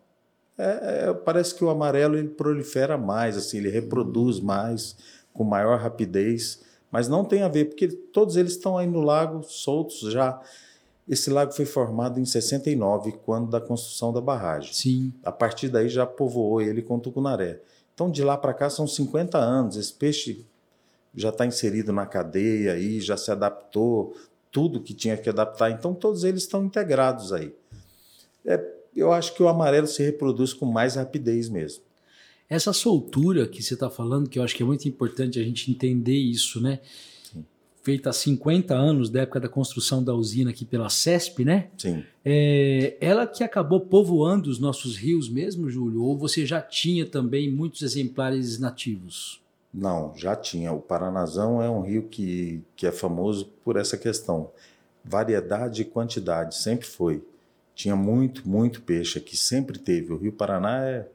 é, 0.57 1.09
é, 1.09 1.13
parece 1.13 1.55
que 1.55 1.63
o 1.63 1.69
amarelo 1.69 2.17
ele 2.17 2.27
prolifera 2.27 2.97
mais, 2.97 3.37
assim, 3.37 3.57
ele 3.57 3.69
reproduz 3.69 4.39
mais, 4.39 4.95
com 5.33 5.43
maior 5.43 5.79
rapidez, 5.79 6.61
mas 6.91 7.07
não 7.07 7.23
tem 7.23 7.41
a 7.41 7.47
ver, 7.47 7.65
porque 7.65 7.87
todos 7.87 8.35
eles 8.35 8.51
estão 8.51 8.77
aí 8.77 8.85
no 8.85 9.01
lago 9.01 9.43
soltos 9.43 10.11
já. 10.11 10.41
Esse 11.07 11.29
lago 11.29 11.51
foi 11.53 11.65
formado 11.65 12.19
em 12.19 12.25
69, 12.25 13.13
quando 13.25 13.49
da 13.49 13.61
construção 13.61 14.13
da 14.13 14.21
barragem. 14.21 14.73
Sim. 14.73 15.13
A 15.23 15.31
partir 15.31 15.69
daí 15.69 15.89
já 15.89 16.05
povoou 16.05 16.61
ele 16.61 16.81
com 16.81 16.99
tucunaré. 16.99 17.61
Então 17.93 18.11
de 18.11 18.23
lá 18.23 18.37
para 18.37 18.53
cá 18.53 18.69
são 18.69 18.85
50 18.85 19.37
anos. 19.37 19.77
Esse 19.77 19.93
peixe 19.93 20.45
já 21.15 21.29
está 21.29 21.45
inserido 21.45 21.91
na 21.91 22.05
cadeia 22.05 22.73
aí, 22.73 22.99
já 22.99 23.17
se 23.17 23.31
adaptou, 23.31 24.15
tudo 24.51 24.81
que 24.81 24.93
tinha 24.93 25.17
que 25.17 25.29
adaptar. 25.29 25.71
Então 25.71 25.93
todos 25.93 26.23
eles 26.23 26.43
estão 26.43 26.63
integrados 26.63 27.31
aí. 27.33 27.55
É, 28.45 28.80
eu 28.99 29.11
acho 29.11 29.33
que 29.33 29.41
o 29.41 29.47
amarelo 29.47 29.87
se 29.87 30.03
reproduz 30.03 30.53
com 30.53 30.65
mais 30.65 30.95
rapidez 30.95 31.49
mesmo. 31.49 31.83
Essa 32.49 32.73
soltura 32.73 33.47
que 33.47 33.63
você 33.63 33.75
está 33.75 33.89
falando, 33.89 34.27
que 34.29 34.37
eu 34.37 34.43
acho 34.43 34.53
que 34.53 34.61
é 34.61 34.65
muito 34.65 34.85
importante 34.85 35.39
a 35.39 35.43
gente 35.43 35.71
entender 35.71 36.17
isso, 36.17 36.59
né? 36.59 36.79
Sim. 37.23 37.45
Feita 37.81 38.09
há 38.09 38.13
50 38.13 38.75
anos, 38.75 39.09
da 39.09 39.21
época 39.21 39.39
da 39.39 39.47
construção 39.47 40.03
da 40.03 40.13
usina 40.13 40.51
aqui 40.51 40.65
pela 40.65 40.89
CESP, 40.89 41.45
né? 41.45 41.69
Sim. 41.77 42.03
É, 42.25 42.97
ela 42.99 43.25
que 43.25 43.41
acabou 43.41 43.79
povoando 43.79 44.49
os 44.49 44.59
nossos 44.59 44.97
rios 44.97 45.29
mesmo, 45.29 45.69
Júlio? 45.69 46.03
Ou 46.03 46.17
você 46.17 46.45
já 46.45 46.61
tinha 46.61 47.05
também 47.05 47.49
muitos 47.49 47.83
exemplares 47.83 48.59
nativos? 48.59 49.41
Não, 49.73 50.11
já 50.17 50.35
tinha. 50.35 50.73
O 50.73 50.81
Paranazão 50.81 51.61
é 51.61 51.69
um 51.69 51.81
rio 51.81 52.03
que, 52.03 52.61
que 52.75 52.85
é 52.85 52.91
famoso 52.91 53.49
por 53.63 53.77
essa 53.77 53.97
questão. 53.97 54.51
Variedade 55.05 55.83
e 55.83 55.85
quantidade, 55.85 56.55
sempre 56.55 56.85
foi. 56.85 57.23
Tinha 57.81 57.95
muito, 57.95 58.47
muito 58.47 58.83
peixe 58.83 59.17
aqui, 59.17 59.35
sempre 59.35 59.79
teve. 59.79 60.13
O 60.13 60.17
Rio 60.17 60.31
Paraná 60.31 60.85
é. 60.85 61.07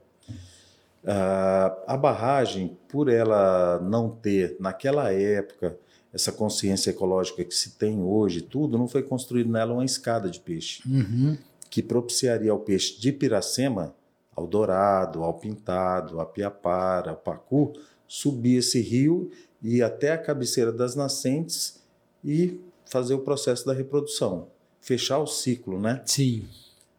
Uh, 1.01 1.71
a 1.87 1.95
barragem, 1.95 2.77
por 2.89 3.07
ela 3.07 3.79
não 3.79 4.09
ter, 4.09 4.57
naquela 4.59 5.09
época, 5.13 5.77
essa 6.13 6.29
consciência 6.29 6.89
ecológica 6.89 7.45
que 7.45 7.55
se 7.55 7.77
tem 7.77 8.03
hoje, 8.03 8.41
tudo, 8.41 8.77
não 8.77 8.85
foi 8.85 9.01
construído 9.01 9.49
nela 9.49 9.71
uma 9.71 9.85
escada 9.85 10.29
de 10.29 10.41
peixe, 10.41 10.83
uhum. 10.85 11.37
que 11.69 11.81
propiciaria 11.81 12.51
ao 12.51 12.59
peixe 12.59 12.99
de 12.99 13.13
Piracema, 13.13 13.95
ao 14.35 14.45
Dourado, 14.45 15.23
ao 15.23 15.35
Pintado, 15.35 16.19
a 16.19 16.25
Piapara, 16.25 17.11
ao 17.11 17.17
Pacu, 17.17 17.71
subir 18.05 18.57
esse 18.57 18.81
rio 18.81 19.31
e 19.63 19.77
ir 19.77 19.83
até 19.83 20.11
a 20.11 20.17
cabeceira 20.17 20.73
das 20.73 20.95
nascentes 20.95 21.81
e 22.21 22.59
fazer 22.83 23.13
o 23.13 23.19
processo 23.19 23.65
da 23.65 23.71
reprodução 23.71 24.49
fechar 24.87 25.19
o 25.19 25.27
ciclo, 25.27 25.77
né? 25.77 26.01
Sim. 26.05 26.47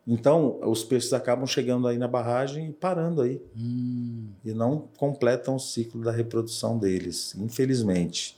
Então, 0.06 0.60
os 0.62 0.84
peixes 0.84 1.14
acabam 1.14 1.46
chegando 1.46 1.88
aí 1.88 1.96
na 1.96 2.06
barragem 2.06 2.68
e 2.68 2.72
parando 2.72 3.22
aí. 3.22 3.40
Hum. 3.56 4.28
E 4.44 4.52
não 4.52 4.88
completam 4.98 5.56
o 5.56 5.58
ciclo 5.58 6.02
da 6.02 6.12
reprodução 6.12 6.78
deles, 6.78 7.34
infelizmente. 7.36 8.36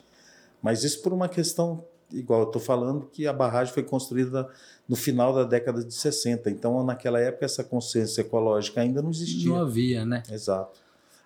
Mas 0.62 0.84
isso 0.84 1.02
por 1.02 1.12
uma 1.12 1.28
questão, 1.28 1.84
igual 2.12 2.42
eu 2.42 2.46
estou 2.46 2.62
falando, 2.62 3.06
que 3.12 3.26
a 3.26 3.32
barragem 3.32 3.74
foi 3.74 3.82
construída 3.82 4.48
no 4.88 4.94
final 4.94 5.34
da 5.34 5.42
década 5.42 5.82
de 5.82 5.94
60. 5.94 6.48
Então, 6.48 6.84
naquela 6.84 7.18
época, 7.18 7.44
essa 7.44 7.64
consciência 7.64 8.20
ecológica 8.20 8.80
ainda 8.80 9.02
não 9.02 9.10
existia. 9.10 9.50
Não 9.50 9.60
havia, 9.60 10.06
né? 10.06 10.22
Exato. 10.30 10.78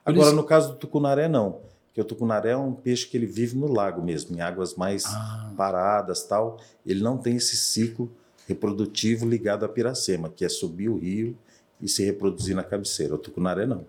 Agora, 0.02 0.28
isso... 0.28 0.36
no 0.36 0.44
caso 0.44 0.70
do 0.70 0.76
tucunaré, 0.76 1.28
não. 1.28 1.60
Porque 1.94 2.00
o 2.00 2.04
tucunaré 2.04 2.50
é 2.50 2.56
um 2.56 2.72
peixe 2.72 3.06
que 3.06 3.16
ele 3.16 3.24
vive 3.24 3.56
no 3.56 3.72
lago 3.72 4.02
mesmo, 4.02 4.36
em 4.36 4.40
águas 4.40 4.74
mais 4.74 5.04
ah. 5.06 5.52
paradas 5.56 6.24
tal. 6.24 6.60
Ele 6.84 7.00
não 7.00 7.16
tem 7.16 7.36
esse 7.36 7.56
ciclo 7.56 8.10
reprodutivo 8.48 9.24
ligado 9.24 9.64
à 9.64 9.68
piracema, 9.68 10.28
que 10.28 10.44
é 10.44 10.48
subir 10.48 10.88
o 10.88 10.98
rio 10.98 11.38
e 11.80 11.88
se 11.88 12.04
reproduzir 12.04 12.56
na 12.56 12.64
cabeceira. 12.64 13.14
O 13.14 13.18
tucunaré 13.18 13.64
não. 13.64 13.86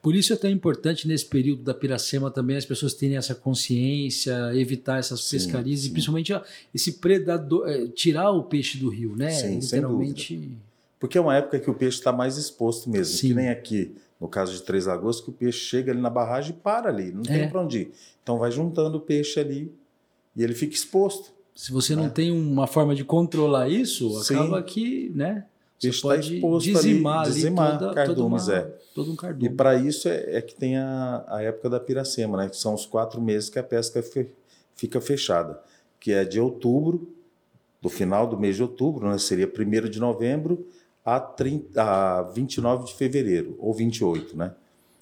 Por 0.00 0.14
isso 0.14 0.32
é 0.32 0.36
tão 0.36 0.48
importante 0.48 1.08
nesse 1.08 1.26
período 1.26 1.64
da 1.64 1.74
piracema 1.74 2.30
também 2.30 2.56
as 2.56 2.64
pessoas 2.64 2.94
terem 2.94 3.16
essa 3.16 3.34
consciência, 3.34 4.54
evitar 4.54 5.00
essas 5.00 5.24
sim, 5.24 5.38
pescarias 5.38 5.80
sim. 5.80 5.88
e 5.88 5.90
principalmente 5.90 6.32
ó, 6.32 6.40
esse 6.72 6.92
predador, 6.92 7.68
é, 7.68 7.88
tirar 7.88 8.30
o 8.30 8.44
peixe 8.44 8.78
do 8.78 8.88
rio, 8.88 9.16
né? 9.16 9.30
Sim, 9.30 9.58
Literalmente. 9.58 10.56
Porque 11.00 11.18
é 11.18 11.20
uma 11.20 11.36
época 11.36 11.58
que 11.58 11.68
o 11.68 11.74
peixe 11.74 11.98
está 11.98 12.12
mais 12.12 12.36
exposto 12.36 12.88
mesmo, 12.88 13.16
sim. 13.16 13.28
que 13.28 13.34
nem 13.34 13.48
aqui 13.48 13.96
no 14.20 14.28
caso 14.28 14.52
de 14.52 14.62
Três 14.62 14.86
Lagoas, 14.86 15.20
que 15.20 15.30
o 15.30 15.32
peixe 15.32 15.58
chega 15.58 15.92
ali 15.92 16.00
na 16.00 16.10
barragem 16.10 16.50
e 16.50 16.58
para 16.60 16.88
ali, 16.88 17.12
não 17.12 17.22
tem 17.22 17.42
é. 17.42 17.48
para 17.48 17.60
onde 17.62 17.78
ir. 17.78 17.92
Então 18.22 18.38
vai 18.38 18.50
juntando 18.50 18.98
o 18.98 19.00
peixe 19.00 19.38
ali 19.38 19.72
e 20.34 20.42
ele 20.42 20.54
fica 20.54 20.74
exposto. 20.74 21.32
Se 21.54 21.72
você 21.72 21.94
né? 21.94 22.02
não 22.02 22.10
tem 22.10 22.30
uma 22.30 22.66
forma 22.66 22.94
de 22.94 23.04
controlar 23.04 23.68
isso, 23.68 24.10
Sim. 24.22 24.34
acaba 24.34 24.62
que, 24.62 25.10
né? 25.14 25.44
Você 25.78 25.92
tá 25.92 25.98
pode 26.02 26.34
exposto 26.36 26.66
dizimar 26.66 27.20
ali, 27.20 27.32
dizimar 27.32 27.70
ali 27.70 27.78
toda, 27.78 27.94
cardumes, 27.94 28.44
toda 28.46 28.58
uma, 28.58 28.66
é. 28.66 28.78
todo 28.94 29.12
um 29.12 29.16
cardume. 29.16 29.46
E 29.46 29.54
para 29.54 29.76
isso 29.76 30.08
é, 30.08 30.36
é, 30.36 30.42
que 30.42 30.54
tem 30.54 30.76
a, 30.76 31.24
a 31.28 31.42
época 31.42 31.70
da 31.70 31.78
piracema, 31.78 32.36
né? 32.36 32.48
Que 32.48 32.56
são 32.56 32.74
os 32.74 32.84
quatro 32.84 33.20
meses 33.20 33.48
que 33.48 33.58
a 33.58 33.62
pesca 33.62 34.02
fe, 34.02 34.28
fica 34.74 35.00
fechada, 35.00 35.60
que 36.00 36.12
é 36.12 36.24
de 36.24 36.40
outubro, 36.40 37.08
do 37.80 37.88
final 37.88 38.26
do 38.26 38.36
mês 38.36 38.56
de 38.56 38.62
outubro, 38.62 39.08
né? 39.08 39.18
Seria 39.18 39.46
primeiro 39.46 39.88
de 39.88 40.00
novembro 40.00 40.66
a, 41.16 41.20
30, 41.20 41.82
a 41.82 42.22
29 42.22 42.84
de 42.84 42.94
fevereiro, 42.94 43.56
ou 43.58 43.72
28, 43.72 44.36
né? 44.36 44.54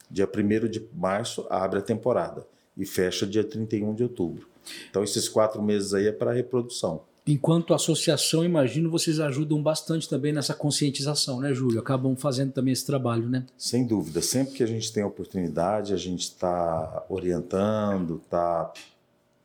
Dia 0.09 0.29
1 0.29 0.69
de 0.69 0.87
março 0.95 1.47
abre 1.51 1.81
a 1.81 1.83
temporada 1.83 2.47
e 2.77 2.87
fecha 2.87 3.27
dia 3.27 3.43
31 3.43 3.95
de 3.95 4.05
outubro. 4.05 4.47
Então, 4.89 5.03
esses 5.03 5.29
quatro 5.29 5.61
meses 5.61 5.95
aí 5.95 6.07
é 6.07 6.13
para 6.13 6.33
reprodução. 6.33 7.03
Enquanto 7.27 7.75
associação, 7.75 8.45
imagino, 8.45 8.89
vocês 8.89 9.19
ajudam 9.19 9.61
bastante 9.61 10.09
também 10.09 10.33
nessa 10.33 10.55
conscientização, 10.55 11.41
né, 11.41 11.53
Júlio? 11.53 11.81
Acabam 11.81 12.15
fazendo 12.15 12.53
também 12.53 12.73
esse 12.73 12.87
trabalho, 12.87 13.29
né? 13.29 13.45
Sem 13.59 13.85
dúvida. 13.85 14.23
Sempre 14.23 14.55
que 14.55 14.63
a 14.63 14.67
gente 14.67 14.93
tem 14.93 15.03
oportunidade, 15.03 15.93
a 15.93 15.97
gente 15.97 16.23
está 16.23 17.05
orientando, 17.09 18.23
está 18.25 18.73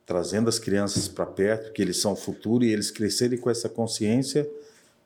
trazendo 0.06 0.48
as 0.48 0.60
crianças 0.60 1.08
para 1.08 1.26
perto, 1.26 1.64
porque 1.64 1.82
eles 1.82 1.96
são 1.96 2.12
o 2.12 2.16
futuro 2.16 2.62
e 2.62 2.72
eles 2.72 2.92
crescerem 2.92 3.36
com 3.36 3.50
essa 3.50 3.68
consciência 3.68 4.48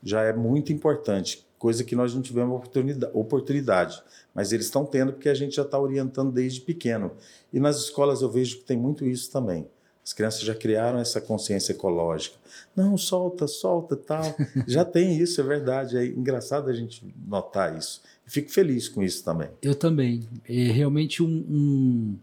já 0.03 0.23
é 0.23 0.33
muito 0.33 0.73
importante 0.73 1.46
coisa 1.59 1.85
que 1.85 1.97
nós 1.97 2.15
não 2.15 2.23
tivemos 2.23 2.57
oportunidade, 2.57 3.13
oportunidade. 3.15 4.03
Mas 4.35 4.53
eles 4.53 4.67
estão 4.67 4.85
tendo 4.85 5.13
porque 5.13 5.29
a 5.29 5.35
gente 5.35 5.57
já 5.57 5.63
está 5.63 5.79
orientando 5.79 6.33
desde 6.33 6.61
pequeno. 6.61 7.13
E 7.53 7.59
nas 7.59 7.79
escolas 7.79 8.23
eu 8.23 8.31
vejo 8.31 8.59
que 8.59 8.65
tem 8.65 8.77
muito 8.77 9.05
isso 9.05 9.31
também. 9.31 9.67
As 10.05 10.13
crianças 10.13 10.43
já 10.43 10.55
criaram 10.55 11.01
essa 11.01 11.21
consciência 11.21 11.73
ecológica. 11.73 12.37
Não, 12.77 12.97
solta, 12.97 13.49
solta, 13.49 13.97
tal. 13.97 14.23
já 14.69 14.85
tem 14.85 15.19
isso, 15.19 15.41
é 15.41 15.45
verdade. 15.45 15.97
É 15.97 16.07
engraçado 16.07 16.71
a 16.71 16.73
gente 16.73 17.05
notar 17.27 17.77
isso. 17.77 18.03
Fico 18.25 18.51
feliz 18.51 18.89
com 18.89 19.03
isso 19.03 19.25
também. 19.25 19.49
Eu 19.61 19.75
também. 19.75 20.29
É 20.49 20.71
realmente 20.71 21.25
um, 21.25 21.27
um 21.27 22.19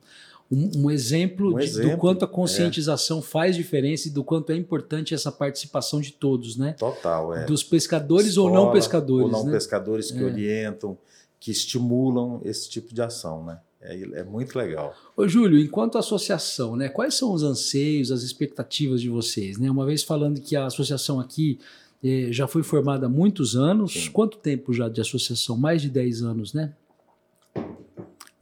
um, 0.54 0.84
um 0.84 0.92
exemplo, 0.92 1.56
um 1.56 1.58
de, 1.58 1.66
exemplo 1.66 1.92
do 1.92 1.98
quanto 1.98 2.26
a 2.26 2.28
conscientização 2.28 3.20
é. 3.20 3.22
faz 3.22 3.56
diferença 3.56 4.08
e 4.08 4.12
do 4.12 4.24
quanto 4.24 4.52
é 4.52 4.56
importante 4.56 5.14
essa 5.14 5.32
participação 5.32 6.00
de 6.00 6.12
todos, 6.12 6.56
né? 6.56 6.74
Total, 6.74 7.34
é. 7.36 7.46
Dos 7.46 7.64
pescadores 7.64 8.28
Escola, 8.28 8.60
ou 8.60 8.66
não 8.66 8.72
pescadores. 8.72 9.26
Ou 9.26 9.32
não 9.32 9.46
né? 9.46 9.52
pescadores 9.52 10.12
que 10.12 10.20
é. 10.20 10.24
orientam, 10.24 10.98
que 11.40 11.52
estimulam 11.52 12.40
esse 12.46 12.70
tipo 12.70 12.94
de 12.94 13.02
ação, 13.02 13.44
né? 13.44 13.60
É, 13.82 14.20
é, 14.20 14.24
muito 14.24 14.58
legal. 14.58 14.96
Ô, 15.18 15.28
Júlio, 15.28 15.60
enquanto 15.60 15.98
associação, 15.98 16.78
né, 16.78 16.88
quais 16.88 17.16
são 17.16 17.34
os 17.34 17.44
anseios, 17.44 18.12
as 18.12 18.22
expectativas 18.22 19.02
de 19.02 19.10
vocês? 19.10 19.58
Né? 19.58 19.70
Uma 19.70 19.86
vez 19.86 20.04
falando 20.04 20.40
que 20.40 20.56
a 20.56 20.66
associação 20.68 21.20
aqui 21.20 21.60
eh, 22.02 22.30
já 22.32 22.48
foi 22.48 22.64
formada 22.64 23.08
há 23.08 23.10
muitos 23.10 23.58
anos, 23.58 23.92
Sim. 23.92 24.12
quanto 24.12 24.38
tempo 24.38 24.72
já 24.72 24.88
de 24.88 25.02
associação? 25.02 25.58
Mais 25.58 25.82
de 25.82 25.90
10 25.90 26.22
anos, 26.22 26.54
né? 26.54 26.74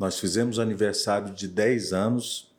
Nós 0.02 0.20
fizemos 0.20 0.60
aniversário 0.60 1.34
de 1.34 1.48
10 1.48 1.94
anos 1.94 2.52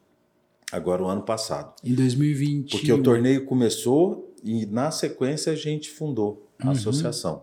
Agora, 0.72 1.03
o 1.03 1.07
ano 1.07 1.20
passado. 1.20 1.74
Em 1.84 1.95
2020. 1.95 2.70
Porque 2.70 2.90
o 2.90 3.03
torneio 3.03 3.45
começou 3.45 4.34
e, 4.43 4.64
na 4.64 4.90
sequência, 4.90 5.53
a 5.53 5.55
gente 5.55 5.90
fundou 5.90 6.49
a 6.59 6.64
Uhum. 6.64 6.72
associação. 6.72 7.43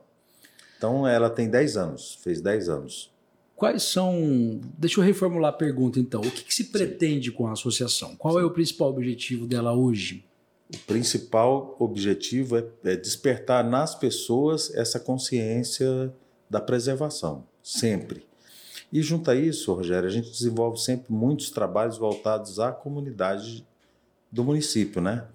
Então, 0.76 1.08
ela 1.08 1.30
tem 1.30 1.48
10 1.48 1.78
anos, 1.78 2.18
fez 2.24 2.42
10 2.42 2.70
anos. 2.70 3.12
Quais 3.56 3.84
são. 3.84 4.60
Deixa 4.76 5.00
eu 5.00 5.04
reformular 5.04 5.50
a 5.52 5.56
pergunta 5.56 6.00
então. 6.00 6.22
O 6.22 6.32
que, 6.32 6.44
que 6.44 6.54
se 6.54 6.66
pretende 6.66 7.32
com 7.32 7.46
a 7.46 7.52
associação? 7.52 8.16
Qual 8.16 8.40
é 8.40 8.44
o 8.44 8.50
principal 8.50 8.90
objetivo 8.90 9.46
dela 9.46 9.74
hoje? 9.76 10.26
O 10.74 10.78
principal 10.88 11.76
objetivo 11.78 12.58
é, 12.58 12.66
é 12.86 12.96
despertar 12.96 13.64
nas 13.64 13.94
pessoas 13.94 14.74
essa 14.74 15.00
consciência 15.00 16.12
da 16.50 16.62
preservação, 16.62 17.44
sempre. 17.62 18.29
E 18.92 19.02
junto 19.02 19.30
a 19.30 19.36
isso, 19.36 19.74
Rogério, 19.74 20.08
a 20.08 20.12
gente 20.12 20.32
desenvolve 20.32 20.80
sempre 20.80 21.14
muitos 21.14 21.52
trabalhos 21.52 21.98
voltados 21.98 22.60
à 22.60 22.72
comunidade 22.72 23.66
do 24.32 24.44
município, 24.44 25.02
né? 25.02 25.26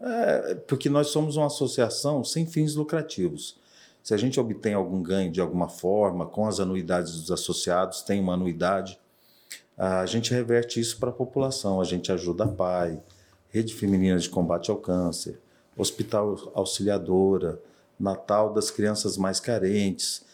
É, 0.00 0.54
porque 0.66 0.88
nós 0.88 1.08
somos 1.08 1.36
uma 1.36 1.46
associação 1.46 2.24
sem 2.24 2.46
fins 2.46 2.74
lucrativos. 2.74 3.56
Se 4.02 4.12
a 4.14 4.16
gente 4.16 4.38
obtém 4.40 4.74
algum 4.74 5.00
ganho 5.00 5.30
de 5.30 5.40
alguma 5.40 5.68
forma, 5.68 6.26
com 6.26 6.46
as 6.46 6.58
anuidades 6.58 7.20
dos 7.20 7.30
associados, 7.30 8.02
tem 8.02 8.20
uma 8.20 8.34
anuidade, 8.34 8.98
a 9.76 10.04
gente 10.06 10.32
reverte 10.32 10.80
isso 10.80 10.98
para 10.98 11.10
a 11.10 11.12
população. 11.12 11.80
A 11.80 11.84
gente 11.84 12.10
ajuda 12.10 12.44
a 12.44 12.48
PAI, 12.48 13.00
Rede 13.48 13.74
Feminina 13.74 14.18
de 14.18 14.28
Combate 14.28 14.70
ao 14.70 14.76
Câncer, 14.76 15.40
Hospital 15.76 16.36
Auxiliadora, 16.54 17.60
Natal 17.98 18.52
das 18.52 18.70
Crianças 18.70 19.16
Mais 19.16 19.38
Carentes. 19.38 20.24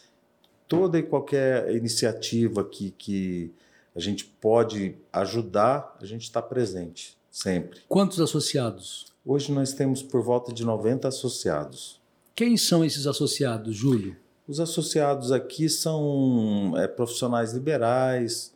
Toda 0.69 0.97
e 0.97 1.03
qualquer 1.03 1.75
iniciativa 1.75 2.63
que, 2.63 2.91
que 2.91 3.51
a 3.95 3.99
gente 3.99 4.23
pode 4.23 4.95
ajudar, 5.11 5.97
a 5.99 6.05
gente 6.05 6.21
está 6.21 6.41
presente, 6.41 7.17
sempre. 7.29 7.81
Quantos 7.89 8.21
associados? 8.21 9.07
Hoje 9.25 9.51
nós 9.51 9.73
temos 9.73 10.01
por 10.01 10.23
volta 10.23 10.53
de 10.53 10.63
90 10.63 11.07
associados. 11.07 11.99
Quem 12.35 12.55
são 12.55 12.85
esses 12.85 13.05
associados, 13.05 13.75
Júlio? 13.75 14.15
Os 14.47 14.59
associados 14.59 15.31
aqui 15.31 15.67
são 15.67 16.73
é, 16.77 16.87
profissionais 16.87 17.51
liberais, 17.51 18.53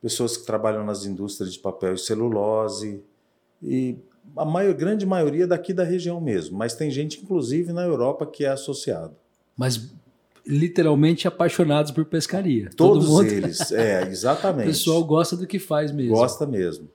pessoas 0.00 0.36
que 0.36 0.46
trabalham 0.46 0.84
nas 0.84 1.04
indústrias 1.04 1.52
de 1.52 1.58
papel 1.58 1.94
e 1.94 1.98
celulose, 1.98 3.02
e 3.62 3.96
a 4.36 4.44
maior, 4.44 4.74
grande 4.74 5.04
maioria 5.04 5.46
daqui 5.46 5.72
da 5.72 5.84
região 5.84 6.20
mesmo, 6.20 6.56
mas 6.56 6.74
tem 6.74 6.90
gente, 6.90 7.20
inclusive, 7.20 7.72
na 7.72 7.82
Europa 7.82 8.26
que 8.26 8.44
é 8.44 8.48
associado. 8.48 9.14
Mas 9.56 9.90
literalmente 10.48 11.28
apaixonados 11.28 11.90
por 11.90 12.06
pescaria. 12.06 12.70
Todos 12.74 13.04
Todo 13.04 13.12
mundo... 13.12 13.28
eles, 13.30 13.70
é, 13.70 14.04
O 14.04 14.08
exatamente. 14.08 14.66
pessoal 14.66 15.04
gosta 15.04 15.36
do 15.36 15.46
que 15.46 15.58
faz 15.58 15.92
mesmo. 15.92 16.14
Gosta 16.14 16.46
mesmo. 16.46 16.88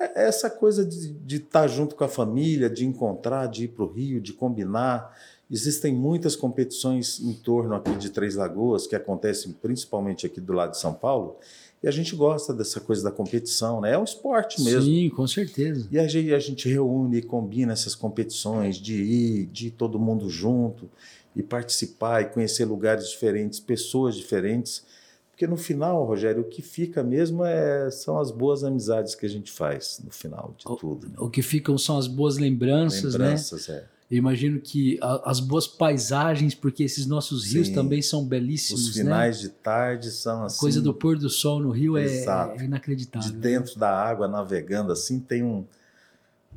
É 0.00 0.28
essa 0.28 0.50
coisa 0.50 0.84
de 0.84 1.36
estar 1.36 1.66
junto 1.66 1.94
com 1.94 2.04
a 2.04 2.08
família, 2.08 2.68
de 2.70 2.84
encontrar, 2.84 3.46
de 3.46 3.64
ir 3.64 3.68
para 3.68 3.84
o 3.84 3.92
Rio, 3.92 4.20
de 4.20 4.32
combinar. 4.32 5.16
Existem 5.50 5.92
muitas 5.92 6.36
competições 6.36 7.20
em 7.20 7.32
torno 7.32 7.74
aqui 7.74 7.90
de 7.92 8.10
Três 8.10 8.36
Lagoas, 8.36 8.86
que 8.86 8.94
acontecem 8.94 9.52
principalmente 9.52 10.26
aqui 10.26 10.40
do 10.40 10.52
lado 10.52 10.72
de 10.72 10.78
São 10.78 10.92
Paulo, 10.92 11.36
e 11.82 11.88
a 11.88 11.90
gente 11.90 12.14
gosta 12.14 12.52
dessa 12.52 12.80
coisa 12.80 13.04
da 13.04 13.10
competição, 13.10 13.80
né? 13.80 13.92
É 13.92 13.98
um 13.98 14.04
esporte 14.04 14.60
mesmo. 14.62 14.82
Sim, 14.82 15.08
com 15.10 15.26
certeza. 15.26 15.86
E 15.90 15.98
a 15.98 16.08
gente, 16.08 16.34
a 16.34 16.38
gente 16.38 16.68
reúne 16.68 17.18
e 17.18 17.22
combina 17.22 17.72
essas 17.72 17.94
competições 17.94 18.76
de 18.76 19.00
ir, 19.00 19.46
de 19.46 19.68
ir 19.68 19.70
todo 19.70 19.98
mundo 19.98 20.28
junto 20.28 20.90
e 21.36 21.42
participar 21.42 22.22
e 22.22 22.24
conhecer 22.26 22.64
lugares 22.64 23.08
diferentes, 23.10 23.60
pessoas 23.60 24.16
diferentes. 24.16 24.84
Porque 25.30 25.46
no 25.46 25.56
final, 25.56 26.04
Rogério, 26.04 26.42
o 26.42 26.44
que 26.48 26.60
fica 26.62 27.02
mesmo 27.02 27.44
é, 27.44 27.90
são 27.92 28.18
as 28.18 28.30
boas 28.32 28.64
amizades 28.64 29.14
que 29.14 29.24
a 29.24 29.28
gente 29.28 29.52
faz 29.52 30.00
no 30.04 30.10
final 30.10 30.52
de 30.58 30.64
tudo. 30.78 31.06
né? 31.08 31.14
O 31.18 31.30
que 31.30 31.42
ficam 31.42 31.78
são 31.78 31.96
as 31.96 32.08
boas 32.08 32.38
lembranças, 32.38 33.14
né? 33.14 33.18
Lembranças, 33.26 33.68
é. 33.68 33.84
Eu 34.10 34.16
imagino 34.16 34.58
que 34.58 34.98
a- 35.02 35.30
as 35.30 35.38
boas 35.38 35.66
paisagens, 35.68 36.54
porque 36.54 36.82
esses 36.82 37.06
nossos 37.06 37.44
rios 37.44 37.68
Sim. 37.68 37.74
também 37.74 38.00
são 38.00 38.24
belíssimos, 38.24 38.88
Os 38.88 38.96
né? 38.96 39.02
finais 39.02 39.38
de 39.38 39.50
tarde 39.50 40.10
são 40.10 40.44
assim. 40.44 40.56
A 40.56 40.60
coisa 40.60 40.80
do 40.80 40.94
pôr 40.94 41.18
do 41.18 41.28
sol 41.28 41.60
no 41.60 41.70
rio 41.70 41.96
é, 41.96 42.06
é 42.06 42.64
inacreditável. 42.64 43.30
de 43.30 43.36
dentro 43.36 43.78
da 43.78 43.90
água 43.90 44.26
navegando 44.26 44.90
assim 44.92 45.20
tem 45.20 45.42
um 45.44 45.64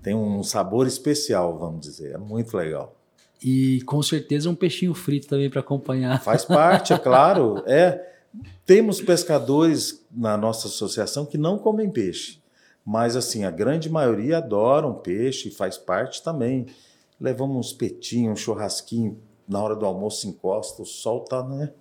tem 0.02 0.16
um 0.16 0.42
sabor 0.44 0.88
especial, 0.88 1.60
vamos 1.60 1.82
dizer. 1.82 2.14
É 2.14 2.18
muito 2.18 2.56
legal. 2.58 2.96
E 3.44 3.82
com 3.84 4.02
certeza 4.04 4.50
um 4.50 4.56
peixinho 4.56 4.94
frito 4.94 5.28
também 5.28 5.50
para 5.50 5.62
acompanhar. 5.62 6.22
Faz 6.22 6.46
parte, 6.46 6.94
é 6.94 6.98
claro. 7.00 7.64
É 7.66 8.12
temos 8.66 9.02
pescadores 9.02 10.06
na 10.10 10.38
nossa 10.38 10.68
associação 10.68 11.26
que 11.26 11.38
não 11.38 11.58
comem 11.58 11.90
peixe, 11.90 12.42
mas 12.86 13.16
assim 13.16 13.44
a 13.44 13.52
grande 13.52 13.90
maioria 13.90 14.38
adoram 14.38 14.94
peixe 14.94 15.50
e 15.50 15.52
faz 15.52 15.78
parte 15.78 16.24
também. 16.24 16.68
Levamos 17.20 17.58
uns 17.58 17.74
petinhos, 17.74 18.34
um 18.34 18.36
churrasquinho 18.36 19.20
na 19.48 19.62
hora 19.62 19.76
do 19.76 19.86
almoço 19.86 20.28
encosta, 20.28 20.82
o 20.82 20.86
sol 20.86 21.22
tá 21.22 21.44
né, 21.44 21.74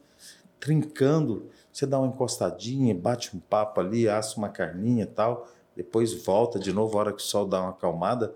trincando. 0.58 1.48
Você 1.72 1.86
dá 1.86 1.98
uma 1.98 2.08
encostadinha, 2.08 2.94
bate 2.94 3.36
um 3.36 3.40
papo 3.40 3.80
ali, 3.80 4.08
assa 4.08 4.36
uma 4.36 4.48
carninha 4.48 5.04
e 5.04 5.06
tal, 5.06 5.46
depois 5.76 6.12
volta 6.24 6.58
de 6.58 6.72
novo 6.72 6.96
a 6.96 7.00
hora 7.00 7.12
que 7.12 7.22
o 7.22 7.24
sol 7.24 7.46
dá 7.46 7.60
uma 7.60 7.70
acalmada. 7.70 8.34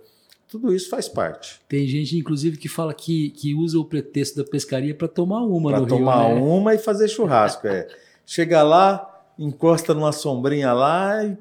Tudo 0.49 0.73
isso 0.75 0.89
faz 0.89 1.09
parte. 1.09 1.61
Tem 1.69 1.87
gente, 1.87 2.17
inclusive, 2.17 2.57
que 2.57 2.69
fala 2.69 2.95
que, 2.95 3.31
que 3.31 3.55
usa 3.55 3.79
o 3.79 3.85
pretexto 3.85 4.37
da 4.37 4.45
pescaria 4.49 4.95
para 4.95 5.09
tomar 5.09 5.43
uma 5.43 5.71
Para 5.71 5.81
no 5.81 5.87
tomar 5.87 6.27
rio, 6.29 6.35
né? 6.37 6.41
uma 6.43 6.75
e 6.75 6.79
fazer 6.79 7.09
churrasco. 7.09 7.67
É. 7.67 7.89
Chega 8.25 8.63
lá, 8.63 9.25
encosta 9.39 9.93
numa 9.95 10.13
sombrinha 10.13 10.73
lá 10.73 11.25
e 11.25 11.37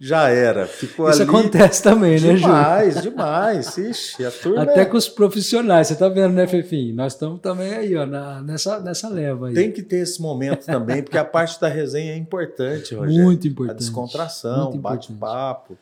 já 0.00 0.28
era. 0.28 0.66
Ficou 0.66 1.08
Isso 1.10 1.22
ali. 1.22 1.30
acontece 1.30 1.82
também, 1.82 2.12
né, 2.12 2.18
Júlio? 2.18 2.36
Demais, 2.40 3.02
demais. 3.02 3.76
Ixi, 3.78 4.24
a 4.24 4.30
turma 4.30 4.62
Até 4.62 4.82
é- 4.82 4.84
com 4.84 4.96
os 4.96 5.08
profissionais, 5.08 5.88
você 5.88 5.96
tá 5.96 6.08
vendo, 6.08 6.34
né, 6.34 6.46
Fefim? 6.46 6.92
Nós 6.92 7.14
estamos 7.14 7.40
também 7.40 7.72
aí, 7.72 7.96
ó, 7.96 8.06
na- 8.06 8.40
nessa, 8.42 8.78
nessa 8.80 9.08
leva 9.08 9.48
aí. 9.48 9.54
tem 9.54 9.72
que 9.72 9.82
ter 9.82 9.96
esse 10.00 10.20
momento 10.22 10.66
também, 10.66 11.02
porque 11.02 11.18
a 11.18 11.24
parte 11.24 11.60
da 11.60 11.68
resenha 11.68 12.12
é 12.12 12.16
importante, 12.16 12.94
Rogério. 12.94 13.24
Muito 13.24 13.46
A 13.46 13.50
importante. 13.50 13.78
descontração, 13.78 14.64
Muito 14.64 14.74
o 14.74 14.76
importante. 14.78 15.12
bate-papo. 15.12 15.78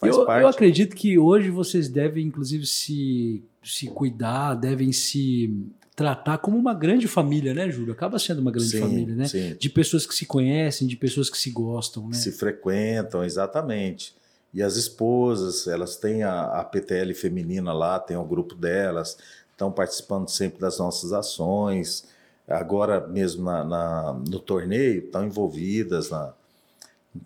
Faz 0.00 0.16
Eu, 0.16 0.24
parte. 0.24 0.42
eu 0.42 0.48
acredito 0.48 0.96
que 0.96 1.18
hoje 1.18 1.50
vocês 1.50 1.88
devem, 1.88 2.26
inclusive, 2.26 2.64
se, 2.66 3.44
se 3.62 3.86
cuidar, 3.88 4.54
devem 4.54 4.92
se 4.92 5.54
tratar 5.94 6.38
como 6.38 6.56
uma 6.56 6.72
grande 6.72 7.06
família, 7.06 7.52
né, 7.52 7.70
Júlio? 7.70 7.92
Acaba 7.92 8.18
sendo 8.18 8.40
uma 8.40 8.50
grande 8.50 8.70
Sim, 8.70 8.80
família, 8.80 9.14
né? 9.14 9.28
sim. 9.28 9.54
De 9.58 9.68
pessoas 9.68 10.06
que 10.06 10.14
se 10.14 10.24
conhecem, 10.24 10.88
de 10.88 10.96
pessoas 10.96 11.28
que 11.28 11.36
se 11.36 11.50
gostam, 11.50 12.08
né? 12.08 12.14
se 12.14 12.32
frequentam, 12.32 13.22
exatamente. 13.22 14.14
E 14.54 14.62
as 14.62 14.76
esposas, 14.76 15.66
elas 15.68 15.96
têm 15.96 16.22
a, 16.22 16.44
a 16.44 16.64
PTL 16.64 17.12
feminina 17.14 17.70
lá, 17.72 17.98
tem 18.00 18.16
o 18.16 18.24
grupo 18.24 18.54
delas, 18.54 19.18
estão 19.52 19.70
participando 19.70 20.28
sempre 20.30 20.58
das 20.58 20.78
nossas 20.78 21.12
ações. 21.12 22.04
Agora 22.48 23.06
mesmo 23.06 23.44
na, 23.44 23.62
na- 23.62 24.12
no 24.14 24.40
torneio, 24.40 25.04
estão 25.04 25.24
envolvidas, 25.26 26.08
na- 26.10 26.32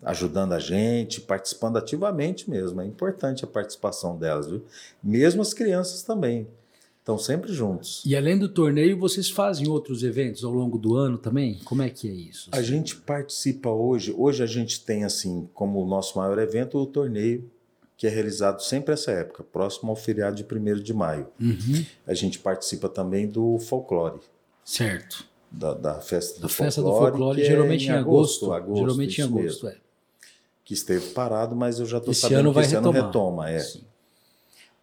ajudando 0.03 0.53
a 0.53 0.59
gente, 0.59 1.21
participando 1.21 1.77
ativamente 1.77 2.49
mesmo. 2.49 2.81
É 2.81 2.85
importante 2.85 3.43
a 3.43 3.47
participação 3.47 4.17
delas, 4.17 4.47
viu? 4.47 4.63
Mesmo 5.03 5.41
as 5.41 5.53
crianças 5.53 6.01
também. 6.01 6.47
Estão 6.99 7.19
sempre 7.19 7.53
juntos. 7.53 8.01
E 8.03 8.15
além 8.15 8.35
do 8.35 8.49
torneio, 8.49 8.97
vocês 8.97 9.29
fazem 9.29 9.67
outros 9.67 10.03
eventos 10.03 10.43
ao 10.43 10.51
longo 10.51 10.79
do 10.79 10.95
ano 10.95 11.19
também? 11.19 11.59
Como 11.63 11.83
é 11.83 11.89
que 11.89 12.09
é 12.09 12.11
isso? 12.11 12.49
A 12.51 12.63
gente 12.63 12.95
participa 12.95 13.69
hoje, 13.69 14.11
hoje 14.17 14.41
a 14.41 14.47
gente 14.47 14.83
tem 14.83 15.03
assim 15.03 15.47
como 15.53 15.83
o 15.83 15.87
nosso 15.87 16.17
maior 16.17 16.39
evento 16.39 16.79
o 16.79 16.85
torneio, 16.87 17.47
que 17.95 18.07
é 18.07 18.09
realizado 18.09 18.59
sempre 18.63 18.95
essa 18.95 19.11
época, 19.11 19.43
próximo 19.43 19.91
ao 19.91 19.95
feriado 19.95 20.35
de 20.35 20.43
1 20.43 20.81
de 20.81 20.93
maio. 20.95 21.27
Uhum, 21.39 21.85
A 22.07 22.15
gente 22.15 22.39
participa 22.39 22.89
também 22.89 23.27
do 23.27 23.59
folclore, 23.59 24.19
certo. 24.63 25.25
Da, 25.55 25.73
da 25.73 26.01
festa 26.01 26.39
do 26.39 26.45
A 26.45 26.49
festa 26.49 26.81
folclore. 26.81 27.05
do 27.05 27.11
folclore, 27.11 27.35
que 27.37 27.43
é 27.43 27.49
geralmente 27.49 27.85
em 27.85 27.91
agosto. 27.91 28.51
agosto, 28.51 28.79
geralmente 28.79 29.21
em 29.21 29.23
agosto, 29.23 29.67
é. 29.67 29.77
Que 30.63 30.73
esteve 30.73 31.09
parado, 31.09 31.55
mas 31.55 31.79
eu 31.79 31.85
já 31.85 31.99
estou 31.99 32.13
sabendo 32.13 32.39
ano 32.39 32.49
que 32.49 32.55
vai 32.55 32.65
esse 32.65 32.75
ano 32.75 32.91
retoma. 32.91 33.49
É. 33.49 33.59
Sim. 33.59 33.83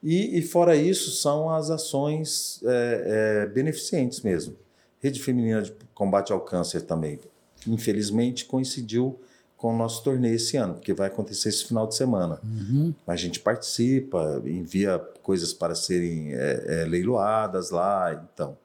E, 0.03 0.39
e 0.39 0.43
fora 0.43 0.75
isso, 0.75 1.11
são 1.11 1.51
as 1.51 1.71
ações 1.71 2.61
é, 2.65 3.45
é, 3.45 3.47
beneficentes 3.47 4.21
mesmo. 4.23 4.57
Rede 5.01 5.21
Feminina 5.21 5.63
de 5.63 5.73
Combate 5.95 6.33
ao 6.33 6.41
Câncer 6.41 6.83
também. 6.83 7.19
Infelizmente, 7.67 8.45
coincidiu 8.45 9.21
com 9.57 9.73
o 9.73 9.77
nosso 9.77 10.03
torneio 10.03 10.35
esse 10.35 10.57
ano, 10.57 10.75
porque 10.75 10.93
vai 10.93 11.07
acontecer 11.07 11.49
esse 11.49 11.65
final 11.65 11.87
de 11.87 11.95
semana. 11.95 12.41
Uhum. 12.43 12.93
A 13.07 13.15
gente 13.15 13.39
participa, 13.39 14.43
envia 14.45 14.99
coisas 15.23 15.53
para 15.53 15.75
serem 15.75 16.35
é, 16.35 16.83
é, 16.83 16.85
leiloadas 16.85 17.71
lá, 17.71 18.29
então. 18.33 18.57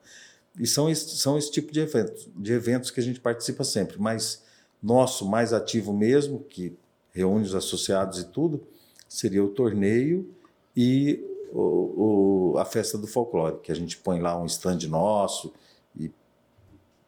E 0.58 0.66
são 0.66 0.88
esse, 0.90 1.16
são 1.16 1.38
esse 1.38 1.50
tipo 1.50 1.72
de 1.72 1.80
eventos, 1.80 2.28
de 2.36 2.52
eventos 2.52 2.90
que 2.90 3.00
a 3.00 3.02
gente 3.02 3.20
participa 3.20 3.62
sempre. 3.64 3.96
Mas 4.00 4.42
nosso 4.82 5.26
mais 5.28 5.52
ativo 5.52 5.92
mesmo, 5.92 6.40
que 6.40 6.76
reúne 7.12 7.44
os 7.44 7.54
associados 7.54 8.18
e 8.20 8.24
tudo, 8.28 8.62
seria 9.08 9.42
o 9.44 9.48
torneio 9.48 10.28
e 10.76 11.24
o, 11.52 12.52
o- 12.54 12.58
a 12.58 12.64
festa 12.64 12.98
do 12.98 13.06
folclore, 13.06 13.58
que 13.62 13.72
a 13.72 13.74
gente 13.74 13.96
põe 13.96 14.20
lá 14.20 14.40
um 14.40 14.46
stand 14.46 14.78
nosso 14.88 15.52
e 15.98 16.10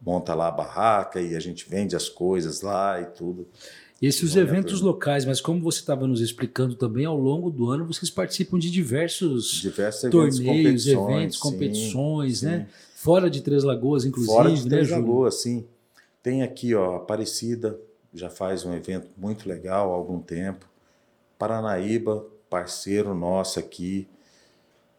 monta 0.05 0.35
lá 0.35 0.49
a 0.49 0.53
barraca 0.53 1.21
e 1.21 1.37
a 1.37 1.41
gente 1.41 1.69
vende 1.69 1.95
as 1.95 2.09
coisas 2.09 2.61
lá 2.63 3.01
e 3.01 3.07
tudo. 3.07 3.47
Esses 4.01 4.35
eventos 4.35 4.81
locais, 4.81 5.27
mas 5.27 5.43
como 5.43 5.61
você 5.61 5.81
estava 5.81 6.07
nos 6.07 6.23
explicando 6.23 6.75
também, 6.75 7.05
ao 7.05 7.19
longo 7.19 7.51
do 7.51 7.69
ano 7.69 7.85
vocês 7.87 8.11
participam 8.11 8.59
de 8.59 8.71
diversos, 8.71 9.53
diversos 9.61 10.05
eventos, 10.05 10.39
torneios, 10.39 10.87
eventos, 10.87 11.37
competições, 11.37 12.39
sim, 12.39 12.47
né? 12.47 12.67
Sim. 12.71 12.90
Fora 13.03 13.31
de 13.31 13.41
Três 13.41 13.65
Lagoas, 13.65 14.05
inclusive, 14.05 14.31
Fora 14.31 14.53
de 14.53 14.63
né, 14.65 14.69
Três 14.69 14.91
Lagoas, 14.91 15.41
sim. 15.41 15.67
Tem 16.23 16.43
aqui, 16.43 16.75
ó, 16.75 16.97
Aparecida, 16.97 17.81
já 18.13 18.29
faz 18.29 18.67
um 18.67 18.75
evento 18.75 19.09
muito 19.17 19.49
legal 19.49 19.91
há 19.91 19.95
algum 19.95 20.21
tempo. 20.21 20.69
Paranaíba, 21.39 22.27
parceiro 22.51 23.15
nosso 23.15 23.59
aqui. 23.59 24.07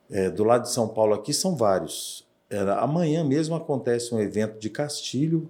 É, 0.10 0.32
do 0.32 0.44
lado 0.44 0.64
de 0.64 0.72
São 0.72 0.88
Paulo 0.88 1.14
aqui 1.14 1.32
são 1.32 1.56
vários. 1.56 2.26
É, 2.50 2.58
amanhã 2.72 3.24
mesmo 3.24 3.54
acontece 3.54 4.16
um 4.16 4.20
evento 4.20 4.58
de 4.58 4.72
Castilho, 4.72 5.48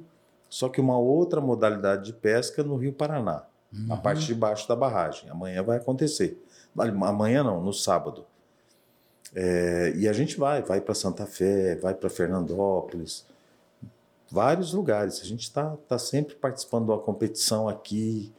só 0.49 0.67
que 0.67 0.81
uma 0.81 0.97
outra 0.97 1.39
modalidade 1.39 2.03
de 2.03 2.11
pesca 2.11 2.61
no 2.61 2.75
Rio 2.75 2.91
Paraná, 2.91 3.45
uhum. 3.71 3.87
na 3.87 3.95
parte 3.95 4.25
de 4.25 4.35
baixo 4.35 4.67
da 4.67 4.75
barragem. 4.75 5.29
Amanhã 5.29 5.63
vai 5.63 5.77
acontecer. 5.77 6.37
Amanhã 6.77 7.45
não, 7.45 7.63
no 7.63 7.71
sábado. 7.71 8.25
É, 9.33 9.93
e 9.95 10.07
a 10.07 10.13
gente 10.13 10.37
vai, 10.37 10.61
vai 10.61 10.81
para 10.81 10.93
Santa 10.93 11.25
Fé, 11.25 11.75
vai 11.75 11.93
para 11.93 12.09
Fernandópolis, 12.09 13.25
vários 14.29 14.73
lugares. 14.73 15.21
A 15.21 15.25
gente 15.25 15.43
está 15.43 15.75
tá 15.87 15.97
sempre 15.97 16.35
participando 16.35 16.85
de 16.85 16.91
uma 16.91 16.99
competição 16.99 17.69
aqui, 17.69 18.31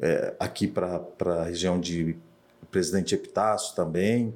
é, 0.00 0.34
aqui 0.38 0.66
para 0.66 1.02
a 1.20 1.44
região 1.44 1.80
de 1.80 2.16
Presidente 2.70 3.14
Epitácio 3.14 3.74
também. 3.74 4.34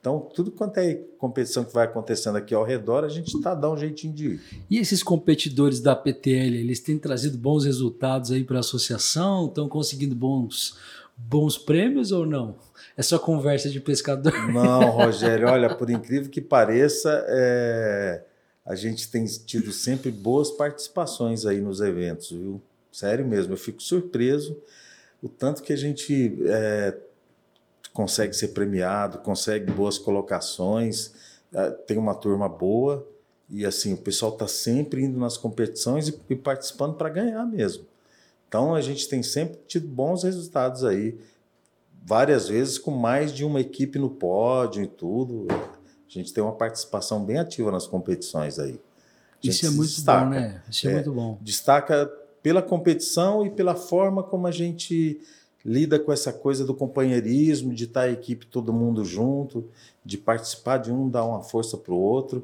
Então, 0.00 0.18
tudo 0.34 0.50
quanto 0.50 0.78
é 0.78 0.94
competição 1.16 1.64
que 1.64 1.72
vai 1.72 1.84
acontecendo 1.86 2.34
aqui 2.34 2.52
ao 2.52 2.64
redor, 2.64 3.04
a 3.04 3.08
gente 3.08 3.36
está 3.36 3.54
dando 3.54 3.74
um 3.74 3.78
jeitinho 3.78 4.12
de 4.12 4.26
ir. 4.26 4.40
E 4.68 4.78
esses 4.78 5.00
competidores 5.00 5.78
da 5.78 5.94
PTL, 5.94 6.56
eles 6.56 6.80
têm 6.80 6.98
trazido 6.98 7.38
bons 7.38 7.64
resultados 7.64 8.32
aí 8.32 8.42
para 8.42 8.56
a 8.56 8.60
associação? 8.60 9.46
Estão 9.46 9.68
conseguindo 9.68 10.16
bons, 10.16 10.76
bons 11.28 11.58
prêmios 11.58 12.12
ou 12.12 12.26
não? 12.26 12.56
É 12.96 13.02
só 13.02 13.18
conversa 13.18 13.68
de 13.68 13.80
pescador? 13.80 14.32
Não, 14.52 14.90
Rogério, 14.90 15.48
olha, 15.48 15.74
por 15.74 15.90
incrível 15.90 16.30
que 16.30 16.40
pareça, 16.40 17.24
é... 17.28 18.22
a 18.64 18.74
gente 18.74 19.10
tem 19.10 19.24
tido 19.24 19.72
sempre 19.72 20.10
boas 20.10 20.50
participações 20.50 21.46
aí 21.46 21.60
nos 21.60 21.80
eventos, 21.80 22.30
viu? 22.30 22.60
Sério 22.90 23.26
mesmo, 23.26 23.54
eu 23.54 23.56
fico 23.56 23.82
surpreso 23.82 24.60
o 25.22 25.28
tanto 25.28 25.62
que 25.62 25.72
a 25.72 25.76
gente 25.76 26.36
é 26.46 26.98
consegue 27.92 28.34
ser 28.34 28.48
premiado, 28.48 29.18
consegue 29.18 29.70
boas 29.70 29.98
colocações, 29.98 31.12
eh, 31.52 31.70
tem 31.86 31.98
uma 31.98 32.14
turma 32.14 32.48
boa 32.48 33.06
e 33.50 33.66
assim 33.66 33.92
o 33.92 33.98
pessoal 33.98 34.32
está 34.32 34.48
sempre 34.48 35.02
indo 35.02 35.18
nas 35.18 35.36
competições 35.36 36.08
e, 36.08 36.18
e 36.30 36.34
participando 36.34 36.94
para 36.94 37.10
ganhar 37.10 37.44
mesmo. 37.44 37.84
Então 38.52 38.74
a 38.74 38.82
gente 38.82 39.08
tem 39.08 39.22
sempre 39.22 39.58
tido 39.66 39.88
bons 39.88 40.24
resultados 40.24 40.84
aí, 40.84 41.18
várias 42.04 42.48
vezes 42.48 42.76
com 42.76 42.90
mais 42.90 43.32
de 43.32 43.46
uma 43.46 43.58
equipe 43.62 43.98
no 43.98 44.10
pódio 44.10 44.82
e 44.82 44.86
tudo. 44.86 45.46
A 45.50 45.56
gente 46.06 46.34
tem 46.34 46.44
uma 46.44 46.52
participação 46.52 47.24
bem 47.24 47.38
ativa 47.38 47.72
nas 47.72 47.86
competições 47.86 48.58
aí. 48.58 48.78
Isso 49.42 49.64
é 49.64 49.70
muito 49.70 49.88
destaca, 49.88 50.24
bom, 50.26 50.30
né? 50.32 50.62
Isso 50.68 50.86
é, 50.86 50.90
é 50.90 50.94
muito 50.96 51.12
bom. 51.14 51.38
Destaca 51.40 52.06
pela 52.42 52.60
competição 52.60 53.46
e 53.46 53.48
pela 53.48 53.74
forma 53.74 54.22
como 54.22 54.46
a 54.46 54.50
gente 54.50 55.18
lida 55.64 55.98
com 55.98 56.12
essa 56.12 56.30
coisa 56.30 56.62
do 56.62 56.74
companheirismo, 56.74 57.72
de 57.72 57.84
estar 57.84 58.02
a 58.02 58.10
equipe 58.10 58.44
todo 58.44 58.70
mundo 58.70 59.02
junto, 59.02 59.66
de 60.04 60.18
participar 60.18 60.76
de 60.76 60.92
um, 60.92 61.08
dar 61.08 61.24
uma 61.24 61.42
força 61.42 61.78
para 61.78 61.94
o 61.94 61.98
outro. 61.98 62.40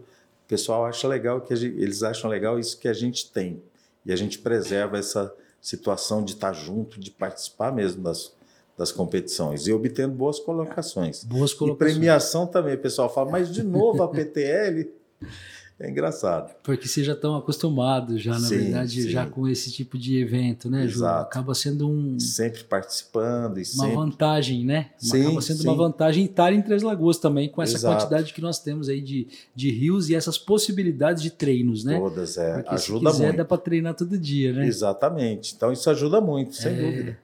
O 0.46 0.48
pessoal 0.48 0.86
acha 0.86 1.06
legal 1.06 1.42
que 1.42 1.54
gente, 1.54 1.78
eles 1.78 2.02
acham 2.02 2.30
legal 2.30 2.59
isso 2.59 2.78
que 2.78 2.88
a 2.88 2.94
gente 2.94 3.30
tem 3.30 3.62
e 4.06 4.11
a 4.11 4.16
gente 4.16 4.38
preserva 4.38 4.96
essa 4.96 5.30
situação 5.68 6.24
de 6.24 6.32
estar 6.32 6.52
junto, 6.54 6.98
de 6.98 7.10
participar 7.10 7.70
mesmo 7.70 8.02
das, 8.02 8.32
das 8.76 8.90
competições 8.90 9.66
e 9.66 9.72
obtendo 9.72 10.14
boas 10.14 10.38
colocações. 10.38 11.22
Boas 11.24 11.52
colocações. 11.52 11.92
E 11.92 11.94
premiação 11.94 12.46
também, 12.46 12.74
o 12.74 12.78
pessoal 12.78 13.12
fala, 13.12 13.30
mas 13.30 13.52
de 13.52 13.62
novo 13.62 14.02
a 14.02 14.08
PTL. 14.08 14.90
É 15.81 15.89
engraçado. 15.89 16.57
Porque 16.64 16.89
vocês 16.89 17.07
já 17.07 17.12
estão 17.12 17.37
acostumados, 17.37 18.20
já, 18.20 18.33
na 18.33 18.41
sim, 18.41 18.59
verdade, 18.59 19.03
sim. 19.03 19.11
já 19.11 19.24
com 19.26 19.47
esse 19.47 19.70
tipo 19.70 19.97
de 19.97 20.18
evento, 20.20 20.68
né, 20.68 20.89
Ju? 20.89 21.07
Acaba 21.07 21.55
sendo 21.55 21.89
um. 21.89 22.18
Sempre 22.18 22.64
participando 22.64 23.59
e 23.59 23.62
Uma 23.62 23.64
sempre... 23.64 23.95
vantagem, 23.95 24.64
né? 24.64 24.91
Sim, 24.99 25.22
Acaba 25.26 25.41
sendo 25.41 25.59
sim. 25.62 25.68
uma 25.68 25.76
vantagem 25.76 26.24
estar 26.24 26.53
em 26.53 26.61
Três 26.61 26.83
Lagoas 26.83 27.18
também, 27.18 27.49
com 27.49 27.62
essa 27.62 27.76
Exato. 27.76 27.95
quantidade 27.97 28.35
que 28.35 28.41
nós 28.41 28.59
temos 28.59 28.89
aí 28.89 29.01
de, 29.01 29.29
de 29.55 29.70
rios 29.70 30.11
e 30.11 30.16
essas 30.16 30.37
possibilidades 30.37 31.22
de 31.22 31.31
treinos, 31.31 31.85
né? 31.85 31.97
Todas, 31.97 32.37
é. 32.37 32.55
Porque 32.55 32.74
ajuda 32.74 33.11
se 33.11 33.16
quiser, 33.16 33.24
muito. 33.26 33.37
dá 33.37 33.45
para 33.45 33.59
treinar 33.59 33.95
todo 33.95 34.18
dia, 34.18 34.53
né? 34.53 34.66
Exatamente. 34.66 35.55
Então 35.57 35.72
isso 35.72 35.89
ajuda 35.89 36.20
muito, 36.20 36.57
sem 36.57 36.72
É. 36.72 36.74
dúvida. 36.83 37.18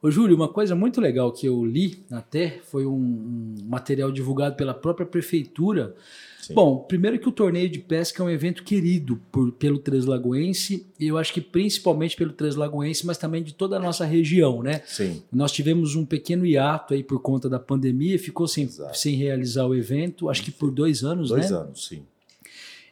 Ô, 0.00 0.10
Júlio, 0.10 0.34
uma 0.34 0.48
coisa 0.48 0.74
muito 0.74 0.98
legal 0.98 1.30
que 1.30 1.46
eu 1.46 1.62
li 1.64 2.02
até 2.10 2.58
foi 2.64 2.86
um, 2.86 2.90
um 2.94 3.54
material 3.66 4.10
divulgado 4.10 4.56
pela 4.56 4.72
própria 4.74 5.06
prefeitura. 5.06 5.94
Sim. 6.42 6.54
Bom, 6.54 6.78
primeiro 6.78 7.20
que 7.20 7.28
o 7.28 7.32
torneio 7.32 7.68
de 7.68 7.78
pesca 7.78 8.20
é 8.20 8.26
um 8.26 8.28
evento 8.28 8.64
querido 8.64 9.16
por, 9.30 9.52
pelo 9.52 9.78
Treslagoense, 9.78 10.84
e 10.98 11.06
eu 11.06 11.16
acho 11.16 11.32
que 11.32 11.40
principalmente 11.40 12.16
pelo 12.16 12.32
Treslagoense, 12.32 13.06
mas 13.06 13.16
também 13.16 13.44
de 13.44 13.54
toda 13.54 13.76
a 13.76 13.80
nossa 13.80 14.04
região, 14.04 14.60
né? 14.60 14.82
Sim. 14.84 15.22
Nós 15.32 15.52
tivemos 15.52 15.94
um 15.94 16.04
pequeno 16.04 16.44
hiato 16.44 16.94
aí 16.94 17.04
por 17.04 17.20
conta 17.20 17.48
da 17.48 17.60
pandemia, 17.60 18.18
ficou 18.18 18.48
sem, 18.48 18.64
Exato. 18.64 18.98
sem 18.98 19.14
realizar 19.14 19.66
o 19.66 19.74
evento, 19.74 20.28
acho 20.28 20.42
que 20.42 20.50
por 20.50 20.72
dois 20.72 21.04
anos, 21.04 21.28
Dois 21.28 21.48
né? 21.48 21.56
anos, 21.56 21.86
sim. 21.86 22.02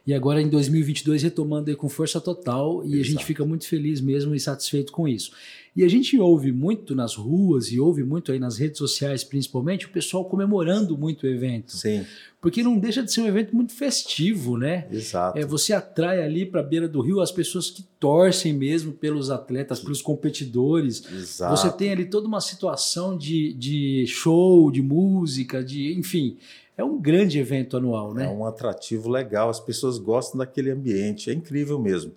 E 0.05 0.13
agora 0.13 0.41
em 0.41 0.49
2022 0.49 1.21
retomando 1.21 1.69
aí 1.69 1.75
com 1.75 1.87
força 1.87 2.19
total 2.19 2.83
e 2.83 2.93
a 2.95 3.03
gente 3.03 3.09
Exato. 3.09 3.25
fica 3.25 3.45
muito 3.45 3.67
feliz 3.67 4.01
mesmo 4.01 4.33
e 4.33 4.39
satisfeito 4.39 4.91
com 4.91 5.07
isso. 5.07 5.31
E 5.75 5.85
a 5.85 5.87
gente 5.87 6.19
ouve 6.19 6.51
muito 6.51 6.93
nas 6.93 7.15
ruas 7.15 7.71
e 7.71 7.79
ouve 7.79 8.03
muito 8.03 8.31
aí 8.31 8.39
nas 8.39 8.57
redes 8.57 8.77
sociais 8.77 9.23
principalmente 9.23 9.85
o 9.85 9.89
pessoal 9.89 10.25
comemorando 10.25 10.97
muito 10.97 11.23
o 11.23 11.29
evento, 11.29 11.77
Sim, 11.77 12.05
porque 12.41 12.61
não 12.61 12.77
deixa 12.77 13.01
de 13.01 13.13
ser 13.13 13.21
um 13.21 13.27
evento 13.27 13.55
muito 13.55 13.71
festivo, 13.71 14.57
né? 14.57 14.87
exato. 14.91 15.37
É, 15.37 15.45
você 15.45 15.71
atrai 15.71 16.21
ali 16.23 16.45
para 16.45 16.59
a 16.59 16.63
beira 16.63 16.89
do 16.89 16.99
rio 16.99 17.21
as 17.21 17.31
pessoas 17.31 17.69
que 17.69 17.83
torcem 17.99 18.51
mesmo 18.51 18.91
pelos 18.91 19.29
atletas, 19.29 19.79
pelos 19.79 20.01
competidores. 20.01 21.03
Exato. 21.09 21.55
Você 21.55 21.71
tem 21.71 21.91
ali 21.91 22.05
toda 22.05 22.27
uma 22.27 22.41
situação 22.41 23.15
de, 23.15 23.53
de 23.53 24.05
show, 24.07 24.71
de 24.71 24.81
música, 24.81 25.63
de 25.63 25.93
enfim, 25.93 26.37
é 26.77 26.83
um 26.83 26.99
grande 26.99 27.37
evento 27.39 27.77
anual, 27.77 28.13
né? 28.13 28.25
É 28.25 28.29
um 28.29 28.45
atrativo 28.45 29.09
legal, 29.09 29.49
as 29.49 29.59
pessoas 29.59 29.97
gostam 29.97 30.39
daquele 30.39 30.71
ambiente, 30.71 31.29
é 31.29 31.33
incrível 31.33 31.79
mesmo. 31.79 32.13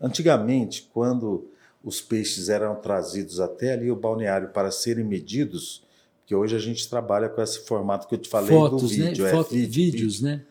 Antigamente, 0.00 0.88
quando 0.92 1.48
os 1.82 2.00
peixes 2.00 2.48
eram 2.48 2.74
trazidos 2.76 3.40
até 3.40 3.72
ali 3.72 3.90
o 3.90 3.96
balneário 3.96 4.48
para 4.48 4.70
serem 4.70 5.04
medidos, 5.04 5.82
que 6.26 6.34
hoje 6.34 6.54
a 6.54 6.58
gente 6.58 6.88
trabalha 6.88 7.28
com 7.28 7.40
esse 7.40 7.60
formato 7.60 8.06
que 8.06 8.14
eu 8.14 8.18
te 8.18 8.28
falei 8.28 8.50
Fotos, 8.50 8.82
do 8.82 8.88
vídeo, 8.88 9.24
né? 9.24 9.30
é 9.30 9.32
Foto, 9.32 9.50
vídeo, 9.50 9.72
vídeos, 9.72 10.20
né? 10.20 10.42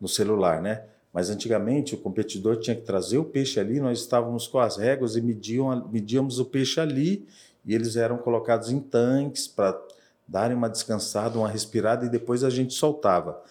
no 0.00 0.08
celular, 0.08 0.62
né? 0.62 0.82
Mas 1.12 1.30
antigamente 1.30 1.94
o 1.94 1.98
competidor 1.98 2.56
tinha 2.56 2.74
que 2.74 2.82
trazer 2.82 3.18
o 3.18 3.24
peixe 3.24 3.60
ali, 3.60 3.80
nós 3.80 4.00
estávamos 4.00 4.46
com 4.46 4.58
as 4.58 4.76
réguas 4.76 5.16
e 5.16 5.20
mediam, 5.20 5.88
medíamos 5.90 6.38
o 6.38 6.44
peixe 6.44 6.80
ali 6.80 7.26
e 7.64 7.74
eles 7.74 7.96
eram 7.96 8.18
colocados 8.18 8.70
em 8.70 8.80
tanques 8.80 9.46
para 9.46 9.80
darem 10.26 10.56
uma 10.56 10.68
descansada, 10.68 11.38
uma 11.38 11.48
respirada 11.48 12.06
e 12.06 12.08
depois 12.08 12.42
a 12.44 12.50
gente 12.50 12.74
soltava. 12.74 13.42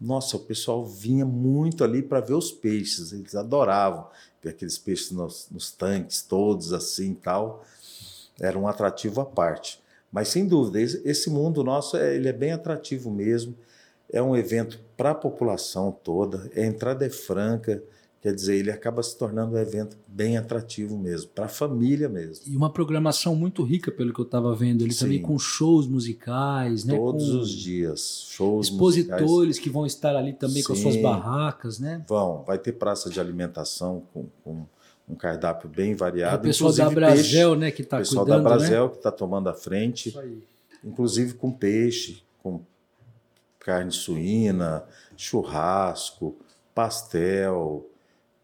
Nossa, 0.00 0.36
o 0.36 0.40
pessoal 0.40 0.84
vinha 0.84 1.24
muito 1.24 1.84
ali 1.84 2.02
para 2.02 2.20
ver 2.20 2.34
os 2.34 2.50
peixes, 2.50 3.12
eles 3.12 3.34
adoravam 3.34 4.08
ver 4.42 4.50
aqueles 4.50 4.76
peixes 4.76 5.12
nos, 5.12 5.46
nos 5.50 5.70
tanques 5.70 6.22
todos 6.22 6.72
assim 6.72 7.14
tal. 7.14 7.64
Era 8.40 8.58
um 8.58 8.66
atrativo 8.66 9.20
à 9.20 9.24
parte. 9.24 9.80
Mas 10.10 10.28
sem 10.28 10.46
dúvida, 10.46 10.80
esse, 10.80 11.30
mundo 11.30 11.62
nosso 11.62 11.96
é, 11.96 12.14
ele 12.14 12.28
é 12.28 12.32
bem 12.32 12.52
atrativo 12.52 13.10
mesmo. 13.10 13.56
É 14.12 14.20
um 14.20 14.36
evento 14.36 14.78
para 14.96 15.12
a 15.12 15.14
população 15.14 15.90
toda, 15.90 16.50
a 16.54 16.60
entrada 16.60 17.06
é 17.06 17.08
franca, 17.08 17.82
quer 18.22 18.32
dizer, 18.32 18.54
ele 18.56 18.70
acaba 18.70 19.02
se 19.02 19.18
tornando 19.18 19.56
um 19.56 19.58
evento 19.58 19.98
bem 20.06 20.38
atrativo 20.38 20.96
mesmo, 20.96 21.30
para 21.30 21.46
a 21.46 21.48
família 21.48 22.08
mesmo. 22.08 22.44
E 22.46 22.56
uma 22.56 22.72
programação 22.72 23.34
muito 23.34 23.64
rica, 23.64 23.90
pelo 23.90 24.14
que 24.14 24.20
eu 24.20 24.24
estava 24.24 24.54
vendo 24.54 24.84
ali, 24.84 24.94
também 24.94 25.18
Sim. 25.18 25.24
com 25.24 25.36
shows 25.40 25.88
musicais, 25.88 26.84
né? 26.84 26.96
Todos 26.96 27.28
com 27.30 27.38
os 27.38 27.50
dias, 27.50 28.26
shows 28.30 28.70
musicais. 28.70 29.20
expositores 29.22 29.58
que 29.58 29.68
vão 29.68 29.84
estar 29.84 30.14
ali 30.14 30.32
também 30.32 30.62
com 30.62 30.72
as 30.72 30.78
suas 30.78 30.94
Sim. 30.94 31.02
barracas, 31.02 31.80
né? 31.80 32.04
Vão, 32.08 32.44
vai 32.44 32.58
ter 32.58 32.72
praça 32.74 33.10
de 33.10 33.18
alimentação 33.18 34.04
com, 34.14 34.26
com 34.44 34.64
um 35.08 35.16
cardápio 35.16 35.68
bem 35.68 35.90
É 35.90 35.94
variado. 35.96 36.36
o 36.38 36.40
pessoal 36.42 36.72
da 36.72 36.84
inclusive 36.84 36.94
Brasel, 37.00 37.48
peixe. 37.50 37.60
né, 37.60 37.70
que 37.72 37.82
está 37.82 37.96
O 37.96 38.00
pessoal 38.00 38.24
cuidando, 38.24 38.44
da 38.44 38.50
né? 38.50 38.56
Brasel 38.56 38.88
que 38.90 38.96
está 38.98 39.10
tomando 39.10 39.48
a 39.48 39.54
frente, 39.54 40.10
Isso 40.10 40.20
aí. 40.20 40.42
inclusive 40.84 41.34
com 41.34 41.50
peixe, 41.50 42.22
com 42.40 42.60
carne 43.58 43.90
suína, 43.90 44.84
churrasco, 45.16 46.36
pastel, 46.72 47.88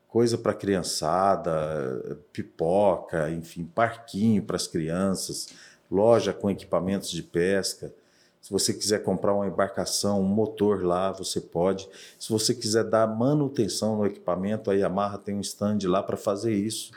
coisa 0.09 0.39
para 0.39 0.55
criançada, 0.55 2.19
pipoca, 2.33 3.31
enfim, 3.31 3.65
parquinho 3.65 4.43
para 4.43 4.57
as 4.57 4.67
crianças, 4.67 5.51
loja 5.91 6.33
com 6.33 6.51
equipamentos 6.51 7.11
de 7.11 7.23
pesca. 7.23 7.93
Se 8.41 8.51
você 8.51 8.73
quiser 8.73 9.03
comprar 9.03 9.35
uma 9.35 9.47
embarcação, 9.47 10.23
um 10.23 10.29
motor 10.29 10.83
lá, 10.83 11.13
você 11.13 11.41
pode. 11.41 11.89
Se 12.19 12.31
você 12.31 12.55
quiser 12.55 12.85
dar 12.85 13.07
manutenção 13.07 13.97
no 13.97 14.07
equipamento, 14.07 14.71
a 14.71 14.75
Yamaha 14.75 15.19
tem 15.19 15.35
um 15.35 15.41
stand 15.41 15.79
lá 15.85 16.03
para 16.03 16.17
fazer 16.17 16.55
isso. 16.55 16.91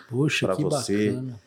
Para 0.48 0.56
você. 0.56 1.12
bacana. 1.12 1.40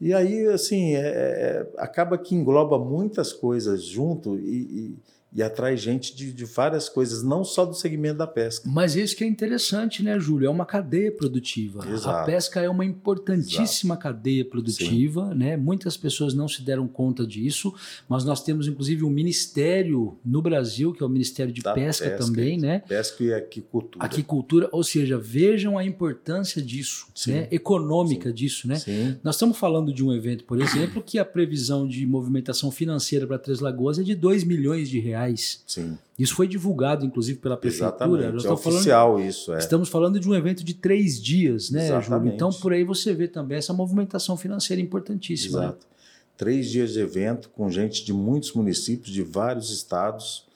E 0.00 0.12
aí, 0.12 0.48
assim, 0.48 0.96
é, 0.96 1.06
é, 1.06 1.70
acaba 1.78 2.18
que 2.18 2.34
engloba 2.34 2.76
muitas 2.76 3.32
coisas 3.32 3.84
junto 3.84 4.36
e, 4.36 4.40
e, 4.40 4.96
e 5.34 5.42
atrai 5.42 5.76
gente 5.76 6.14
de, 6.14 6.30
de, 6.30 6.44
várias 6.44 6.88
coisas, 6.88 7.22
não 7.22 7.42
só 7.42 7.64
do 7.64 7.74
segmento 7.74 8.18
da 8.18 8.26
pesca. 8.26 8.68
Mas 8.68 8.94
isso 8.94 9.16
que 9.16 9.24
é 9.24 9.26
interessante, 9.26 10.02
né, 10.02 10.20
Júlio? 10.20 10.46
É 10.46 10.50
uma 10.50 10.66
cadeia 10.66 11.10
produtiva. 11.10 11.88
Exato. 11.88 12.18
A 12.18 12.24
pesca 12.24 12.60
é 12.60 12.68
uma 12.68 12.84
importantíssima 12.84 13.94
Exato. 13.94 14.02
cadeia 14.02 14.44
produtiva, 14.44 15.30
Sim. 15.30 15.38
né? 15.38 15.56
Muitas 15.56 15.96
pessoas 15.96 16.34
não 16.34 16.46
se 16.46 16.62
deram 16.62 16.86
conta 16.86 17.26
disso, 17.26 17.74
mas 18.06 18.24
nós 18.24 18.42
temos 18.42 18.68
inclusive 18.68 19.04
um 19.04 19.10
ministério 19.10 20.18
no 20.22 20.42
Brasil, 20.42 20.92
que 20.92 21.02
é 21.02 21.06
o 21.06 21.08
Ministério 21.08 21.52
de 21.52 21.62
pesca, 21.62 22.10
pesca, 22.10 22.24
também, 22.24 22.58
né? 22.58 22.80
Pesca 22.80 23.24
e 23.24 23.32
aquicultura. 23.32 24.04
Aquicultura, 24.04 24.68
ou 24.70 24.84
seja, 24.84 25.16
vejam 25.16 25.78
a 25.78 25.84
importância 25.84 26.60
disso, 26.60 27.06
Sim. 27.14 27.32
né? 27.32 27.48
Econômica 27.50 28.28
Sim. 28.28 28.34
disso, 28.34 28.68
né? 28.68 28.74
Sim. 28.74 29.16
Nós 29.24 29.36
estamos 29.36 29.56
falando 29.56 29.94
de 29.94 30.04
um 30.04 30.12
evento, 30.12 30.44
por 30.44 30.60
exemplo, 30.60 31.02
que 31.02 31.18
a 31.18 31.24
previsão 31.24 31.88
de 31.88 32.06
movimentação 32.06 32.70
financeira 32.70 33.26
para 33.26 33.38
Três 33.38 33.60
Lagoas 33.60 33.98
é 33.98 34.02
de 34.02 34.14
2 34.14 34.44
milhões 34.44 34.90
de 34.90 34.98
reais 34.98 35.21
reais. 35.22 35.62
Sim. 35.66 35.96
Isso 36.18 36.34
foi 36.34 36.46
divulgado, 36.46 37.04
inclusive, 37.04 37.38
pela 37.38 37.56
prefeitura. 37.56 37.88
Exatamente. 37.88 38.46
é 38.46 38.50
oficial 38.50 39.12
falando, 39.12 39.28
isso. 39.28 39.52
É. 39.54 39.58
Estamos 39.58 39.88
falando 39.88 40.20
de 40.20 40.28
um 40.28 40.34
evento 40.34 40.62
de 40.64 40.74
três 40.74 41.20
dias, 41.20 41.70
né, 41.70 41.86
Exatamente. 41.86 42.08
Júlio? 42.08 42.34
Então, 42.34 42.50
por 42.52 42.72
aí 42.72 42.84
você 42.84 43.14
vê 43.14 43.28
também 43.28 43.58
essa 43.58 43.72
movimentação 43.72 44.36
financeira 44.36 44.80
importantíssima. 44.80 45.64
Exato. 45.64 45.86
Né? 45.86 45.92
Três 46.36 46.70
dias 46.70 46.92
de 46.92 47.00
evento 47.00 47.50
com 47.50 47.70
gente 47.70 48.04
de 48.04 48.12
muitos 48.12 48.52
municípios, 48.52 49.12
de 49.12 49.22
vários 49.22 49.70
estados. 49.70 50.46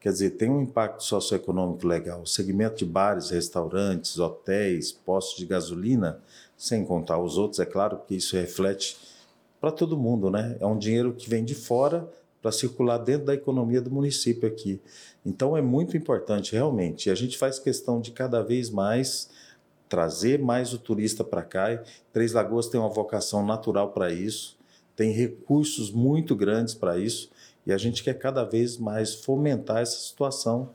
Quer 0.00 0.12
dizer, 0.12 0.30
tem 0.30 0.50
um 0.50 0.62
impacto 0.62 1.04
socioeconômico 1.04 1.86
legal. 1.86 2.22
O 2.22 2.26
segmento 2.26 2.76
de 2.76 2.84
bares, 2.84 3.30
restaurantes, 3.30 4.18
hotéis, 4.18 4.92
postos 4.92 5.38
de 5.38 5.46
gasolina, 5.46 6.18
sem 6.56 6.84
contar 6.84 7.18
os 7.18 7.38
outros, 7.38 7.60
é 7.60 7.66
claro 7.66 8.00
que 8.06 8.16
isso 8.16 8.36
reflete 8.36 8.96
para 9.60 9.70
todo 9.70 9.96
mundo, 9.96 10.28
né? 10.28 10.56
É 10.60 10.66
um 10.66 10.76
dinheiro 10.76 11.12
que 11.12 11.30
vem 11.30 11.44
de 11.44 11.54
fora 11.54 12.08
para 12.42 12.52
circular 12.52 12.98
dentro 12.98 13.26
da 13.26 13.34
economia 13.34 13.80
do 13.80 13.90
município 13.90 14.48
aqui. 14.48 14.80
Então 15.24 15.56
é 15.56 15.62
muito 15.62 15.96
importante, 15.96 16.52
realmente. 16.52 17.08
E 17.08 17.12
a 17.12 17.14
gente 17.14 17.38
faz 17.38 17.60
questão 17.60 18.00
de 18.00 18.10
cada 18.10 18.42
vez 18.42 18.68
mais 18.68 19.30
trazer 19.88 20.38
mais 20.38 20.72
o 20.72 20.78
turista 20.78 21.22
para 21.22 21.42
cá. 21.42 21.82
Três 22.14 22.32
Lagoas 22.32 22.66
tem 22.66 22.80
uma 22.80 22.88
vocação 22.88 23.44
natural 23.44 23.92
para 23.92 24.10
isso, 24.10 24.58
tem 24.96 25.12
recursos 25.12 25.90
muito 25.90 26.34
grandes 26.34 26.72
para 26.72 26.98
isso, 26.98 27.30
e 27.66 27.72
a 27.72 27.76
gente 27.76 28.02
quer 28.02 28.14
cada 28.14 28.42
vez 28.42 28.78
mais 28.78 29.14
fomentar 29.14 29.82
essa 29.82 29.98
situação 29.98 30.70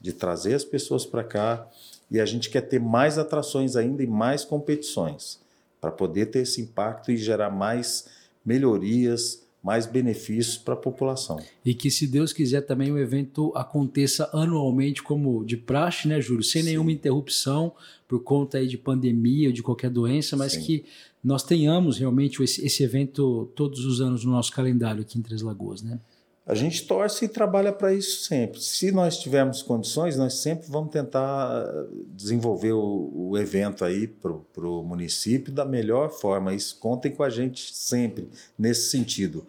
de 0.00 0.12
trazer 0.12 0.54
as 0.54 0.64
pessoas 0.64 1.04
para 1.04 1.24
cá, 1.24 1.68
e 2.08 2.20
a 2.20 2.24
gente 2.24 2.50
quer 2.50 2.60
ter 2.60 2.78
mais 2.78 3.18
atrações 3.18 3.74
ainda 3.74 4.02
e 4.02 4.06
mais 4.06 4.44
competições, 4.44 5.40
para 5.80 5.90
poder 5.90 6.26
ter 6.26 6.40
esse 6.40 6.60
impacto 6.60 7.10
e 7.10 7.16
gerar 7.16 7.50
mais 7.50 8.06
melhorias, 8.44 9.42
mais 9.62 9.86
benefícios 9.86 10.58
para 10.58 10.74
a 10.74 10.76
população. 10.76 11.38
E 11.64 11.72
que, 11.72 11.90
se 11.90 12.06
Deus 12.06 12.32
quiser, 12.32 12.62
também 12.62 12.90
o 12.90 12.98
evento 12.98 13.52
aconteça 13.54 14.28
anualmente, 14.32 15.02
como 15.02 15.44
de 15.44 15.56
praxe, 15.56 16.08
né, 16.08 16.20
Júlio? 16.20 16.42
Sem 16.42 16.62
Sim. 16.62 16.70
nenhuma 16.70 16.90
interrupção 16.90 17.72
por 18.08 18.24
conta 18.24 18.58
aí 18.58 18.66
de 18.66 18.76
pandemia 18.76 19.48
ou 19.48 19.52
de 19.52 19.62
qualquer 19.62 19.88
doença, 19.88 20.36
mas 20.36 20.52
Sim. 20.52 20.62
que 20.62 20.84
nós 21.22 21.44
tenhamos 21.44 21.98
realmente 21.98 22.42
esse, 22.42 22.66
esse 22.66 22.82
evento 22.82 23.48
todos 23.54 23.84
os 23.84 24.00
anos 24.00 24.24
no 24.24 24.32
nosso 24.32 24.50
calendário 24.50 25.02
aqui 25.02 25.18
em 25.18 25.22
Três 25.22 25.42
Lagoas, 25.42 25.80
né? 25.80 26.00
A 26.44 26.54
gente 26.56 26.86
torce 26.86 27.26
e 27.26 27.28
trabalha 27.28 27.72
para 27.72 27.94
isso 27.94 28.24
sempre. 28.24 28.60
Se 28.60 28.90
nós 28.90 29.16
tivermos 29.18 29.62
condições, 29.62 30.16
nós 30.16 30.34
sempre 30.34 30.68
vamos 30.68 30.90
tentar 30.90 31.64
desenvolver 32.08 32.72
o, 32.72 33.12
o 33.14 33.38
evento 33.38 33.84
aí 33.84 34.08
para 34.08 34.32
o 34.66 34.82
município 34.82 35.52
da 35.52 35.64
melhor 35.64 36.10
forma. 36.10 36.52
Isso 36.52 36.78
contem 36.80 37.12
com 37.12 37.22
a 37.22 37.30
gente 37.30 37.72
sempre 37.72 38.28
nesse 38.58 38.90
sentido. 38.90 39.46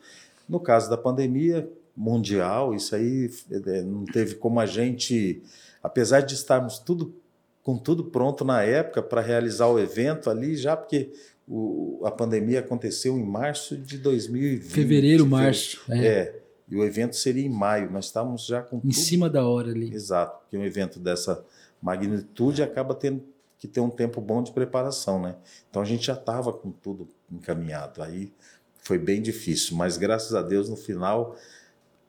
No 0.48 0.60
caso 0.60 0.88
da 0.88 0.98
pandemia 0.98 1.68
mundial, 1.98 2.76
isso 2.76 2.96
aí 2.96 3.32
é, 3.52 3.82
não 3.82 4.06
teve 4.06 4.36
como 4.36 4.60
a 4.60 4.68
gente, 4.68 5.42
apesar 5.82 6.22
de 6.22 6.36
estarmos 6.36 6.78
tudo 6.78 7.16
com 7.64 7.78
tudo 7.78 8.04
pronto 8.04 8.44
na 8.44 8.62
época 8.62 9.02
para 9.02 9.22
realizar 9.22 9.68
o 9.68 9.80
evento 9.80 10.30
ali, 10.30 10.56
já 10.56 10.76
porque 10.76 11.12
o, 11.48 12.02
a 12.04 12.12
pandemia 12.12 12.60
aconteceu 12.60 13.18
em 13.18 13.24
março 13.24 13.78
de 13.78 13.98
2020. 13.98 14.70
Fevereiro, 14.70 15.26
março. 15.26 15.82
É. 15.90 16.06
é 16.06 16.43
e 16.74 16.76
o 16.76 16.84
evento 16.84 17.16
seria 17.16 17.46
em 17.46 17.50
maio. 17.50 17.92
Nós 17.92 18.06
estávamos 18.06 18.46
já 18.48 18.64
com. 18.64 18.78
Em 18.78 18.82
tudo... 18.82 18.94
cima 18.94 19.30
da 19.30 19.46
hora 19.46 19.70
ali. 19.70 19.94
Exato, 19.94 20.40
porque 20.40 20.58
um 20.58 20.64
evento 20.64 21.00
dessa 21.00 21.46
magnitude 21.80 22.64
acaba 22.64 22.96
tendo 22.96 23.24
que 23.60 23.68
ter 23.68 23.80
um 23.80 23.90
tempo 23.90 24.20
bom 24.20 24.42
de 24.42 24.52
preparação, 24.52 25.22
né? 25.22 25.36
Então 25.70 25.82
a 25.82 25.86
gente 25.86 26.08
já 26.08 26.14
estava 26.14 26.52
com 26.52 26.72
tudo 26.72 27.08
encaminhado. 27.32 28.02
Aí 28.02 28.34
foi 28.80 28.98
bem 28.98 29.22
difícil, 29.22 29.78
mas 29.78 29.98
graças 29.98 30.34
a 30.34 30.42
Deus 30.42 30.68
no 30.68 30.76
final, 30.76 31.36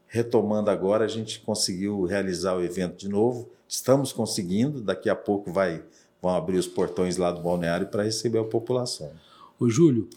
retomando 0.07 0.71
agora, 0.71 1.05
a 1.05 1.09
gente 1.09 1.41
conseguiu 1.41 2.05
realizar 2.05 2.57
o 2.57 2.65
evento 2.65 2.97
de 2.97 3.09
novo. 3.09 3.51
Estamos 3.69 4.13
conseguindo, 4.13 4.81
daqui 4.81 5.11
a 5.11 5.15
pouco 5.15 5.53
vai 5.53 5.85
vão 6.23 6.35
abrir 6.35 6.57
os 6.57 6.67
portões 6.67 7.19
lá 7.19 7.31
do 7.31 7.43
balneário 7.43 7.89
para 7.89 8.03
receber 8.03 8.39
a 8.39 8.45
população. 8.45 9.13
O 9.61 9.69
Júlio, 9.69 10.09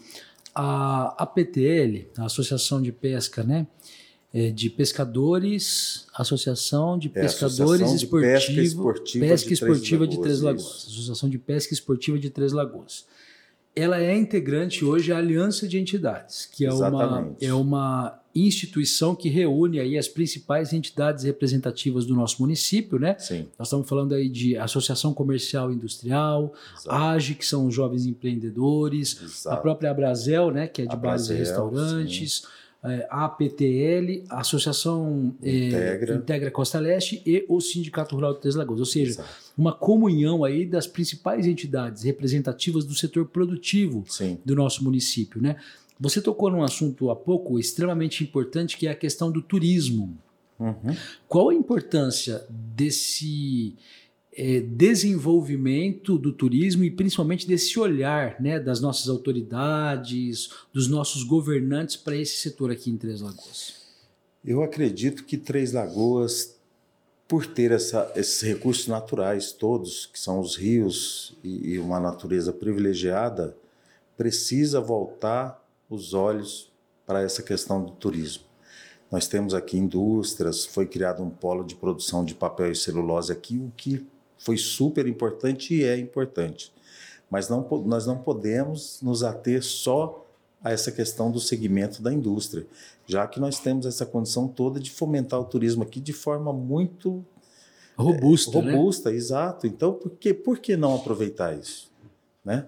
a 0.54 1.22
APTL, 1.22 2.08
a 2.16 2.24
Associação 2.24 2.80
de 2.80 2.90
Pesca, 2.90 3.42
né? 3.42 3.66
É, 4.32 4.50
de 4.50 4.68
pescadores, 4.68 6.06
Associação 6.14 6.98
de 6.98 7.08
Pescadores 7.08 7.92
é, 7.92 7.96
de 7.96 8.06
Pesca 8.06 8.60
Esportiva, 8.60 9.26
pesca 9.26 9.48
de, 9.48 9.54
esportiva 9.54 10.04
Três 10.04 10.16
de 10.16 10.22
Três 10.22 10.40
Lagoas. 10.40 10.86
Associação 10.88 11.28
de 11.30 11.38
Pesca 11.38 11.72
Esportiva 11.72 12.18
de 12.18 12.30
Três 12.30 12.52
Lagoas. 12.52 13.06
Ela 13.74 14.02
é 14.02 14.16
integrante 14.16 14.84
hoje 14.84 15.12
à 15.12 15.18
Aliança 15.18 15.68
de 15.68 15.78
Entidades, 15.78 16.46
que 16.46 16.66
é 16.66 16.72
uma, 16.72 17.32
é 17.40 17.54
uma 17.54 18.20
instituição 18.34 19.14
que 19.14 19.28
reúne 19.28 19.78
aí 19.78 19.96
as 19.96 20.08
principais 20.08 20.72
entidades 20.72 21.24
representativas 21.24 22.04
do 22.04 22.14
nosso 22.14 22.42
município, 22.42 22.98
né? 22.98 23.16
Sim. 23.18 23.46
Nós 23.56 23.68
estamos 23.68 23.88
falando 23.88 24.14
aí 24.14 24.28
de 24.28 24.56
Associação 24.56 25.14
Comercial 25.14 25.70
e 25.70 25.76
Industrial, 25.76 26.52
Exato. 26.76 26.90
AGE, 26.90 27.34
que 27.36 27.46
são 27.46 27.66
os 27.66 27.74
jovens 27.74 28.04
empreendedores, 28.04 29.22
Exato. 29.22 29.56
a 29.56 29.60
própria 29.60 29.90
Abrazel, 29.90 30.50
né, 30.50 30.66
que 30.66 30.82
é 30.82 30.86
de 30.86 30.96
bares 30.96 31.30
e 31.30 31.34
restaurantes. 31.34 32.42
Sim 32.42 32.67
é, 32.84 33.06
a 33.10 33.24
APTL, 33.24 34.24
a 34.30 34.40
Associação 34.40 35.34
Integra. 35.42 36.14
É, 36.14 36.16
Integra 36.16 36.50
Costa 36.50 36.78
Leste 36.78 37.20
e 37.26 37.44
o 37.48 37.60
Sindicato 37.60 38.14
Rural 38.14 38.34
de 38.34 38.40
Três 38.40 38.54
Lagoas. 38.54 38.80
Ou 38.80 38.86
seja, 38.86 39.10
Exato. 39.10 39.28
uma 39.56 39.72
comunhão 39.72 40.44
aí 40.44 40.64
das 40.64 40.86
principais 40.86 41.46
entidades 41.46 42.04
representativas 42.04 42.84
do 42.84 42.94
setor 42.94 43.26
produtivo 43.26 44.04
Sim. 44.08 44.38
do 44.44 44.54
nosso 44.54 44.84
município. 44.84 45.42
Né? 45.42 45.56
Você 45.98 46.20
tocou 46.20 46.50
num 46.50 46.62
assunto 46.62 47.10
há 47.10 47.16
pouco 47.16 47.58
extremamente 47.58 48.22
importante 48.22 48.76
que 48.76 48.86
é 48.86 48.90
a 48.90 48.94
questão 48.94 49.30
do 49.30 49.42
turismo. 49.42 50.16
Uhum. 50.58 50.96
Qual 51.28 51.50
a 51.50 51.54
importância 51.54 52.44
desse 52.48 53.76
é, 54.40 54.60
desenvolvimento 54.60 56.16
do 56.16 56.32
turismo 56.32 56.84
e 56.84 56.90
principalmente 56.92 57.44
desse 57.44 57.76
olhar 57.76 58.40
né, 58.40 58.60
das 58.60 58.80
nossas 58.80 59.08
autoridades, 59.08 60.50
dos 60.72 60.86
nossos 60.86 61.24
governantes 61.24 61.96
para 61.96 62.14
esse 62.14 62.36
setor 62.36 62.70
aqui 62.70 62.88
em 62.88 62.96
Três 62.96 63.20
Lagoas? 63.20 63.74
Eu 64.44 64.62
acredito 64.62 65.24
que 65.24 65.36
Três 65.36 65.72
Lagoas, 65.72 66.56
por 67.26 67.46
ter 67.46 67.72
essa, 67.72 68.12
esses 68.14 68.40
recursos 68.40 68.86
naturais 68.86 69.50
todos, 69.50 70.06
que 70.06 70.20
são 70.20 70.38
os 70.38 70.54
rios 70.54 71.36
e, 71.42 71.72
e 71.72 71.78
uma 71.80 71.98
natureza 71.98 72.52
privilegiada, 72.52 73.56
precisa 74.16 74.80
voltar 74.80 75.60
os 75.90 76.14
olhos 76.14 76.70
para 77.04 77.22
essa 77.22 77.42
questão 77.42 77.82
do 77.82 77.90
turismo. 77.90 78.44
Nós 79.10 79.26
temos 79.26 79.52
aqui 79.52 79.76
indústrias, 79.76 80.64
foi 80.64 80.86
criado 80.86 81.24
um 81.24 81.30
polo 81.30 81.64
de 81.64 81.74
produção 81.74 82.24
de 82.24 82.34
papel 82.36 82.70
e 82.70 82.76
celulose 82.76 83.32
aqui, 83.32 83.58
o 83.58 83.72
que 83.76 84.06
foi 84.38 84.56
super 84.56 85.06
importante 85.06 85.74
e 85.74 85.84
é 85.84 85.98
importante. 85.98 86.72
Mas 87.30 87.48
não, 87.48 87.66
nós 87.84 88.06
não 88.06 88.18
podemos 88.18 89.00
nos 89.02 89.22
ater 89.22 89.62
só 89.62 90.24
a 90.62 90.72
essa 90.72 90.90
questão 90.90 91.30
do 91.30 91.38
segmento 91.38 92.02
da 92.02 92.12
indústria, 92.12 92.66
já 93.06 93.26
que 93.26 93.38
nós 93.38 93.60
temos 93.60 93.86
essa 93.86 94.04
condição 94.04 94.48
toda 94.48 94.80
de 94.80 94.90
fomentar 94.90 95.40
o 95.40 95.44
turismo 95.44 95.82
aqui 95.82 96.00
de 96.00 96.12
forma 96.12 96.52
muito 96.52 97.24
robusta, 97.96 98.58
é, 98.58 98.60
robusta, 98.60 99.10
né? 99.10 99.16
exato. 99.16 99.66
Então, 99.66 99.92
por 99.92 100.10
que, 100.12 100.32
por 100.32 100.58
que 100.58 100.76
não 100.76 100.94
aproveitar 100.94 101.56
isso, 101.56 101.90
né? 102.44 102.66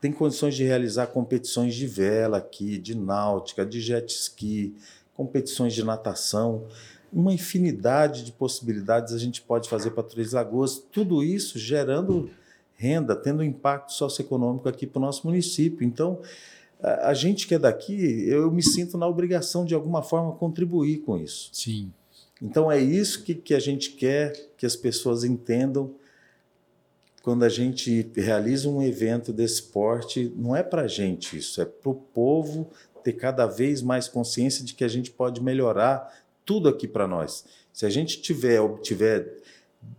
Tem 0.00 0.10
condições 0.10 0.54
de 0.54 0.64
realizar 0.64 1.08
competições 1.08 1.74
de 1.74 1.86
vela 1.86 2.38
aqui, 2.38 2.78
de 2.78 2.94
náutica, 2.94 3.66
de 3.66 3.80
jet 3.80 4.10
ski, 4.10 4.74
competições 5.12 5.74
de 5.74 5.84
natação 5.84 6.66
uma 7.12 7.32
infinidade 7.32 8.24
de 8.24 8.32
possibilidades 8.32 9.12
a 9.12 9.18
gente 9.18 9.42
pode 9.42 9.68
fazer 9.68 9.90
para 9.90 10.02
Três 10.02 10.32
Lagoas, 10.32 10.82
tudo 10.92 11.22
isso 11.22 11.58
gerando 11.58 12.30
renda, 12.74 13.14
tendo 13.14 13.44
impacto 13.44 13.92
socioeconômico 13.92 14.68
aqui 14.68 14.86
para 14.86 14.98
o 14.98 15.02
nosso 15.02 15.26
município. 15.26 15.86
Então, 15.86 16.20
a, 16.82 17.10
a 17.10 17.14
gente 17.14 17.46
que 17.46 17.54
é 17.54 17.58
daqui, 17.58 18.24
eu 18.26 18.50
me 18.50 18.62
sinto 18.62 18.96
na 18.96 19.06
obrigação 19.06 19.64
de 19.64 19.74
alguma 19.74 20.02
forma 20.02 20.32
contribuir 20.32 20.98
com 20.98 21.18
isso. 21.18 21.50
Sim. 21.52 21.92
Então 22.40 22.72
é 22.72 22.80
isso 22.80 23.22
que, 23.22 23.34
que 23.34 23.54
a 23.54 23.60
gente 23.60 23.90
quer 23.90 24.32
que 24.56 24.64
as 24.64 24.74
pessoas 24.74 25.24
entendam 25.24 25.94
quando 27.22 27.42
a 27.42 27.50
gente 27.50 28.10
realiza 28.16 28.68
um 28.68 28.82
evento 28.82 29.30
desse 29.30 29.64
porte, 29.64 30.32
não 30.34 30.56
é 30.56 30.62
para 30.62 30.82
a 30.82 30.88
gente 30.88 31.36
isso, 31.36 31.60
é 31.60 31.66
para 31.66 31.90
o 31.90 31.94
povo 31.94 32.70
ter 33.04 33.12
cada 33.12 33.46
vez 33.46 33.82
mais 33.82 34.08
consciência 34.08 34.64
de 34.64 34.74
que 34.74 34.84
a 34.84 34.88
gente 34.88 35.10
pode 35.10 35.42
melhorar 35.42 36.10
tudo 36.44 36.68
aqui 36.68 36.86
para 36.86 37.06
nós. 37.06 37.44
Se 37.72 37.86
a 37.86 37.90
gente 37.90 38.20
tiver, 38.20 38.60
obtiver 38.60 39.40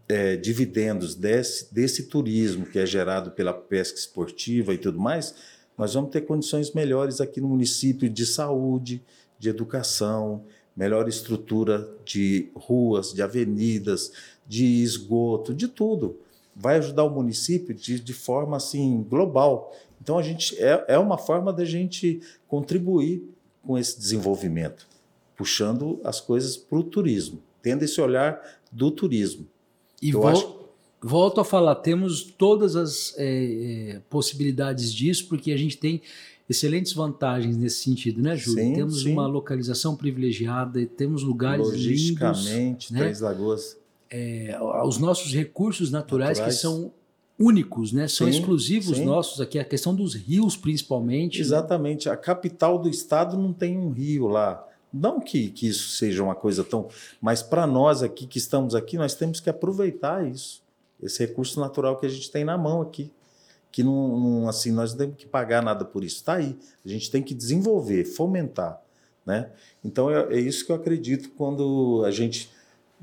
é, 0.08 0.36
dividendos 0.36 1.16
desse, 1.16 1.74
desse 1.74 2.04
turismo 2.04 2.66
que 2.66 2.80
é 2.80 2.86
gerado 2.86 3.32
pela 3.32 3.54
pesca 3.54 3.98
esportiva 3.98 4.74
e 4.74 4.78
tudo 4.78 5.00
mais, 5.00 5.34
nós 5.78 5.94
vamos 5.94 6.12
ter 6.12 6.22
condições 6.22 6.74
melhores 6.74 7.22
aqui 7.22 7.42
no 7.42 7.48
município 7.48 8.10
de 8.10 8.26
saúde, 8.26 9.02
de 9.40 9.50
educação, 9.50 10.44
melhor 10.76 11.08
estrutura 11.08 11.90
de 12.06 12.50
ruas, 12.56 13.14
de 13.14 13.22
avenidas, 13.22 14.12
de 14.48 14.84
esgoto, 14.84 15.54
de 15.54 15.68
tudo. 15.68 16.20
Vai 16.56 16.78
ajudar 16.78 17.04
o 17.04 17.10
município 17.10 17.74
de, 17.74 18.00
de 18.00 18.14
forma 18.14 18.58
assim 18.58 19.04
global. 19.10 19.74
Então 20.02 20.18
a 20.18 20.24
gente 20.24 20.58
é, 20.62 20.86
é 20.90 21.00
uma 21.00 21.18
forma 21.18 21.52
da 21.54 21.66
gente 21.66 22.22
contribuir 22.48 23.24
com 23.64 23.78
esse 23.78 23.98
desenvolvimento, 23.98 24.88
puxando 25.42 26.00
as 26.04 26.22
coisas 26.22 26.56
para 26.56 26.78
o 26.78 26.84
turismo, 26.84 27.42
tendo 27.64 27.82
esse 27.82 28.00
olhar 28.00 28.40
do 28.72 28.92
turismo. 28.92 29.48
E 30.00 30.12
vo 30.12 30.28
acho... 30.28 30.56
volto 31.02 31.42
a 31.42 31.44
falar, 31.44 31.74
temos 31.78 32.22
todas 32.22 32.76
as 32.76 33.16
é, 33.18 33.26
é, 33.96 34.02
possibilidades 34.08 34.94
disso, 34.94 35.28
porque 35.28 35.52
a 35.52 35.58
gente 35.58 35.78
tem 35.78 36.00
excelentes 36.48 36.94
vantagens 36.94 37.58
nesse 37.58 37.84
sentido, 37.84 38.22
né, 38.22 38.38
Júlio? 38.38 38.66
Sim, 38.66 38.74
temos 38.76 39.02
sim. 39.02 39.14
uma 39.14 39.26
localização 39.26 39.96
privilegiada, 39.96 40.86
temos 40.86 41.24
lugares 41.24 41.66
Logisticamente, 41.66 42.94
lindos, 42.94 43.04
Três 43.04 43.22
né? 43.22 43.28
Lagoas. 43.28 43.78
É, 44.12 44.60
os 44.86 45.00
nossos 45.00 45.34
recursos 45.34 45.90
naturais, 45.90 46.38
naturais, 46.38 46.56
que 46.56 46.62
são 46.62 46.94
únicos, 47.40 47.92
né? 47.92 48.08
São 48.08 48.32
sim, 48.32 48.38
exclusivos 48.38 49.00
nossos 49.00 49.42
aqui, 49.42 49.58
a 49.58 49.66
questão 49.66 49.96
dos 49.96 50.14
rios 50.14 50.56
principalmente. 50.56 51.40
Né? 51.40 51.42
Exatamente. 51.42 52.08
Né? 52.08 52.14
A 52.14 52.18
capital 52.18 52.78
do 52.78 52.88
estado 52.88 53.36
não 53.36 53.52
tem 53.52 53.76
um 53.76 53.90
rio 53.90 54.28
lá. 54.28 54.68
Não 54.94 55.20
que, 55.20 55.50
que 55.50 55.68
isso 55.68 55.90
seja 55.90 56.24
uma 56.24 56.36
coisa 56.36 56.64
tão. 56.64 56.90
Mas 57.22 57.42
para 57.42 57.66
nós 57.66 58.04
aqui 58.04 58.28
que 58.28 58.38
estamos 58.38 58.76
aqui, 58.76 58.98
nós 58.98 59.16
temos 59.16 59.40
que 59.40 59.50
aproveitar 59.50 60.28
isso. 60.28 60.62
Esse 61.02 61.26
recurso 61.26 61.60
natural 61.60 61.98
que 61.98 62.06
a 62.06 62.10
gente 62.10 62.30
tem 62.30 62.44
na 62.44 62.58
mão 62.58 62.82
aqui 62.82 63.12
que 63.72 63.84
não, 63.84 64.20
não, 64.20 64.50
assim 64.50 64.72
nós 64.72 64.92
não 64.92 65.00
temos 65.00 65.16
que 65.16 65.26
pagar 65.26 65.64
nada 65.64 65.86
por 65.86 66.04
isso. 66.04 66.18
Está 66.18 66.36
aí. 66.36 66.58
A 66.86 66.90
gente 66.90 67.10
tem 67.10 67.24
que 67.24 67.34
desenvolver, 67.34 68.04
fomentar, 68.04 68.82
né? 69.26 69.50
Então 69.84 70.12
é, 70.12 70.34
é, 70.34 70.40
isso 70.40 70.66
que 70.66 70.72
eu 70.72 70.76
acredito 70.76 71.30
quando 71.32 72.04
a 72.06 72.12
gente 72.12 72.52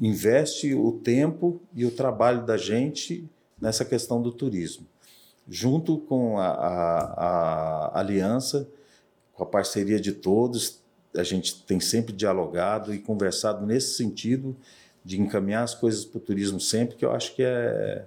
investe 0.01 0.75
o 0.75 0.93
tempo 0.93 1.61
e 1.75 1.85
o 1.85 1.91
trabalho 1.91 2.45
da 2.45 2.57
gente 2.57 3.29
nessa 3.61 3.85
questão 3.85 4.23
do 4.23 4.31
turismo, 4.31 4.87
junto 5.49 5.99
com 5.99 6.39
a, 6.39 6.47
a, 6.47 7.87
a 7.87 7.99
aliança, 7.99 8.69
com 9.33 9.43
a 9.43 9.47
parceria 9.47 9.99
de 9.99 10.13
todos. 10.13 10.81
A 11.19 11.25
gente 11.25 11.63
tem 11.63 11.81
sempre 11.81 12.13
dialogado 12.13 12.95
e 12.95 12.99
conversado 12.99 13.67
nesse 13.67 13.95
sentido 13.95 14.57
de 15.05 15.21
encaminhar 15.21 15.65
as 15.65 15.75
coisas 15.75 16.05
para 16.05 16.19
o 16.19 16.21
turismo 16.21 16.61
sempre, 16.61 16.97
que 16.97 17.05
eu 17.05 17.13
acho 17.13 17.35
que 17.35 17.43
é 17.43 18.05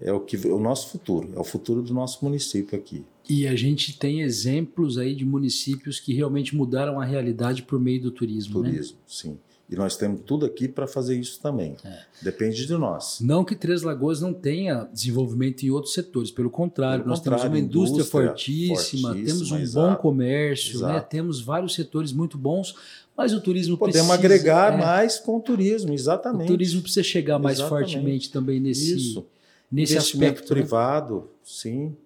é 0.00 0.12
o 0.12 0.20
que 0.20 0.36
o 0.48 0.58
nosso 0.58 0.90
futuro, 0.90 1.32
é 1.34 1.38
o 1.38 1.44
futuro 1.44 1.82
do 1.82 1.94
nosso 1.94 2.24
município 2.24 2.78
aqui. 2.78 3.04
E 3.28 3.46
a 3.46 3.56
gente 3.56 3.98
tem 3.98 4.20
exemplos 4.20 4.98
aí 4.98 5.14
de 5.14 5.24
municípios 5.24 5.98
que 5.98 6.12
realmente 6.12 6.54
mudaram 6.54 7.00
a 7.00 7.04
realidade 7.04 7.62
por 7.62 7.80
meio 7.80 8.00
do 8.02 8.10
turismo, 8.10 8.62
né? 8.62 8.70
Turismo, 8.70 8.96
né? 8.96 9.02
sim. 9.06 9.38
E 9.68 9.74
nós 9.74 9.96
temos 9.96 10.20
tudo 10.24 10.46
aqui 10.46 10.68
para 10.68 10.86
fazer 10.86 11.18
isso 11.18 11.40
também. 11.40 11.76
É. 11.84 11.98
Depende 12.22 12.66
de 12.66 12.72
nós. 12.74 13.18
Não 13.20 13.44
que 13.44 13.56
Três 13.56 13.82
Lagoas 13.82 14.20
não 14.20 14.32
tenha 14.32 14.88
desenvolvimento 14.92 15.64
em 15.64 15.70
outros 15.70 15.92
setores, 15.92 16.30
pelo 16.30 16.48
contrário, 16.48 17.00
pelo 17.00 17.10
nós 17.10 17.18
contrário, 17.18 17.42
temos 17.42 17.58
uma 17.58 17.64
indústria, 17.64 18.00
indústria 18.00 18.26
fortíssima, 18.28 19.08
fortíssima, 19.08 19.14
temos 19.14 19.50
um 19.50 19.58
exato, 19.58 19.88
bom 19.88 19.96
comércio, 19.96 20.80
né? 20.80 21.00
temos 21.00 21.40
vários 21.40 21.74
setores 21.74 22.12
muito 22.12 22.38
bons, 22.38 22.76
mas 23.16 23.32
o 23.32 23.40
turismo 23.40 23.76
Podemos 23.76 24.06
precisa, 24.06 24.14
agregar 24.14 24.74
é, 24.74 24.76
mais 24.76 25.18
com 25.18 25.36
o 25.36 25.40
turismo, 25.40 25.92
exatamente. 25.92 26.44
O 26.44 26.46
turismo 26.46 26.82
precisa 26.82 27.02
chegar 27.02 27.38
mais 27.38 27.58
exatamente. 27.58 27.92
fortemente 27.92 28.30
também 28.30 28.60
nesse, 28.60 28.96
isso 28.96 29.26
nesse 29.70 29.96
aspecto. 29.96 30.42
Né? 30.42 30.60
privado, 30.60 31.16
né? 31.16 31.22
sim. 31.42 31.96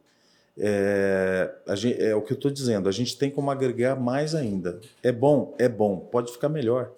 É, 0.62 1.50
gente, 1.74 2.02
é 2.02 2.14
o 2.14 2.20
que 2.20 2.32
eu 2.32 2.34
estou 2.34 2.50
dizendo, 2.50 2.88
a 2.88 2.92
gente 2.92 3.16
tem 3.16 3.30
como 3.30 3.50
agregar 3.50 3.96
mais 3.96 4.34
ainda. 4.34 4.80
É 5.02 5.12
bom? 5.12 5.54
É 5.58 5.68
bom, 5.68 5.98
pode 5.98 6.32
ficar 6.32 6.48
melhor. 6.48 6.92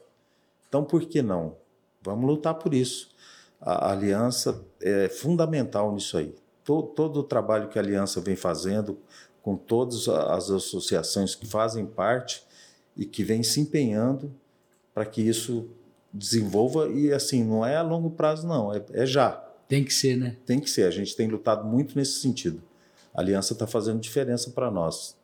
Então, 0.72 0.82
por 0.82 1.04
que 1.04 1.20
não? 1.20 1.54
Vamos 2.00 2.24
lutar 2.24 2.54
por 2.54 2.72
isso. 2.72 3.10
A, 3.60 3.92
aliança 3.92 4.64
é 4.80 5.06
fundamental 5.06 5.92
nisso 5.92 6.16
aí. 6.16 6.34
Todo, 6.64 6.86
todo 6.88 7.20
o 7.20 7.22
trabalho 7.22 7.68
que 7.68 7.78
a 7.78 7.82
aliança 7.82 8.22
vem 8.22 8.36
fazendo, 8.36 8.96
com 9.42 9.54
todas 9.54 10.08
as 10.08 10.50
associações 10.50 11.34
que 11.34 11.46
fazem 11.46 11.84
parte 11.84 12.42
e 12.96 13.04
que 13.04 13.22
vem 13.22 13.42
se 13.42 13.60
empenhando 13.60 14.32
para 14.94 15.04
que 15.04 15.20
isso 15.20 15.68
desenvolva 16.10 16.88
e 16.88 17.12
assim 17.12 17.44
não 17.44 17.66
é 17.66 17.76
a 17.76 17.82
longo 17.82 18.10
prazo 18.10 18.46
não 18.46 18.72
é, 18.72 18.82
é 18.92 19.04
já 19.04 19.32
tem 19.68 19.84
que 19.84 19.92
ser, 19.92 20.16
né? 20.16 20.36
Tem 20.46 20.58
que 20.58 20.70
ser. 20.70 20.84
A 20.84 20.90
gente 20.90 21.14
tem 21.14 21.28
lutado 21.28 21.66
muito 21.66 21.98
nesse 21.98 22.18
sentido. 22.18 22.62
A 23.14 23.20
aliança 23.20 23.52
está 23.52 23.66
fazendo 23.66 24.00
diferença 24.00 24.50
para 24.50 24.70
nós. 24.70 25.16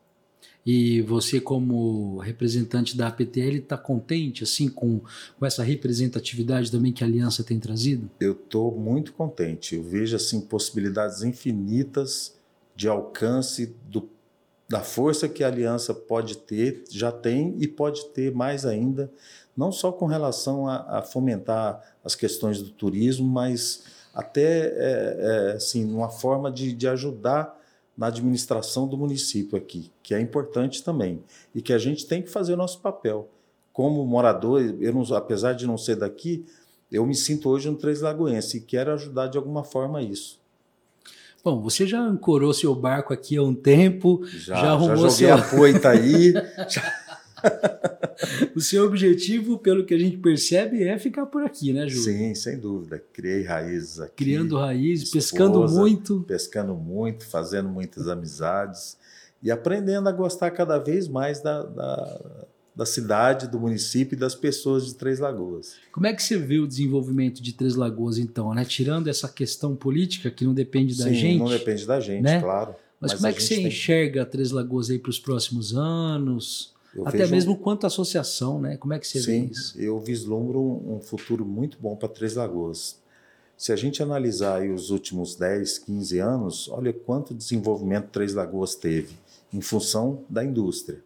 E 0.64 1.00
você, 1.02 1.40
como 1.40 2.18
representante 2.18 2.96
da 2.96 3.08
APTL, 3.08 3.56
está 3.56 3.76
contente 3.76 4.44
assim 4.44 4.68
com, 4.68 5.00
com 5.38 5.46
essa 5.46 5.62
representatividade 5.62 6.70
também 6.70 6.92
que 6.92 7.02
a 7.02 7.06
aliança 7.06 7.42
tem 7.42 7.58
trazido? 7.58 8.10
Eu 8.20 8.32
estou 8.32 8.76
muito 8.78 9.12
contente. 9.14 9.76
Eu 9.76 9.82
vejo 9.82 10.14
assim 10.14 10.42
possibilidades 10.42 11.22
infinitas 11.22 12.36
de 12.76 12.86
alcance 12.86 13.74
do, 13.86 14.08
da 14.68 14.80
força 14.80 15.28
que 15.28 15.42
a 15.42 15.48
aliança 15.48 15.94
pode 15.94 16.36
ter, 16.36 16.84
já 16.90 17.10
tem 17.10 17.56
e 17.58 17.66
pode 17.66 18.04
ter 18.10 18.32
mais 18.34 18.66
ainda, 18.66 19.10
não 19.56 19.72
só 19.72 19.90
com 19.90 20.06
relação 20.06 20.68
a, 20.68 20.98
a 20.98 21.02
fomentar 21.02 21.82
as 22.04 22.14
questões 22.14 22.62
do 22.62 22.70
turismo, 22.70 23.26
mas 23.26 23.84
até 24.14 24.66
é, 24.66 25.16
é, 25.18 25.52
assim, 25.52 25.90
uma 25.92 26.10
forma 26.10 26.52
de, 26.52 26.72
de 26.72 26.86
ajudar 26.86 27.57
na 27.98 28.06
administração 28.06 28.86
do 28.86 28.96
município 28.96 29.58
aqui, 29.58 29.90
que 30.04 30.14
é 30.14 30.20
importante 30.20 30.84
também 30.84 31.20
e 31.52 31.60
que 31.60 31.72
a 31.72 31.78
gente 31.78 32.06
tem 32.06 32.22
que 32.22 32.30
fazer 32.30 32.54
o 32.54 32.56
nosso 32.56 32.80
papel. 32.80 33.28
Como 33.72 34.06
morador, 34.06 34.62
eu 34.80 34.94
não, 34.94 35.02
apesar 35.16 35.52
de 35.52 35.66
não 35.66 35.76
ser 35.76 35.96
daqui, 35.96 36.46
eu 36.92 37.04
me 37.04 37.14
sinto 37.14 37.48
hoje 37.48 37.68
um 37.68 37.74
Três 37.74 38.00
Lagoense 38.00 38.58
e 38.58 38.60
quero 38.60 38.92
ajudar 38.92 39.26
de 39.26 39.36
alguma 39.36 39.64
forma 39.64 40.00
isso. 40.00 40.38
Bom, 41.42 41.60
você 41.60 41.86
já 41.86 42.00
ancorou 42.00 42.54
seu 42.54 42.72
barco 42.74 43.12
aqui 43.12 43.36
há 43.36 43.42
um 43.42 43.54
tempo, 43.54 44.24
já, 44.24 44.56
já 44.56 44.70
arrumou 44.72 45.08
já 45.08 45.08
joguei 45.08 45.10
seu... 45.10 45.34
a 45.34 45.42
poita 45.42 45.88
aí. 45.90 46.32
já... 46.68 46.94
o 48.54 48.60
seu 48.60 48.84
objetivo, 48.84 49.58
pelo 49.58 49.84
que 49.84 49.94
a 49.94 49.98
gente 49.98 50.16
percebe, 50.16 50.82
é 50.82 50.98
ficar 50.98 51.26
por 51.26 51.42
aqui, 51.42 51.72
né, 51.72 51.88
Ju? 51.88 52.02
Sim, 52.02 52.34
sem 52.34 52.58
dúvida. 52.58 53.02
Criei 53.12 53.42
raízes 53.42 54.00
aqui. 54.00 54.24
Criando 54.24 54.56
raízes, 54.56 55.08
esposa, 55.08 55.24
pescando 55.24 55.68
muito. 55.68 56.24
Pescando 56.26 56.74
muito, 56.74 57.24
fazendo 57.26 57.68
muitas 57.68 58.08
amizades 58.08 58.96
e 59.42 59.50
aprendendo 59.50 60.08
a 60.08 60.12
gostar 60.12 60.50
cada 60.50 60.78
vez 60.78 61.06
mais 61.06 61.40
da, 61.40 61.62
da, 61.62 62.20
da, 62.74 62.86
cidade, 62.86 63.46
do 63.46 63.58
município 63.58 64.16
e 64.16 64.18
das 64.18 64.34
pessoas 64.34 64.86
de 64.86 64.94
Três 64.94 65.20
Lagoas. 65.20 65.76
Como 65.92 66.06
é 66.06 66.12
que 66.12 66.22
você 66.22 66.36
vê 66.36 66.58
o 66.58 66.66
desenvolvimento 66.66 67.42
de 67.42 67.52
Três 67.52 67.76
Lagoas, 67.76 68.18
então, 68.18 68.52
né? 68.52 68.64
Tirando 68.64 69.08
essa 69.08 69.28
questão 69.28 69.76
política 69.76 70.30
que 70.30 70.44
não 70.44 70.54
depende 70.54 70.96
da 70.96 71.04
Sim, 71.04 71.14
gente. 71.14 71.38
Não 71.38 71.48
depende 71.48 71.86
da 71.86 72.00
gente, 72.00 72.22
né? 72.22 72.40
claro. 72.40 72.74
Mas, 73.00 73.12
Mas 73.12 73.20
como 73.20 73.26
é 73.28 73.32
que 73.32 73.42
você 73.42 73.56
tem... 73.56 73.66
enxerga 73.68 74.26
Três 74.26 74.50
Lagoas 74.50 74.90
aí 74.90 74.98
para 74.98 75.10
os 75.10 75.20
próximos 75.20 75.76
anos? 75.76 76.74
Eu 76.98 77.06
Até 77.06 77.18
vejo... 77.18 77.30
mesmo 77.30 77.56
quanto 77.56 77.86
associação, 77.86 78.60
né? 78.60 78.76
Como 78.76 78.92
é 78.92 78.98
que 78.98 79.06
você 79.06 79.20
Sim, 79.20 79.46
vê 79.46 79.52
isso? 79.52 79.80
Eu 79.80 80.00
vislumbro 80.00 80.60
um 80.60 81.00
futuro 81.00 81.46
muito 81.46 81.78
bom 81.80 81.94
para 81.94 82.08
Três 82.08 82.34
Lagoas. 82.34 82.98
Se 83.56 83.72
a 83.72 83.76
gente 83.76 84.02
analisar 84.02 84.62
os 84.68 84.90
últimos 84.90 85.36
10, 85.36 85.78
15 85.78 86.18
anos, 86.18 86.68
olha 86.68 86.92
quanto 86.92 87.32
desenvolvimento 87.32 88.08
Três 88.10 88.34
Lagoas 88.34 88.74
teve 88.74 89.14
em 89.52 89.60
função 89.60 90.24
da 90.28 90.44
indústria. 90.44 91.00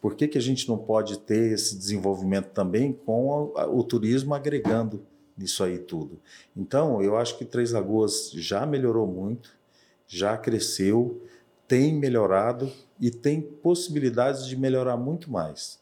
Por 0.00 0.14
que, 0.14 0.28
que 0.28 0.38
a 0.38 0.40
gente 0.40 0.68
não 0.68 0.78
pode 0.78 1.18
ter 1.18 1.52
esse 1.52 1.76
desenvolvimento 1.76 2.50
também 2.50 2.92
com 2.92 3.52
a, 3.56 3.66
o 3.66 3.82
turismo 3.82 4.32
agregando 4.32 5.02
nisso 5.36 5.64
aí 5.64 5.78
tudo? 5.78 6.20
Então, 6.56 7.02
eu 7.02 7.16
acho 7.16 7.36
que 7.36 7.44
Três 7.44 7.72
Lagoas 7.72 8.30
já 8.30 8.64
melhorou 8.64 9.08
muito, 9.08 9.50
já 10.06 10.36
cresceu, 10.36 11.20
tem 11.70 11.94
melhorado 11.94 12.68
e 13.00 13.12
tem 13.12 13.40
possibilidades 13.40 14.44
de 14.44 14.56
melhorar 14.56 14.96
muito 14.96 15.30
mais. 15.30 15.78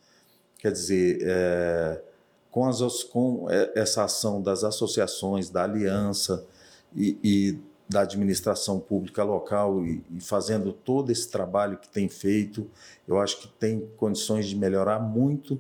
Quer 0.59 0.71
dizer, 0.71 1.21
é, 1.23 2.03
com, 2.51 2.67
as, 2.69 3.03
com 3.05 3.47
essa 3.75 4.05
ação 4.05 4.43
das 4.43 4.65
associações, 4.65 5.49
da 5.49 5.65
aliança 5.65 6.45
e, 6.95 7.17
e 7.25 7.59
da 7.89 8.03
administração 8.03 8.79
pública 8.79 9.25
local 9.25 9.83
e, 9.83 10.05
e, 10.15 10.21
fazendo 10.21 10.75
todo 10.75 11.11
esse 11.11 11.31
trabalho 11.31 11.79
que 11.79 11.89
tem 11.89 12.07
feito, 12.07 12.71
eu 13.07 13.19
acho 13.19 13.41
que 13.41 13.49
tem 13.49 13.89
condições 13.97 14.47
de 14.47 14.57
melhorar 14.57 14.99
muito 14.99 15.59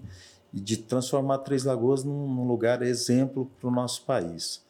e 0.53 0.61
de 0.61 0.76
transformar 0.76 1.39
Três 1.39 1.64
Lagoas 1.64 2.05
num, 2.05 2.29
num 2.29 2.47
lugar 2.47 2.83
exemplo 2.83 3.51
para 3.59 3.68
o 3.70 3.72
nosso 3.72 4.05
país. 4.05 4.62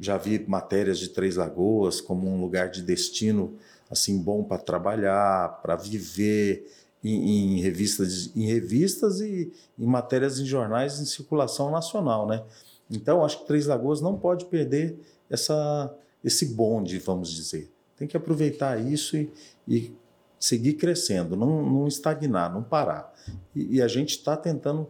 Já 0.00 0.18
vi 0.18 0.44
matérias 0.48 0.98
de 0.98 1.10
Três 1.10 1.36
Lagoas 1.36 2.00
como 2.00 2.28
um 2.28 2.40
lugar 2.40 2.68
de 2.68 2.82
destino 2.82 3.56
assim 3.90 4.20
bom 4.20 4.42
para 4.42 4.58
trabalhar, 4.58 5.60
para 5.62 5.76
viver 5.76 6.70
em, 7.02 7.56
em, 7.56 7.60
revistas, 7.60 8.30
em 8.34 8.46
revistas 8.46 9.20
e 9.20 9.52
em 9.78 9.86
matérias 9.86 10.38
em 10.38 10.46
jornais 10.46 10.98
em 11.00 11.04
circulação 11.04 11.70
nacional, 11.70 12.26
né? 12.26 12.42
Então 12.90 13.24
acho 13.24 13.40
que 13.40 13.46
Três 13.46 13.66
Lagoas 13.66 14.00
não 14.00 14.18
pode 14.18 14.46
perder 14.46 14.98
essa 15.28 15.94
esse 16.24 16.46
bonde, 16.46 16.98
vamos 16.98 17.30
dizer. 17.30 17.70
Tem 17.96 18.08
que 18.08 18.16
aproveitar 18.16 18.80
isso 18.80 19.14
e, 19.16 19.30
e 19.68 19.94
seguir 20.40 20.74
crescendo, 20.74 21.36
não, 21.36 21.62
não, 21.62 21.86
estagnar, 21.86 22.52
não 22.52 22.62
parar. 22.62 23.12
E, 23.54 23.76
e 23.76 23.82
a 23.82 23.88
gente 23.88 24.16
está 24.16 24.36
tentando, 24.36 24.88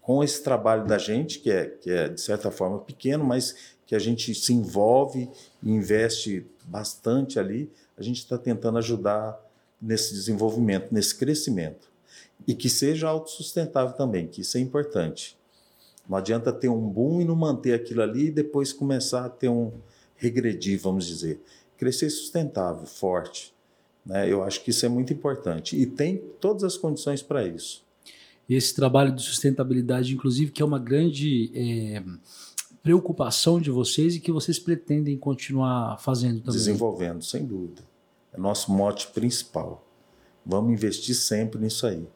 com 0.00 0.24
esse 0.24 0.42
trabalho 0.42 0.86
da 0.86 0.96
gente, 0.96 1.38
que 1.38 1.50
é, 1.50 1.66
que 1.66 1.90
é 1.90 2.08
de 2.08 2.20
certa 2.20 2.50
forma 2.50 2.78
pequeno, 2.78 3.24
mas 3.24 3.76
que 3.86 3.94
a 3.94 3.98
gente 3.98 4.34
se 4.34 4.52
envolve 4.52 5.30
e 5.62 5.70
investe 5.70 6.46
bastante 6.64 7.38
ali, 7.38 7.70
a 7.98 8.02
gente 8.02 8.18
está 8.18 8.38
tentando 8.38 8.78
ajudar 8.78 9.38
nesse 9.80 10.14
desenvolvimento, 10.14 10.92
nesse 10.92 11.14
crescimento. 11.14 11.88
E 12.46 12.54
que 12.54 12.68
seja 12.68 13.08
autossustentável 13.08 13.94
também, 13.94 14.26
que 14.26 14.40
isso 14.40 14.56
é 14.56 14.60
importante. 14.60 15.36
Não 16.08 16.16
adianta 16.16 16.52
ter 16.52 16.68
um 16.68 16.88
boom 16.88 17.20
e 17.20 17.24
não 17.24 17.36
manter 17.36 17.74
aquilo 17.74 18.02
ali 18.02 18.26
e 18.26 18.30
depois 18.30 18.72
começar 18.72 19.26
a 19.26 19.28
ter 19.28 19.48
um, 19.48 19.72
regredir, 20.16 20.78
vamos 20.80 21.06
dizer. 21.06 21.40
Crescer 21.76 22.10
sustentável, 22.10 22.86
forte. 22.86 23.54
Né? 24.04 24.30
Eu 24.30 24.42
acho 24.42 24.62
que 24.62 24.70
isso 24.70 24.84
é 24.84 24.88
muito 24.88 25.12
importante 25.12 25.76
e 25.76 25.86
tem 25.86 26.16
todas 26.40 26.64
as 26.64 26.76
condições 26.76 27.22
para 27.22 27.46
isso. 27.46 27.84
Esse 28.48 28.74
trabalho 28.74 29.14
de 29.14 29.22
sustentabilidade, 29.22 30.14
inclusive, 30.14 30.50
que 30.50 30.62
é 30.62 30.64
uma 30.64 30.78
grande 30.78 31.52
é, 31.54 32.02
preocupação 32.82 33.60
de 33.60 33.70
vocês 33.70 34.16
e 34.16 34.20
que 34.20 34.32
vocês 34.32 34.58
pretendem 34.58 35.18
continuar 35.18 35.98
fazendo 35.98 36.40
também. 36.40 36.54
Desenvolvendo, 36.54 37.22
sem 37.22 37.44
dúvida. 37.44 37.82
É 38.38 38.40
nosso 38.40 38.70
mote 38.70 39.08
principal. 39.08 39.84
Vamos 40.46 40.72
investir 40.72 41.16
sempre 41.16 41.60
nisso 41.60 41.84
aí. 41.84 42.06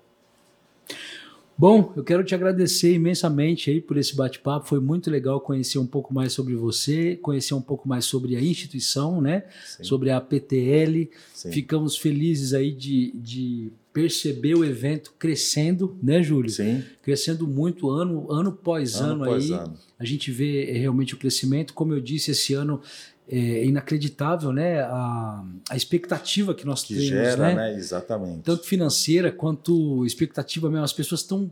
Bom, 1.58 1.92
eu 1.96 2.02
quero 2.02 2.24
te 2.24 2.34
agradecer 2.34 2.94
imensamente 2.94 3.70
aí 3.70 3.80
por 3.80 3.96
esse 3.96 4.16
bate-papo. 4.16 4.66
Foi 4.66 4.80
muito 4.80 5.10
legal 5.10 5.40
conhecer 5.40 5.78
um 5.78 5.86
pouco 5.86 6.14
mais 6.14 6.32
sobre 6.32 6.54
você, 6.54 7.16
conhecer 7.16 7.54
um 7.54 7.60
pouco 7.60 7.88
mais 7.88 8.04
sobre 8.04 8.36
a 8.36 8.40
instituição, 8.40 9.20
né? 9.20 9.44
Sim. 9.66 9.84
Sobre 9.84 10.10
a 10.10 10.20
PTL. 10.20 11.10
Sim. 11.34 11.52
Ficamos 11.52 11.96
felizes 11.96 12.54
aí 12.54 12.72
de, 12.72 13.12
de 13.14 13.72
perceber 13.92 14.54
o 14.54 14.64
evento 14.64 15.14
crescendo, 15.18 15.96
né, 16.02 16.22
Júlio? 16.22 16.50
Sim. 16.50 16.82
Crescendo 17.02 17.46
muito 17.46 17.90
ano, 17.90 18.32
ano 18.32 18.50
após 18.50 18.96
ano, 18.96 19.24
ano 19.24 19.34
aí. 19.34 19.52
Ano. 19.52 19.76
A 19.98 20.04
gente 20.04 20.30
vê 20.30 20.70
eh, 20.70 20.78
realmente 20.78 21.14
o 21.14 21.18
crescimento. 21.18 21.74
Como 21.74 21.92
eu 21.92 22.00
disse, 22.00 22.30
esse 22.30 22.54
ano 22.54 22.80
é 23.28 23.64
inacreditável, 23.64 24.52
né? 24.52 24.80
A, 24.80 25.44
a 25.70 25.76
expectativa 25.76 26.54
que 26.54 26.66
nós 26.66 26.82
que 26.82 26.94
temos, 26.94 27.08
gera, 27.08 27.48
né? 27.48 27.54
né? 27.54 27.74
Exatamente. 27.76 28.42
Tanto 28.42 28.64
financeira 28.64 29.30
quanto 29.30 30.04
expectativa 30.04 30.68
mesmo. 30.68 30.84
As 30.84 30.92
pessoas 30.92 31.20
estão 31.20 31.50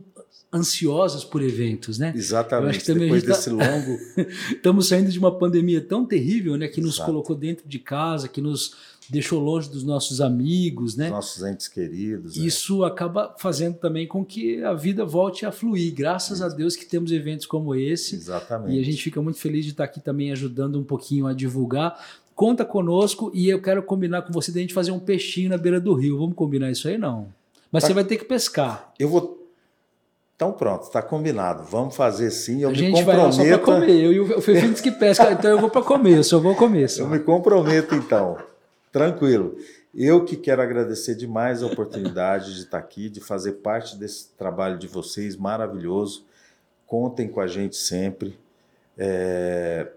ansiosas 0.53 1.23
por 1.23 1.41
eventos, 1.41 1.97
né? 1.97 2.11
Exatamente. 2.15 2.93
Depois 2.93 3.23
tá 3.23 3.29
desse 3.29 3.49
tá... 3.49 3.55
longo, 3.55 3.97
estamos 4.51 4.87
saindo 4.87 5.09
de 5.09 5.17
uma 5.17 5.37
pandemia 5.37 5.79
tão 5.79 6.05
terrível, 6.05 6.57
né? 6.57 6.67
Que 6.67 6.81
nos 6.81 6.95
Exato. 6.95 7.09
colocou 7.09 7.35
dentro 7.35 7.67
de 7.67 7.79
casa, 7.79 8.27
que 8.27 8.41
nos 8.41 8.75
deixou 9.09 9.39
longe 9.39 9.69
dos 9.69 9.83
nossos 9.83 10.21
amigos, 10.21 10.95
né? 10.95 11.09
Nossos 11.09 11.43
entes 11.43 11.67
queridos. 11.67 12.37
Né? 12.37 12.45
Isso 12.45 12.83
é. 12.83 12.87
acaba 12.87 13.35
fazendo 13.37 13.77
também 13.77 14.07
com 14.07 14.23
que 14.23 14.63
a 14.63 14.73
vida 14.73 15.05
volte 15.05 15.45
a 15.45 15.51
fluir. 15.51 15.93
Graças 15.93 16.41
a 16.41 16.47
Deus 16.47 16.75
que 16.75 16.85
temos 16.85 17.11
eventos 17.11 17.45
como 17.45 17.75
esse. 17.75 18.15
Exatamente. 18.15 18.75
E 18.75 18.79
a 18.79 18.83
gente 18.83 19.01
fica 19.01 19.21
muito 19.21 19.39
feliz 19.39 19.65
de 19.65 19.71
estar 19.71 19.83
aqui 19.83 19.99
também 19.99 20.31
ajudando 20.31 20.79
um 20.79 20.83
pouquinho 20.83 21.27
a 21.27 21.33
divulgar. 21.33 21.99
Conta 22.35 22.63
conosco 22.63 23.31
e 23.33 23.49
eu 23.49 23.61
quero 23.61 23.83
combinar 23.83 24.21
com 24.21 24.31
você 24.31 24.51
da 24.51 24.59
gente 24.59 24.73
fazer 24.73 24.91
um 24.91 24.99
peixinho 24.99 25.49
na 25.49 25.57
beira 25.57 25.79
do 25.79 25.93
rio. 25.93 26.17
Vamos 26.17 26.35
combinar 26.35 26.71
isso 26.71 26.87
aí 26.87 26.97
não? 26.97 27.27
Mas 27.71 27.83
tá. 27.83 27.87
você 27.87 27.93
vai 27.93 28.03
ter 28.03 28.17
que 28.17 28.25
pescar. 28.25 28.93
Eu 28.97 29.09
vou 29.09 29.41
então 30.35 30.53
pronto, 30.53 30.83
está 30.83 31.03
combinado. 31.03 31.63
Vamos 31.69 31.95
fazer 31.95 32.31
sim. 32.31 32.63
Eu 32.63 32.69
a 32.69 32.71
me 32.71 32.77
gente 32.77 32.95
comprometo. 32.95 33.37
vai 33.37 33.47
só 33.47 33.57
para 33.57 33.59
comer. 33.59 34.03
Eu 34.03 34.11
e 34.11 34.19
o 34.19 34.41
Fefinho 34.41 34.73
que 34.73 34.89
pesca, 34.89 35.31
então 35.31 35.51
eu 35.51 35.59
vou 35.59 35.69
para 35.69 35.83
comer. 35.83 36.17
Eu 36.17 36.23
só 36.23 36.39
vou 36.39 36.55
comer. 36.55 36.89
Só. 36.89 37.03
Eu 37.03 37.07
me 37.07 37.19
comprometo 37.19 37.93
então. 37.93 38.37
Tranquilo. 38.91 39.57
Eu 39.93 40.23
que 40.25 40.35
quero 40.35 40.61
agradecer 40.61 41.15
demais 41.15 41.61
a 41.61 41.67
oportunidade 41.67 42.53
de 42.53 42.61
estar 42.61 42.77
aqui, 42.77 43.09
de 43.09 43.19
fazer 43.19 43.53
parte 43.53 43.97
desse 43.97 44.29
trabalho 44.37 44.77
de 44.77 44.87
vocês 44.87 45.35
maravilhoso. 45.35 46.25
Contem 46.85 47.27
com 47.27 47.39
a 47.39 47.47
gente 47.47 47.75
sempre. 47.75 48.37
É... 48.97 49.91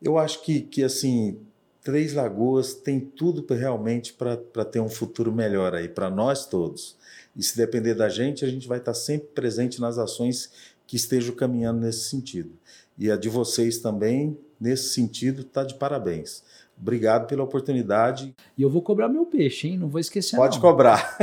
Eu 0.00 0.18
acho 0.18 0.42
que, 0.42 0.60
que 0.62 0.82
assim, 0.82 1.38
Três 1.82 2.12
Lagoas 2.12 2.74
tem 2.74 3.00
tudo 3.00 3.44
realmente 3.52 4.12
para 4.12 4.64
ter 4.64 4.78
um 4.78 4.88
futuro 4.88 5.32
melhor 5.32 5.74
aí, 5.74 5.88
para 5.88 6.08
nós 6.08 6.46
todos. 6.46 6.96
E 7.34 7.42
se 7.42 7.56
depender 7.56 7.94
da 7.94 8.08
gente, 8.08 8.44
a 8.44 8.48
gente 8.48 8.68
vai 8.68 8.78
estar 8.78 8.94
sempre 8.94 9.28
presente 9.28 9.80
nas 9.80 9.98
ações 9.98 10.50
que 10.86 10.94
estejam 10.94 11.34
caminhando 11.34 11.80
nesse 11.80 12.08
sentido. 12.08 12.52
E 12.96 13.10
a 13.10 13.16
de 13.16 13.28
vocês 13.28 13.78
também, 13.78 14.38
nesse 14.60 14.90
sentido, 14.90 15.42
está 15.42 15.64
de 15.64 15.74
parabéns. 15.74 16.44
Obrigado 16.82 17.28
pela 17.28 17.44
oportunidade. 17.44 18.34
E 18.58 18.62
eu 18.62 18.68
vou 18.68 18.82
cobrar 18.82 19.08
meu 19.08 19.24
peixe, 19.24 19.68
hein? 19.68 19.78
Não 19.78 19.88
vou 19.88 20.00
esquecer. 20.00 20.34
Pode 20.34 20.56
não. 20.56 20.60
cobrar. 20.60 21.16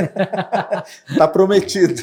tá 1.18 1.28
prometido. 1.28 2.02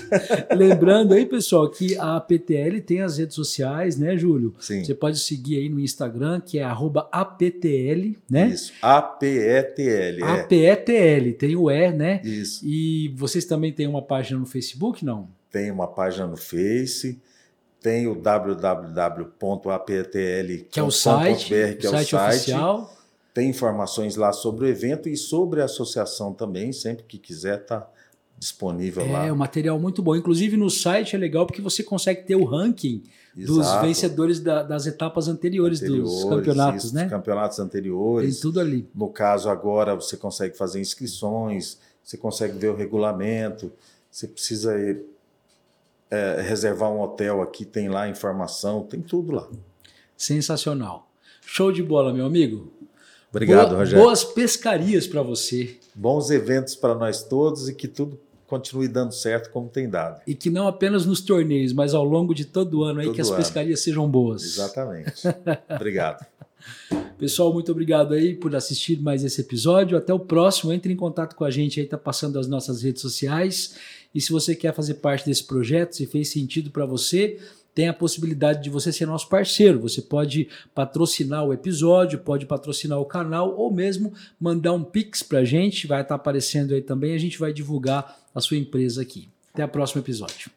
Lembrando 0.55 1.15
aí, 1.15 1.25
pessoal, 1.25 1.67
que 1.67 1.97
a 1.97 2.19
PTL 2.19 2.79
tem 2.81 3.01
as 3.01 3.17
redes 3.17 3.33
sociais, 3.33 3.97
né, 3.97 4.15
Júlio? 4.15 4.53
Sim. 4.59 4.83
Você 4.83 4.93
pode 4.93 5.17
seguir 5.17 5.57
aí 5.57 5.69
no 5.69 5.79
Instagram, 5.79 6.39
que 6.39 6.59
é 6.59 6.63
APTL, 6.63 8.15
né? 8.29 8.49
Isso. 8.49 8.73
APETL. 8.79 10.23
É. 10.23 10.41
APETL, 10.41 11.33
tem 11.39 11.55
o 11.55 11.71
E, 11.71 11.91
né? 11.91 12.21
Isso. 12.23 12.63
E 12.63 13.11
vocês 13.15 13.43
também 13.45 13.73
têm 13.73 13.87
uma 13.87 14.03
página 14.03 14.39
no 14.39 14.45
Facebook, 14.45 15.03
não? 15.03 15.29
Tem 15.51 15.71
uma 15.71 15.87
página 15.87 16.27
no 16.27 16.37
Face 16.37 17.19
tem 17.79 18.07
o 18.07 18.15
www.aptl.com.br, 18.15 19.37
que 20.69 20.79
é 20.79 20.83
o 20.83 20.91
site, 20.91 21.47
que 21.47 21.85
é 21.85 21.89
o 21.89 21.91
site, 21.91 22.09
site 22.09 22.15
oficial. 22.15 22.96
Tem 23.37 23.51
informações 23.51 24.15
lá 24.15 24.33
sobre 24.33 24.65
o 24.65 24.67
evento 24.67 25.07
e 25.07 25.15
sobre 25.15 25.61
a 25.61 25.65
associação 25.65 26.33
também, 26.33 26.73
sempre 26.73 27.03
que 27.03 27.19
quiser 27.19 27.63
tá 27.63 27.87
disponível 28.35 29.05
é, 29.05 29.11
lá. 29.11 29.25
É, 29.27 29.31
um 29.31 29.35
material 29.35 29.79
muito 29.79 30.01
bom. 30.01 30.15
Inclusive 30.15 30.57
no 30.57 30.71
site 30.71 31.15
é 31.15 31.19
legal 31.19 31.45
porque 31.45 31.61
você 31.61 31.83
consegue 31.83 32.23
ter 32.23 32.35
o 32.35 32.43
ranking 32.43 33.03
Exato. 33.37 33.59
dos 33.59 33.81
vencedores 33.87 34.39
da, 34.39 34.63
das 34.63 34.87
etapas 34.87 35.27
anteriores, 35.27 35.83
anteriores 35.83 36.11
dos 36.11 36.23
campeonatos, 36.23 36.85
isso, 36.85 36.95
né? 36.95 37.03
Dos 37.03 37.11
campeonatos 37.11 37.59
anteriores. 37.59 38.33
Tem 38.33 38.41
tudo 38.41 38.59
ali. 38.59 38.89
No 38.95 39.07
caso 39.09 39.51
agora 39.51 39.93
você 39.93 40.17
consegue 40.17 40.57
fazer 40.57 40.81
inscrições, 40.81 41.77
você 42.03 42.17
consegue 42.17 42.57
ver 42.57 42.69
o 42.69 42.75
regulamento, 42.75 43.71
você 44.09 44.27
precisa 44.27 44.73
é, 46.09 46.41
reservar 46.41 46.89
um 46.89 47.01
hotel 47.01 47.43
aqui, 47.43 47.65
tem 47.65 47.87
lá 47.87 48.09
informação, 48.09 48.81
tem 48.81 48.99
tudo 48.99 49.31
lá. 49.31 49.47
Sensacional. 50.17 51.07
Show 51.45 51.71
de 51.71 51.83
bola, 51.83 52.11
meu 52.11 52.25
amigo. 52.25 52.75
Obrigado, 53.29 53.69
Boa, 53.69 53.79
Rogério. 53.79 54.03
Boas 54.03 54.23
pescarias 54.23 55.07
para 55.07 55.21
você. 55.21 55.77
Bons 55.93 56.29
eventos 56.29 56.75
para 56.75 56.95
nós 56.95 57.23
todos 57.23 57.67
e 57.67 57.73
que 57.73 57.87
tudo 57.87 58.19
continue 58.47 58.87
dando 58.87 59.13
certo 59.13 59.51
como 59.51 59.67
tem 59.67 59.89
dado. 59.89 60.21
E 60.25 60.33
que 60.33 60.49
não 60.49 60.67
apenas 60.67 61.05
nos 61.05 61.21
torneios, 61.21 61.73
mas 61.73 61.93
ao 61.93 62.03
longo 62.03 62.33
de 62.33 62.45
todo 62.45 62.79
o 62.79 62.83
ano 62.83 63.01
aí 63.01 63.07
todo 63.07 63.15
que 63.15 63.21
as 63.21 63.27
ano. 63.27 63.37
pescarias 63.37 63.81
sejam 63.81 64.09
boas. 64.09 64.43
Exatamente. 64.43 65.23
obrigado. 65.69 66.25
Pessoal, 67.17 67.51
muito 67.51 67.71
obrigado 67.71 68.13
aí 68.13 68.35
por 68.35 68.55
assistir 68.55 69.01
mais 69.01 69.23
esse 69.23 69.41
episódio. 69.41 69.97
Até 69.97 70.13
o 70.13 70.19
próximo. 70.19 70.71
Entre 70.71 70.93
em 70.93 70.95
contato 70.95 71.35
com 71.35 71.43
a 71.43 71.51
gente 71.51 71.79
aí, 71.79 71.85
tá 71.85 71.97
passando 71.97 72.39
as 72.39 72.47
nossas 72.47 72.81
redes 72.81 73.01
sociais. 73.01 73.75
E 74.13 74.21
se 74.21 74.31
você 74.31 74.55
quer 74.55 74.73
fazer 74.73 74.95
parte 74.95 75.25
desse 75.25 75.43
projeto, 75.43 75.95
se 75.95 76.05
fez 76.05 76.29
sentido 76.29 76.71
para 76.71 76.85
você, 76.85 77.39
tem 77.77 77.87
a 77.87 77.93
possibilidade 77.93 78.63
de 78.63 78.71
você 78.71 78.91
ser 78.91 79.05
nosso 79.05 79.29
parceiro. 79.29 79.79
Você 79.81 80.01
pode 80.01 80.49
patrocinar 80.73 81.45
o 81.45 81.53
episódio, 81.53 82.17
pode 82.17 82.47
patrocinar 82.47 82.99
o 82.99 83.05
canal 83.05 83.55
ou 83.55 83.71
mesmo 83.71 84.11
mandar 84.39 84.73
um 84.73 84.83
pix 84.83 85.21
para 85.21 85.39
a 85.39 85.45
gente, 85.45 85.85
vai 85.85 86.01
estar 86.01 86.09
tá 86.09 86.15
aparecendo 86.15 86.73
aí 86.73 86.81
também. 86.81 87.13
A 87.13 87.19
gente 87.19 87.37
vai 87.37 87.53
divulgar 87.53 88.17
a 88.33 88.41
sua 88.41 88.57
empresa 88.57 89.03
aqui. 89.03 89.29
Até 89.53 89.63
o 89.63 89.69
próximo 89.69 90.01
episódio. 90.01 90.56